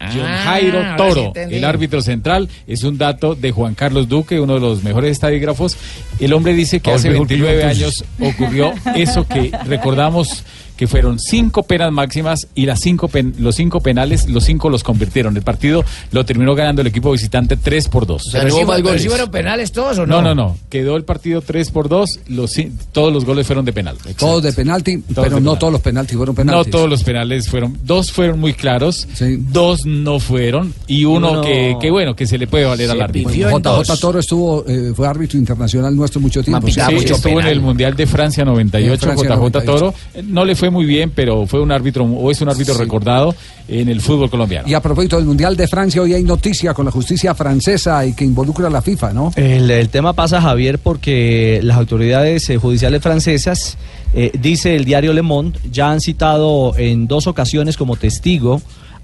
John 0.00 0.24
Ah, 0.24 0.40
Jairo 0.44 0.80
sí 0.80 0.88
Toro, 0.96 1.32
el 1.34 1.64
árbitro 1.64 2.00
central, 2.00 2.48
es 2.66 2.82
un 2.84 2.96
dato 2.96 3.34
de 3.34 3.50
Juan 3.52 3.74
Carlos 3.74 4.08
Duque, 4.08 4.40
uno 4.40 4.54
de 4.54 4.60
los 4.60 4.82
mejores 4.82 5.12
estadígrafos. 5.12 5.76
El 6.18 6.32
hombre 6.32 6.54
dice 6.54 6.80
que 6.80 6.90
hace 6.90 7.10
mejor 7.10 7.26
que 7.28 7.36
yo, 7.38 7.44
29 7.44 7.72
entonces. 7.72 8.02
años 8.18 8.34
ocurrió 8.34 8.72
eso 8.96 9.26
que 9.26 9.52
recordamos 9.66 10.44
que 10.80 10.86
fueron 10.86 11.18
cinco 11.18 11.62
penas 11.62 11.92
máximas 11.92 12.48
y 12.54 12.64
las 12.64 12.80
cinco 12.80 13.08
pen- 13.08 13.34
los 13.38 13.54
cinco 13.54 13.80
penales, 13.82 14.30
los 14.30 14.44
cinco 14.44 14.70
los 14.70 14.82
convirtieron. 14.82 15.36
El 15.36 15.42
partido 15.42 15.84
lo 16.10 16.24
terminó 16.24 16.54
ganando 16.54 16.80
el 16.80 16.86
equipo 16.86 17.12
visitante 17.12 17.58
3 17.58 17.88
por 17.88 18.06
2. 18.06 18.30
Pero 18.32 18.50
sí, 18.56 18.62
pero 18.82 18.98
sí 18.98 19.08
fueron 19.10 19.30
penales 19.30 19.72
todos, 19.72 19.98
¿o 19.98 20.06
No, 20.06 20.22
no? 20.22 20.34
no, 20.34 20.34
no. 20.34 20.56
Quedó 20.70 20.96
el 20.96 21.04
partido 21.04 21.42
3 21.42 21.70
por 21.70 21.90
2. 21.90 22.20
Los, 22.28 22.56
ci- 22.56 22.72
todos 22.92 23.12
los 23.12 23.26
goles 23.26 23.46
fueron 23.46 23.66
de 23.66 23.74
penal. 23.74 23.98
Todos 24.16 24.42
de 24.42 24.54
penalti, 24.54 25.04
pero 25.14 25.34
de 25.34 25.40
no 25.42 25.56
todos 25.58 25.70
los 25.70 25.82
penaltis 25.82 26.16
fueron 26.16 26.34
No 26.34 26.36
penaltis. 26.38 26.70
todos 26.72 26.88
los 26.88 27.04
penales 27.04 27.46
fueron. 27.46 27.76
Dos 27.84 28.10
fueron 28.10 28.40
muy 28.40 28.54
claros, 28.54 29.06
dos 29.50 29.84
no 29.84 30.18
fueron 30.18 30.72
y 30.86 31.04
uno, 31.04 31.32
Uno- 31.32 31.40
que, 31.42 31.76
que 31.78 31.90
bueno, 31.90 32.16
que 32.16 32.26
se 32.26 32.38
le 32.38 32.46
puede 32.46 32.64
valer 32.64 32.90
al 32.90 33.02
árbitro. 33.02 33.34
JJ 33.34 33.98
Toro 34.00 34.18
estuvo, 34.18 34.64
eh, 34.66 34.94
fue 34.96 35.06
árbitro 35.06 35.38
internacional 35.38 35.94
nuestro 35.94 36.22
mucho 36.22 36.42
tiempo. 36.42 36.66
Sí, 36.68 36.80
estuvo 36.80 37.38
en 37.38 37.48
el 37.48 37.60
Mundial 37.60 37.94
de 37.94 38.06
Francia 38.06 38.46
98, 38.46 38.94
En 38.94 38.98
Francia 38.98 39.28
JJ 39.28 39.36
98. 39.36 39.70
Toro. 39.78 39.94
No 40.24 40.46
le 40.46 40.54
fue 40.56 40.69
muy 40.70 40.86
bien, 40.86 41.12
pero 41.14 41.46
fue 41.46 41.60
un 41.60 41.72
árbitro, 41.72 42.04
o 42.04 42.30
es 42.30 42.40
un 42.40 42.48
árbitro 42.48 42.74
recordado 42.74 43.34
en 43.68 43.88
el 43.88 44.00
fútbol 44.00 44.30
colombiano. 44.30 44.68
Y 44.68 44.74
a 44.74 44.80
propósito 44.80 45.16
del 45.16 45.26
Mundial 45.26 45.56
de 45.56 45.68
Francia, 45.68 46.02
hoy 46.02 46.14
hay 46.14 46.22
noticia 46.22 46.74
con 46.74 46.84
la 46.84 46.90
justicia 46.90 47.34
francesa 47.34 48.04
y 48.04 48.14
que 48.14 48.24
involucra 48.24 48.66
a 48.66 48.70
la 48.70 48.82
FIFA, 48.82 49.12
¿no? 49.12 49.32
El, 49.36 49.70
el 49.70 49.88
tema 49.88 50.12
pasa, 50.12 50.40
Javier, 50.40 50.78
porque 50.78 51.60
las 51.62 51.76
autoridades 51.76 52.48
eh, 52.50 52.56
judiciales 52.56 53.02
francesas, 53.02 53.78
eh, 54.14 54.32
dice 54.40 54.74
el 54.74 54.84
diario 54.84 55.12
Le 55.12 55.22
Monde, 55.22 55.58
ya 55.70 55.90
han 55.90 56.00
citado 56.00 56.74
en 56.76 57.06
dos 57.06 57.26
ocasiones 57.26 57.76
como 57.76 57.96
testigo 57.96 58.60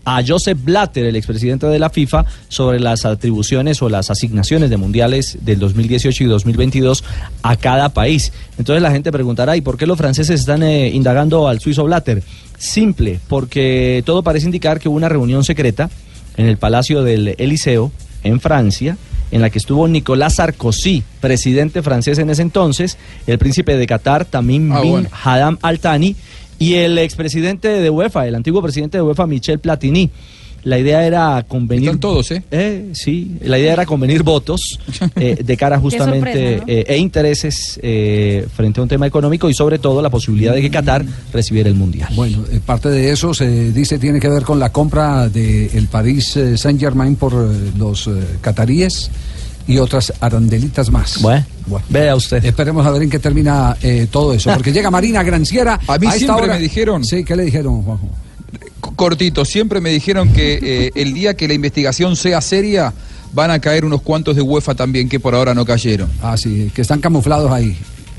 a 0.07 0.23
Joseph 0.27 0.59
Blatter, 0.63 1.05
el 1.05 1.17
expresidente 1.17 1.67
de 1.67 1.79
la 1.81 1.91
FIFA, 1.91 2.25
sobre 2.49 2.79
las 2.81 3.05
atribuciones 3.05 3.83
o 3.83 3.89
las 3.89 4.09
asignaciones 4.09 4.71
de 4.71 4.77
mundiales 4.77 5.37
del 5.43 5.59
2018 5.59 6.25
y 6.25 6.27
2022 6.29 7.05
a 7.43 7.57
cada 7.57 7.89
país. 7.91 8.33
Entonces 8.57 8.83
la 8.83 8.93
gente 8.93 9.11
preguntará, 9.11 9.57
¿y 9.57 9.61
por 9.61 9.77
qué 9.77 9.85
los 9.85 9.99
franceses 9.99 10.41
están 10.41 10.63
eh, 10.63 10.89
indagando 10.91 11.49
al 11.49 11.61
suizo 11.61 11.85
Blatter? 11.85 12.23
Simple, 12.57 13.19
porque 13.29 14.03
todo 14.07 14.23
parece 14.23 14.47
indicar 14.47 14.79
que 14.79 14.89
hubo 14.89 14.97
una 14.97 15.09
reunión 15.09 15.45
secreta 15.45 15.91
en 16.37 16.47
el 16.47 16.57
Palacio 16.57 17.03
del 17.03 17.35
Eliseo, 17.37 17.91
en 18.23 18.41
Francia, 18.41 18.97
en 19.33 19.43
la 19.43 19.51
que 19.51 19.59
estuvo 19.59 19.89
Nicolás 19.89 20.37
Sarkozy, 20.37 21.03
presidente 21.21 21.83
francés 21.83 22.19
en 22.19 22.31
ese 22.31 22.43
entonces, 22.43 22.97
el 23.27 23.39
príncipe 23.39 23.77
de 23.77 23.87
Qatar, 23.87 24.25
Tamim 24.25 24.71
Ah, 24.73 24.81
bin 24.81 24.91
bueno. 24.93 25.09
Haddam 25.25 25.59
Al 25.63 25.81
Thani, 25.81 26.15
y 26.59 26.75
el 26.75 26.99
expresidente 26.99 27.69
de 27.69 27.91
UEFA, 27.91 28.27
el 28.27 28.35
antiguo 28.35 28.63
presidente 28.63 28.99
de 28.99 29.03
UEFA, 29.03 29.27
Michel 29.27 29.59
Platini. 29.59 30.11
La 30.65 30.81
idea 30.81 31.07
era 31.07 31.45
convenir. 31.47 31.91
Están 31.91 32.01
todos, 32.01 32.33
¿eh? 32.33 32.91
Sí, 32.93 33.37
la 33.43 33.57
idea 33.57 33.73
era 33.73 33.87
convenir 33.87 34.25
votos 34.25 34.81
eh, 35.15 35.37
de 35.45 35.57
cara 35.57 35.79
justamente 35.79 36.33
sorpresa, 36.33 36.65
¿no? 36.67 36.73
eh, 36.73 36.85
e 36.89 36.97
intereses 36.97 37.79
eh, 37.81 38.49
frente 38.53 38.81
a 38.81 38.83
un 38.83 38.89
tema 38.89 39.07
económico 39.07 39.49
y 39.49 39.55
sobre 39.55 39.79
todo 39.79 40.03
la 40.03 40.11
posibilidad 40.11 40.53
de 40.55 40.63
que 40.63 40.71
Qatar 40.71 41.05
recibiera 41.33 41.69
el 41.69 41.77
mundial. 41.77 42.09
Bueno, 42.17 42.43
eh, 42.51 42.59
parte 42.67 42.89
de 42.89 43.13
eso 43.13 43.33
se 43.33 43.71
dice 43.71 44.01
tiene 44.01 44.19
que 44.19 44.29
ver 44.29 44.43
con 44.43 44.59
la 44.59 44.73
compra 44.73 45.29
del 45.29 45.87
París 45.89 46.37
eh, 46.37 46.59
Saint 46.59 46.81
Germain 46.81 47.15
por 47.15 47.33
eh, 47.35 47.71
los 47.79 48.09
eh, 48.09 48.11
cataríes 48.41 49.09
y 49.67 49.79
otras 49.79 50.13
arandelitas 50.21 50.91
más. 50.91 51.21
Bueno, 51.21 51.45
vea 51.89 52.15
usted. 52.15 52.45
Esperemos 52.45 52.87
a 52.87 52.91
ver 52.91 53.03
en 53.03 53.11
qué 53.11 53.19
termina 53.19 53.77
eh, 53.83 54.07
todo 54.11 54.33
eso, 54.33 54.53
porque 54.55 54.73
llega 54.73 54.91
Marina 54.91 55.23
Granciera. 55.23 55.81
A 55.87 55.99
mí 55.99 56.07
esta 56.07 56.19
siempre 56.19 56.45
hora- 56.45 56.55
me 56.55 56.61
dijeron. 56.61 57.05
Sí, 57.05 57.25
¿qué 57.25 57.35
le 57.37 57.45
dijeron, 57.45 57.83
Juanjo? 57.83 58.09
Cortito, 58.95 59.45
siempre 59.45 59.81
me 59.81 59.91
dijeron 59.91 60.33
que 60.33 60.59
eh, 60.63 60.91
el 60.95 61.13
día 61.13 61.35
que 61.35 61.49
la 61.49 61.55
investigación 61.55 62.15
sea 62.17 62.41
seria 62.41 62.93
van 63.33 63.51
a 63.51 63.59
caer 63.59 63.85
unos 63.85 64.01
cuantos 64.03 64.37
de 64.37 64.43
UEFA 64.43 64.75
también 64.75 65.09
que 65.09 65.19
por 65.21 65.35
ahora 65.35 65.53
no 65.55 65.65
cayeron. 65.65 66.09
Ah, 66.23 66.37
sí, 66.37 66.71
que 66.75 66.83
están 66.83 67.01
camuflados 67.01 67.51
ahí. 67.51 67.77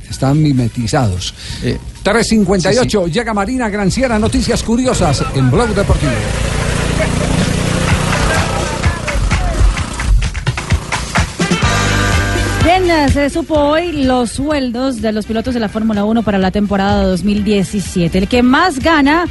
Están 0.10 0.42
mimetizados. 0.42 1.34
Eh, 1.64 1.78
358, 2.04 3.08
llega 3.08 3.34
Marina 3.34 3.70
Granciera, 3.70 4.20
noticias 4.20 4.64
curiosas 4.64 5.24
en 5.36 5.50
Blog 5.52 5.70
Deportivo. 5.74 6.12
Se 13.06 13.30
supo 13.30 13.54
hoy 13.54 13.92
los 13.92 14.32
sueldos 14.32 15.02
de 15.02 15.12
los 15.12 15.28
pilotos 15.28 15.54
de 15.54 15.60
la 15.60 15.70
Fórmula 15.70 16.04
1 16.04 16.24
para 16.24 16.40
la 16.40 16.50
temporada 16.50 17.04
2017. 17.04 18.18
El 18.18 18.28
que 18.28 18.42
más 18.42 18.80
gana 18.80 19.26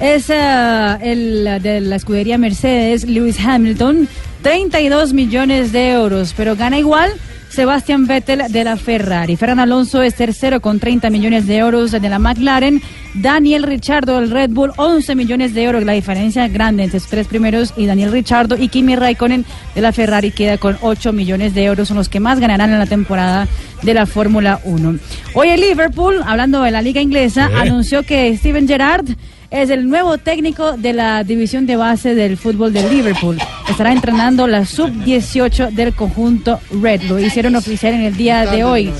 es 0.00 0.30
eh, 0.30 0.98
el 1.02 1.62
de 1.62 1.82
la 1.82 1.96
escudería 1.96 2.38
Mercedes, 2.38 3.04
Lewis 3.04 3.38
Hamilton, 3.38 4.08
32 4.42 5.12
millones 5.12 5.72
de 5.72 5.90
euros, 5.90 6.32
pero 6.34 6.56
gana 6.56 6.78
igual 6.78 7.12
Sebastian 7.52 8.06
Vettel 8.06 8.50
de 8.50 8.64
la 8.64 8.78
Ferrari. 8.78 9.36
Ferran 9.36 9.60
Alonso 9.60 10.00
es 10.00 10.14
tercero 10.14 10.60
con 10.62 10.80
30 10.80 11.10
millones 11.10 11.46
de 11.46 11.58
euros 11.58 11.90
de 11.90 12.08
la 12.08 12.18
McLaren. 12.18 12.80
Daniel 13.12 13.64
Ricciardo 13.64 14.18
del 14.18 14.30
Red 14.30 14.50
Bull, 14.52 14.72
11 14.76 15.14
millones 15.14 15.52
de 15.52 15.64
euros. 15.64 15.84
La 15.84 15.92
diferencia 15.92 16.48
grande 16.48 16.84
entre 16.84 16.98
sus 16.98 17.10
tres 17.10 17.26
primeros 17.26 17.74
y 17.76 17.84
Daniel 17.84 18.10
Ricciardo 18.10 18.56
y 18.56 18.68
Kimi 18.68 18.96
Raikkonen 18.96 19.44
de 19.74 19.80
la 19.82 19.92
Ferrari 19.92 20.30
queda 20.30 20.56
con 20.56 20.78
8 20.80 21.12
millones 21.12 21.52
de 21.54 21.64
euros. 21.64 21.88
Son 21.88 21.98
los 21.98 22.08
que 22.08 22.20
más 22.20 22.40
ganarán 22.40 22.72
en 22.72 22.78
la 22.78 22.86
temporada 22.86 23.46
de 23.82 23.92
la 23.92 24.06
Fórmula 24.06 24.60
1. 24.64 24.96
Hoy 25.34 25.48
el 25.50 25.60
Liverpool, 25.60 26.22
hablando 26.24 26.62
de 26.62 26.70
la 26.70 26.80
liga 26.80 27.02
inglesa, 27.02 27.50
¿Eh? 27.52 27.56
anunció 27.58 28.02
que 28.02 28.34
Steven 28.34 28.66
Gerrard 28.66 29.04
es 29.52 29.70
el 29.70 29.88
nuevo 29.88 30.18
técnico 30.18 30.76
de 30.76 30.92
la 30.92 31.22
división 31.24 31.66
de 31.66 31.76
base 31.76 32.14
del 32.14 32.36
fútbol 32.36 32.72
de 32.72 32.88
Liverpool. 32.88 33.38
Estará 33.68 33.92
entrenando 33.92 34.46
la 34.46 34.64
sub-18 34.64 35.70
del 35.70 35.94
conjunto 35.94 36.58
Red. 36.80 37.02
Lo 37.02 37.18
hicieron 37.18 37.54
oficial 37.56 37.94
en 37.94 38.02
el 38.02 38.16
día 38.16 38.46
de 38.46 38.64
hoy. 38.64 38.90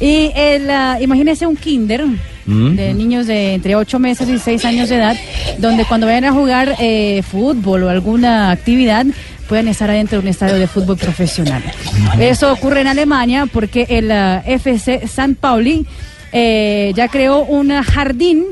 Y 0.00 0.30
el, 0.34 0.70
ah, 0.70 0.98
imagínese 1.00 1.46
un 1.46 1.56
kinder 1.56 2.04
Mm. 2.50 2.74
de 2.74 2.94
niños 2.94 3.26
de 3.26 3.54
entre 3.54 3.76
8 3.76 3.98
meses 3.98 4.28
y 4.28 4.38
6 4.38 4.64
años 4.64 4.88
de 4.88 4.96
edad, 4.96 5.16
donde 5.58 5.84
cuando 5.84 6.06
vayan 6.06 6.24
a 6.24 6.32
jugar 6.32 6.74
eh, 6.80 7.22
fútbol 7.22 7.84
o 7.84 7.90
alguna 7.90 8.50
actividad, 8.50 9.06
puedan 9.48 9.68
estar 9.68 9.90
adentro 9.90 10.18
de 10.18 10.22
un 10.22 10.28
estadio 10.28 10.56
de 10.56 10.66
fútbol 10.66 10.96
profesional. 10.96 11.62
Eso 12.18 12.52
ocurre 12.52 12.80
en 12.80 12.86
Alemania 12.86 13.46
porque 13.46 13.86
el 13.88 14.10
ah, 14.10 14.42
FC 14.46 15.06
San 15.06 15.34
Pauli 15.34 15.86
eh, 16.32 16.92
ya 16.96 17.08
creó 17.08 17.42
un 17.42 17.70
jardín 17.82 18.46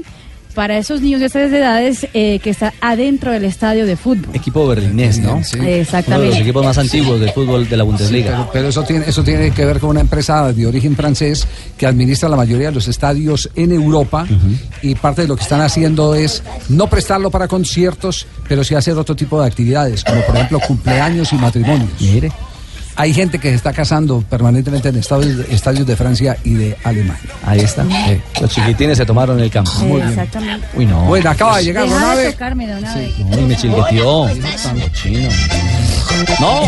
para 0.59 0.77
esos 0.77 1.01
niños 1.01 1.21
de 1.21 1.27
esas 1.27 1.53
edades 1.53 2.09
eh, 2.15 2.41
que 2.41 2.51
está 2.51 2.75
adentro 2.81 3.31
del 3.31 3.45
estadio 3.45 3.87
de 3.87 3.95
fútbol. 3.95 4.35
Equipo 4.35 4.67
berlinés, 4.67 5.21
¿no? 5.21 5.39
Exactamente. 5.39 6.09
Uno 6.09 6.19
de 6.19 6.29
los 6.31 6.39
equipos 6.41 6.65
más 6.65 6.79
antiguos 6.79 7.21
del 7.21 7.31
fútbol 7.31 7.69
de 7.69 7.77
la 7.77 7.85
Bundesliga. 7.85 8.31
Pero, 8.31 8.51
pero 8.53 8.69
eso 8.71 8.83
tiene 8.83 9.05
eso 9.07 9.23
tiene 9.23 9.53
que 9.53 9.65
ver 9.65 9.79
con 9.79 9.91
una 9.91 10.01
empresa 10.01 10.53
de 10.53 10.67
origen 10.67 10.97
francés 10.97 11.47
que 11.77 11.87
administra 11.87 12.29
la 12.29 12.35
mayoría 12.35 12.71
de 12.71 12.75
los 12.75 12.89
estadios 12.89 13.49
en 13.55 13.71
Europa 13.71 14.27
y 14.83 14.97
parte 14.97 15.23
de 15.23 15.29
lo 15.29 15.37
que 15.37 15.45
están 15.45 15.61
haciendo 15.61 16.17
es 16.17 16.43
no 16.69 16.91
prestarlo 16.91 17.31
para 17.31 17.47
conciertos, 17.47 18.27
pero 18.49 18.65
sí 18.65 18.75
hacer 18.75 18.99
otro 18.99 19.15
tipo 19.15 19.41
de 19.41 19.47
actividades, 19.47 20.03
como 20.03 20.23
por 20.23 20.35
ejemplo 20.35 20.59
cumpleaños 20.59 21.33
y 21.33 21.37
matrimonios. 21.37 22.01
Mire. 22.01 22.33
Hay 22.99 23.15
gente 23.15 23.39
que 23.39 23.51
se 23.51 23.55
está 23.55 23.73
casando 23.73 24.25
permanentemente 24.29 24.89
en 24.89 24.97
estadios, 24.97 25.47
estadios 25.49 25.87
de 25.87 25.95
Francia 25.95 26.37
y 26.43 26.55
de 26.55 26.77
Alemania. 26.83 27.31
Ahí 27.47 27.61
está. 27.61 27.85
Los 28.41 28.51
chiquitines 28.51 28.99
se 28.99 29.07
tomaron 29.07 29.39
el 29.39 29.49
campo. 29.53 29.71
Exactamente. 30.09 30.67
Uy, 30.75 30.85
no. 30.85 31.03
Bueno, 31.05 31.31
acaba 31.31 31.59
de 31.59 31.65
llegar 31.65 31.85
Deja 31.89 32.17
de. 32.17 32.35
No, 33.21 33.39
y 33.39 33.43
me 33.43 33.57
chilgueteó. 33.57 34.27
No. 36.41 36.63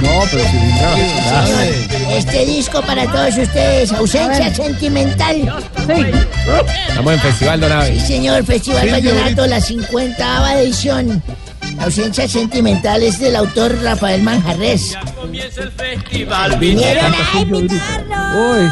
No, 0.00 0.22
pero 0.30 0.44
si 0.44 2.14
Este 2.16 2.46
disco 2.46 2.80
para 2.80 3.04
todos 3.12 3.36
ustedes, 3.36 3.92
ausencia 3.92 4.54
sentimental. 4.54 5.36
Estamos 6.88 7.12
en 7.12 7.20
Festival 7.20 7.58
Sí, 7.60 7.66
Donave. 7.66 8.00
señor, 8.00 8.44
Festival 8.46 8.84
Sí, 8.84 8.90
Vallenato, 8.90 9.46
la 9.46 9.60
50 9.60 10.60
edición. 10.62 11.22
La 11.76 11.84
ausencia 11.84 12.26
sentimental 12.28 13.02
es 13.02 13.18
del 13.20 13.36
autor 13.36 13.76
Rafael 13.82 14.22
Manjarres. 14.22 14.96
Vinieron 16.58 17.04
a 17.14 17.40
Uy. 17.40 18.68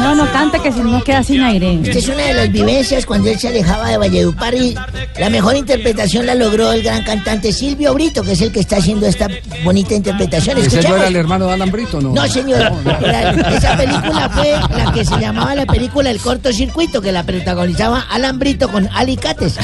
No, 0.00 0.14
no 0.14 0.30
canta 0.32 0.58
que 0.60 0.72
si 0.72 0.80
no 0.80 1.02
queda 1.02 1.22
sin 1.22 1.42
aire. 1.42 1.80
Esta 1.82 1.98
es 1.98 2.08
una 2.08 2.22
de 2.24 2.34
las 2.34 2.52
vivencias 2.52 3.04
cuando 3.04 3.28
él 3.30 3.38
se 3.38 3.48
alejaba 3.48 3.88
de 3.88 3.98
Valledupar 3.98 4.54
y 4.54 4.74
la 5.18 5.28
mejor 5.30 5.56
interpretación 5.56 6.26
la 6.26 6.34
logró 6.34 6.72
el 6.72 6.82
gran 6.82 7.02
cantante 7.04 7.52
Silvio 7.52 7.92
Brito, 7.94 8.22
que 8.22 8.32
es 8.32 8.40
el 8.40 8.52
que 8.52 8.60
está 8.60 8.76
haciendo 8.76 9.06
esta 9.06 9.28
bonita 9.64 9.94
interpretación. 9.94 10.58
¿Ese 10.58 10.82
no 10.82 10.96
era 10.96 11.08
el 11.08 11.16
hermano 11.16 11.46
de 11.46 11.52
Alan 11.54 11.70
Brito, 11.70 12.00
no? 12.00 12.12
No, 12.14 12.26
señor. 12.28 12.72
La- 13.02 13.30
esa 13.56 13.76
película 13.76 14.30
fue 14.32 14.52
la 14.76 14.92
que 14.92 15.04
se 15.04 15.18
llamaba 15.18 15.54
la 15.54 15.66
película 15.66 16.10
El 16.10 16.20
cortocircuito, 16.20 17.00
que 17.02 17.10
la 17.12 17.24
protagonizaba 17.24 18.06
Alan 18.10 18.38
Brito 18.38 18.68
con 18.70 18.88
alicates. 18.94 19.56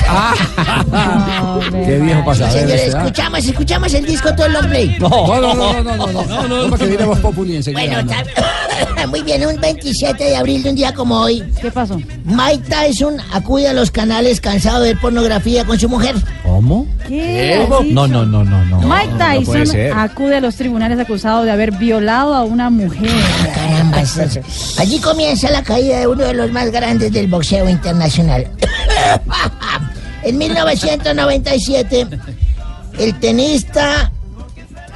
Qué 1.87 1.99
viejo 1.99 2.35
saber 2.35 2.54
Señores, 2.61 2.95
¿ah? 2.95 2.99
escuchamos, 2.99 3.45
escuchamos 3.45 3.95
el 3.95 4.07
disco 4.07 4.35
todo 4.35 4.47
el 4.47 4.57
hombre. 4.57 4.97
No, 4.99 5.09
no, 5.09 5.41
no, 5.41 5.55
no, 5.55 5.83
no, 5.83 5.97
no, 5.97 6.23
no, 6.49 6.69
no, 6.69 6.69
populi 7.23 7.57
enseguida. 7.57 7.81
Bueno, 7.81 8.13
está- 8.13 9.07
muy 9.07 9.23
bien, 9.23 9.47
un 9.47 9.61
27 9.61 10.25
de 10.25 10.37
abril 10.37 10.63
de 10.63 10.71
un 10.71 10.77
día 10.77 10.95
como 10.95 11.21
hoy. 11.21 11.43
¿Qué 11.61 11.71
pasó? 11.71 12.01
Mike 12.25 12.65
Tyson 12.69 13.17
acude 13.33 13.69
a 13.69 13.73
los 13.73 13.91
canales 13.91 14.41
cansado 14.41 14.81
de 14.83 14.95
ver 14.95 15.01
pornografía 15.01 15.65
con 15.65 15.79
su 15.79 15.89
mujer. 15.89 16.15
¿Cómo? 16.43 16.87
¿Qué? 17.07 17.63
has 17.63 17.85
No, 17.87 18.07
no, 18.07 18.25
no, 18.25 18.45
no, 18.45 18.65
no. 18.65 18.79
Mike 18.81 19.13
No 19.13 19.19
Tyson 19.19 19.67
ser. 19.67 19.93
acude 19.93 20.37
a 20.37 20.41
los 20.41 20.57
tribunales 20.57 20.99
acusado 20.99 21.45
de 21.45 21.51
haber 21.51 21.73
violado 21.73 22.35
a 22.35 22.43
una 22.45 22.71
mujer. 22.71 23.11
Caramba, 23.55 24.01
eso- 24.01 24.41
allí 24.79 24.99
comienza 25.01 25.51
la 25.51 25.63
caída 25.63 26.01
de 26.01 26.07
uno 26.07 26.25
de 26.25 26.35
los 26.35 26.51
más 26.53 26.71
grandes 26.71 27.13
del 27.13 27.27
boxeo 27.29 27.69
internacional. 27.69 28.47
en 30.23 30.39
1997, 30.39 32.07
el 32.99 33.19
tenista 33.21 34.11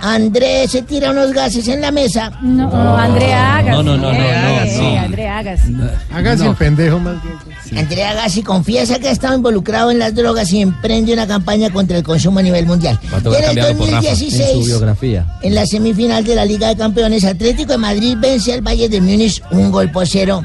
Andrés 0.01 0.71
se 0.71 0.83
tira 0.83 1.11
unos 1.11 1.33
gases 1.33 1.67
en 1.67 1.81
la 1.81 1.91
mesa. 1.91 2.31
No, 2.41 2.97
Andrea 2.97 3.57
Agassi. 3.57 3.71
No, 3.77 3.83
no, 3.83 3.97
no, 3.97 4.13
no, 4.13 4.19
no, 4.19 4.67
Sí, 4.71 4.81
no. 4.95 5.01
Andrea 5.01 5.39
Agassi. 5.39 5.75
Hágase 6.15 6.47
el 6.47 6.55
pendejo 6.55 7.01
más 7.01 7.17
bien. 7.25 7.79
Andrea 7.81 8.11
Agassi 8.13 8.43
confiesa 8.45 9.01
que 9.01 9.09
ha 9.09 9.11
estado 9.11 9.35
involucrado 9.35 9.91
en 9.91 9.99
las 9.99 10.15
drogas 10.15 10.53
y 10.53 10.61
emprende 10.61 11.13
una 11.13 11.27
campaña 11.27 11.71
contra 11.71 11.97
el 11.97 12.05
consumo 12.05 12.39
a 12.39 12.43
nivel 12.43 12.65
mundial. 12.67 12.97
Va 13.13 13.17
a 13.17 13.21
Y 13.21 13.23
tocar 13.25 13.39
en 13.43 13.49
el 13.51 13.57
cambiarlo 13.57 13.79
por 13.79 13.89
Rafa 13.91 14.09
en 14.11 14.17
su 14.17 14.25
2016, 14.27 14.67
biografía. 14.67 15.27
en 15.43 15.55
la 15.57 15.67
semifinal 15.67 16.23
de 16.25 16.35
la 16.37 16.45
Liga 16.45 16.69
de 16.69 16.77
Campeones, 16.77 17.25
Atlético 17.25 17.73
de 17.73 17.79
Madrid 17.79 18.17
vence 18.21 18.53
al 18.53 18.61
Bayern 18.61 18.93
de 18.93 19.01
Múnich 19.01 19.43
un 19.51 19.73
gol 19.73 19.91
por 19.91 20.07
cero 20.07 20.45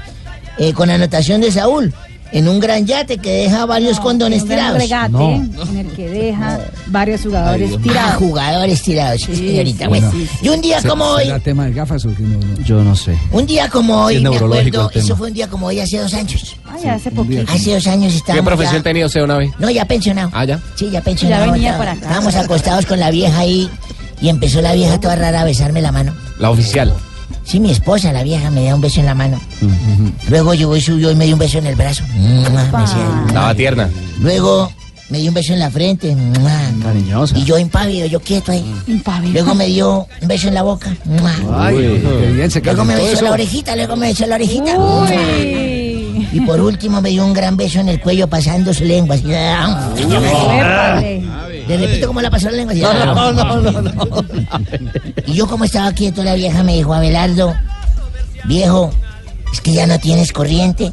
eh, 0.57 0.73
con 0.73 0.89
anotación 0.89 1.41
de 1.41 1.51
Saúl 1.51 1.93
en 2.33 2.47
un 2.49 2.59
gran 2.59 2.85
yate 2.85 3.19
que 3.19 3.31
deja 3.31 3.65
varios 3.65 3.99
condones 3.99 4.41
Un 4.43 4.49
gran 4.49 4.77
tirados. 4.77 4.81
regate 5.13 5.35
en 5.71 5.77
el 5.77 5.87
que 5.95 6.09
deja 6.09 6.59
varios 6.87 7.21
jugadores 7.21 7.81
tirados. 7.81 8.15
jugadores 8.15 8.81
tirados, 8.81 9.21
señorita. 9.21 9.87
Bueno, 9.87 10.11
sí, 10.11 10.27
y 10.41 10.49
un 10.49 10.59
día 10.61 10.81
¿Se- 10.81 10.87
como 10.89 11.05
hoy, 11.05 11.25
¿Será 11.25 11.39
tema 11.39 11.65
de 11.65 11.73
gafas 11.73 12.03
o 12.05 12.09
qué 12.15 12.23
no? 12.23 12.39
no? 12.39 12.61
Yo 12.63 12.83
no 12.83 12.95
sé. 12.95 13.17
un 13.31 13.45
día 13.45 13.69
como 13.69 13.93
Sí, 14.09 14.15
hoy, 14.15 14.15
es 14.17 14.23
me 14.23 14.29
neurológico 14.31 14.77
acuerdo, 14.77 14.87
el 14.89 14.93
tema. 14.93 15.05
eso 15.05 15.15
fue 15.15 15.27
un 15.27 15.33
día 15.33 15.47
como 15.47 15.67
hoy 15.67 15.79
hace 15.79 15.99
dos 15.99 16.13
años. 16.13 16.55
Ay, 16.65 16.89
hace 16.89 17.11
poquito. 17.11 17.51
Hace 17.51 17.73
dos 17.75 17.87
años 17.87 18.11
¿Qué 18.11 18.17
estábamos 18.17 18.45
profesión 18.47 18.77
ya- 18.77 18.83
tenía 18.83 19.05
usted 19.05 19.21
una 19.23 19.37
vez? 19.37 19.51
No, 19.59 19.69
ya 19.69 19.85
pensionado. 19.85 20.29
Ah, 20.33 20.43
ya. 20.45 20.59
Sí, 20.75 20.89
ya 20.89 21.01
pensionado. 21.01 21.45
Ya 21.45 21.51
venía 21.51 21.69
Estaba- 21.69 21.85
para 21.85 21.91
acá. 21.97 22.01
Estábamos 22.07 22.35
acostados 22.35 22.85
con 22.87 22.99
la 22.99 23.11
vieja 23.11 23.37
ahí 23.39 23.69
y 24.21 24.29
empezó 24.29 24.61
la 24.61 24.73
vieja 24.73 24.99
toda 24.99 25.15
rara 25.15 25.41
a 25.41 25.45
besarme 25.45 25.81
la 25.81 25.91
mano. 25.91 26.13
La 26.39 26.49
oficial. 26.49 26.93
Sí, 27.45 27.59
mi 27.59 27.71
esposa, 27.71 28.11
la 28.13 28.23
vieja, 28.23 28.49
me 28.49 28.63
da 28.65 28.75
un 28.75 28.81
beso 28.81 28.99
en 28.99 29.05
la 29.05 29.15
mano. 29.15 29.39
Luego 30.29 30.53
llegó 30.53 30.75
y 30.75 30.81
subió 30.81 31.11
y 31.11 31.15
me 31.15 31.25
dio 31.25 31.35
un 31.35 31.39
beso 31.39 31.57
en 31.59 31.67
el 31.67 31.75
brazo. 31.75 32.03
Estaba 33.27 33.53
tierna. 33.53 33.89
Luego 34.19 34.71
me 35.09 35.19
dio 35.19 35.29
un 35.29 35.33
beso 35.35 35.53
en 35.53 35.59
la 35.59 35.69
frente. 35.69 36.15
Cariñosa. 36.81 37.37
Y 37.37 37.43
yo 37.43 37.59
impávido, 37.59 38.07
yo 38.07 38.19
quieto 38.21 38.51
ahí. 38.51 38.63
Impávido. 38.87 39.33
Luego 39.33 39.55
me 39.55 39.67
dio 39.67 40.07
un 40.21 40.27
beso 40.27 40.47
en 40.47 40.53
la 40.55 40.63
boca. 40.63 40.95
Ay, 41.55 41.75
qué 42.21 42.31
bien 42.31 42.49
se 42.49 42.61
Luego 42.61 42.85
me 42.85 42.95
besó 42.95 43.11
eso. 43.13 43.25
la 43.25 43.31
orejita, 43.31 43.75
luego 43.75 43.95
me 43.95 44.07
besó 44.07 44.25
la 44.25 44.35
orejita. 44.35 44.77
Uy. 44.79 46.27
Y 46.31 46.39
por 46.41 46.59
último 46.61 47.01
me 47.01 47.09
dio 47.09 47.25
un 47.25 47.33
gran 47.33 47.57
beso 47.57 47.79
en 47.79 47.89
el 47.89 47.99
cuello 47.99 48.27
pasando 48.27 48.73
su 48.73 48.85
lengua. 48.85 49.15
así. 49.15 49.23
Le 51.67 51.77
repito 51.77 52.07
cómo 52.07 52.21
la 52.21 52.29
pasó 52.29 52.49
la 52.49 52.57
lengua. 52.57 52.73
No, 52.73 53.31
no, 53.31 53.61
no, 53.61 53.81
no. 53.81 54.25
Y 55.25 55.33
yo 55.33 55.47
como 55.47 55.65
estaba 55.65 55.91
quieto, 55.93 56.23
la 56.23 56.35
vieja 56.35 56.63
me 56.63 56.75
dijo, 56.75 56.93
Abelardo, 56.93 57.55
viejo, 58.45 58.91
es 59.51 59.61
que 59.61 59.73
ya 59.73 59.87
no 59.87 59.99
tienes 59.99 60.31
corriente. 60.31 60.91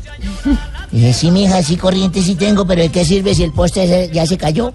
Y 0.93 0.99
dije, 0.99 1.13
sí, 1.13 1.31
mija, 1.31 1.63
sí 1.63 1.77
corriente 1.77 2.23
sí 2.23 2.35
tengo, 2.35 2.67
pero 2.67 2.83
¿de 2.83 2.89
qué 2.89 3.05
sirve 3.05 3.35
si 3.35 3.45
el 3.45 3.53
poste 3.53 4.11
ya 4.13 4.27
se 4.27 4.37
cayó? 4.37 4.73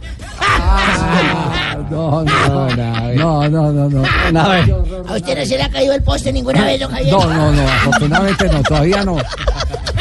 No, 1.89 2.23
no, 2.23 3.49
no, 3.49 3.49
no, 3.49 3.71
no, 3.71 3.89
no. 3.89 4.41
¿A 5.07 5.13
usted 5.15 5.37
no 5.37 5.45
se 5.45 5.57
le 5.57 5.63
ha 5.63 5.69
caído 5.69 5.93
el 5.93 6.01
poste 6.03 6.31
ninguna 6.31 6.65
vez, 6.65 6.79
don 6.79 6.91
Javier? 6.91 7.13
No, 7.13 7.25
no, 7.25 7.51
no, 7.51 7.61
afortunadamente 7.61 8.49
no, 8.49 8.63
todavía 8.63 9.03
no. 9.03 9.17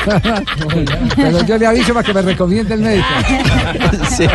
Pero 1.16 1.44
yo 1.46 1.58
le 1.58 1.66
aviso 1.66 1.94
para 1.94 2.06
que 2.06 2.14
me 2.14 2.22
recomiende 2.22 2.74
el 2.74 2.80
médico. 2.80 3.06
Sí. 4.16 4.26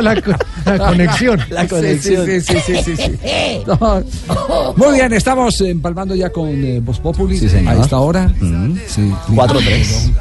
La, 0.00 0.20
co- 0.20 0.32
la 0.64 0.78
conexión. 0.78 1.40
La 1.50 1.66
conexión. 1.66 2.26
Sí, 2.26 2.40
sí, 2.40 2.56
sí, 2.64 2.74
sí, 2.84 2.96
sí. 2.96 3.18
No. 3.66 4.02
Muy 4.76 4.94
bien, 4.94 5.12
estamos 5.12 5.60
empalmando 5.60 6.14
ya 6.14 6.30
con 6.30 6.48
eh, 6.48 6.80
Voz 6.80 7.00
Populi 7.00 7.38
a 7.66 7.74
esta 7.74 7.98
hora. 7.98 8.32
Sí, 8.86 9.12
4-3. 9.30 10.12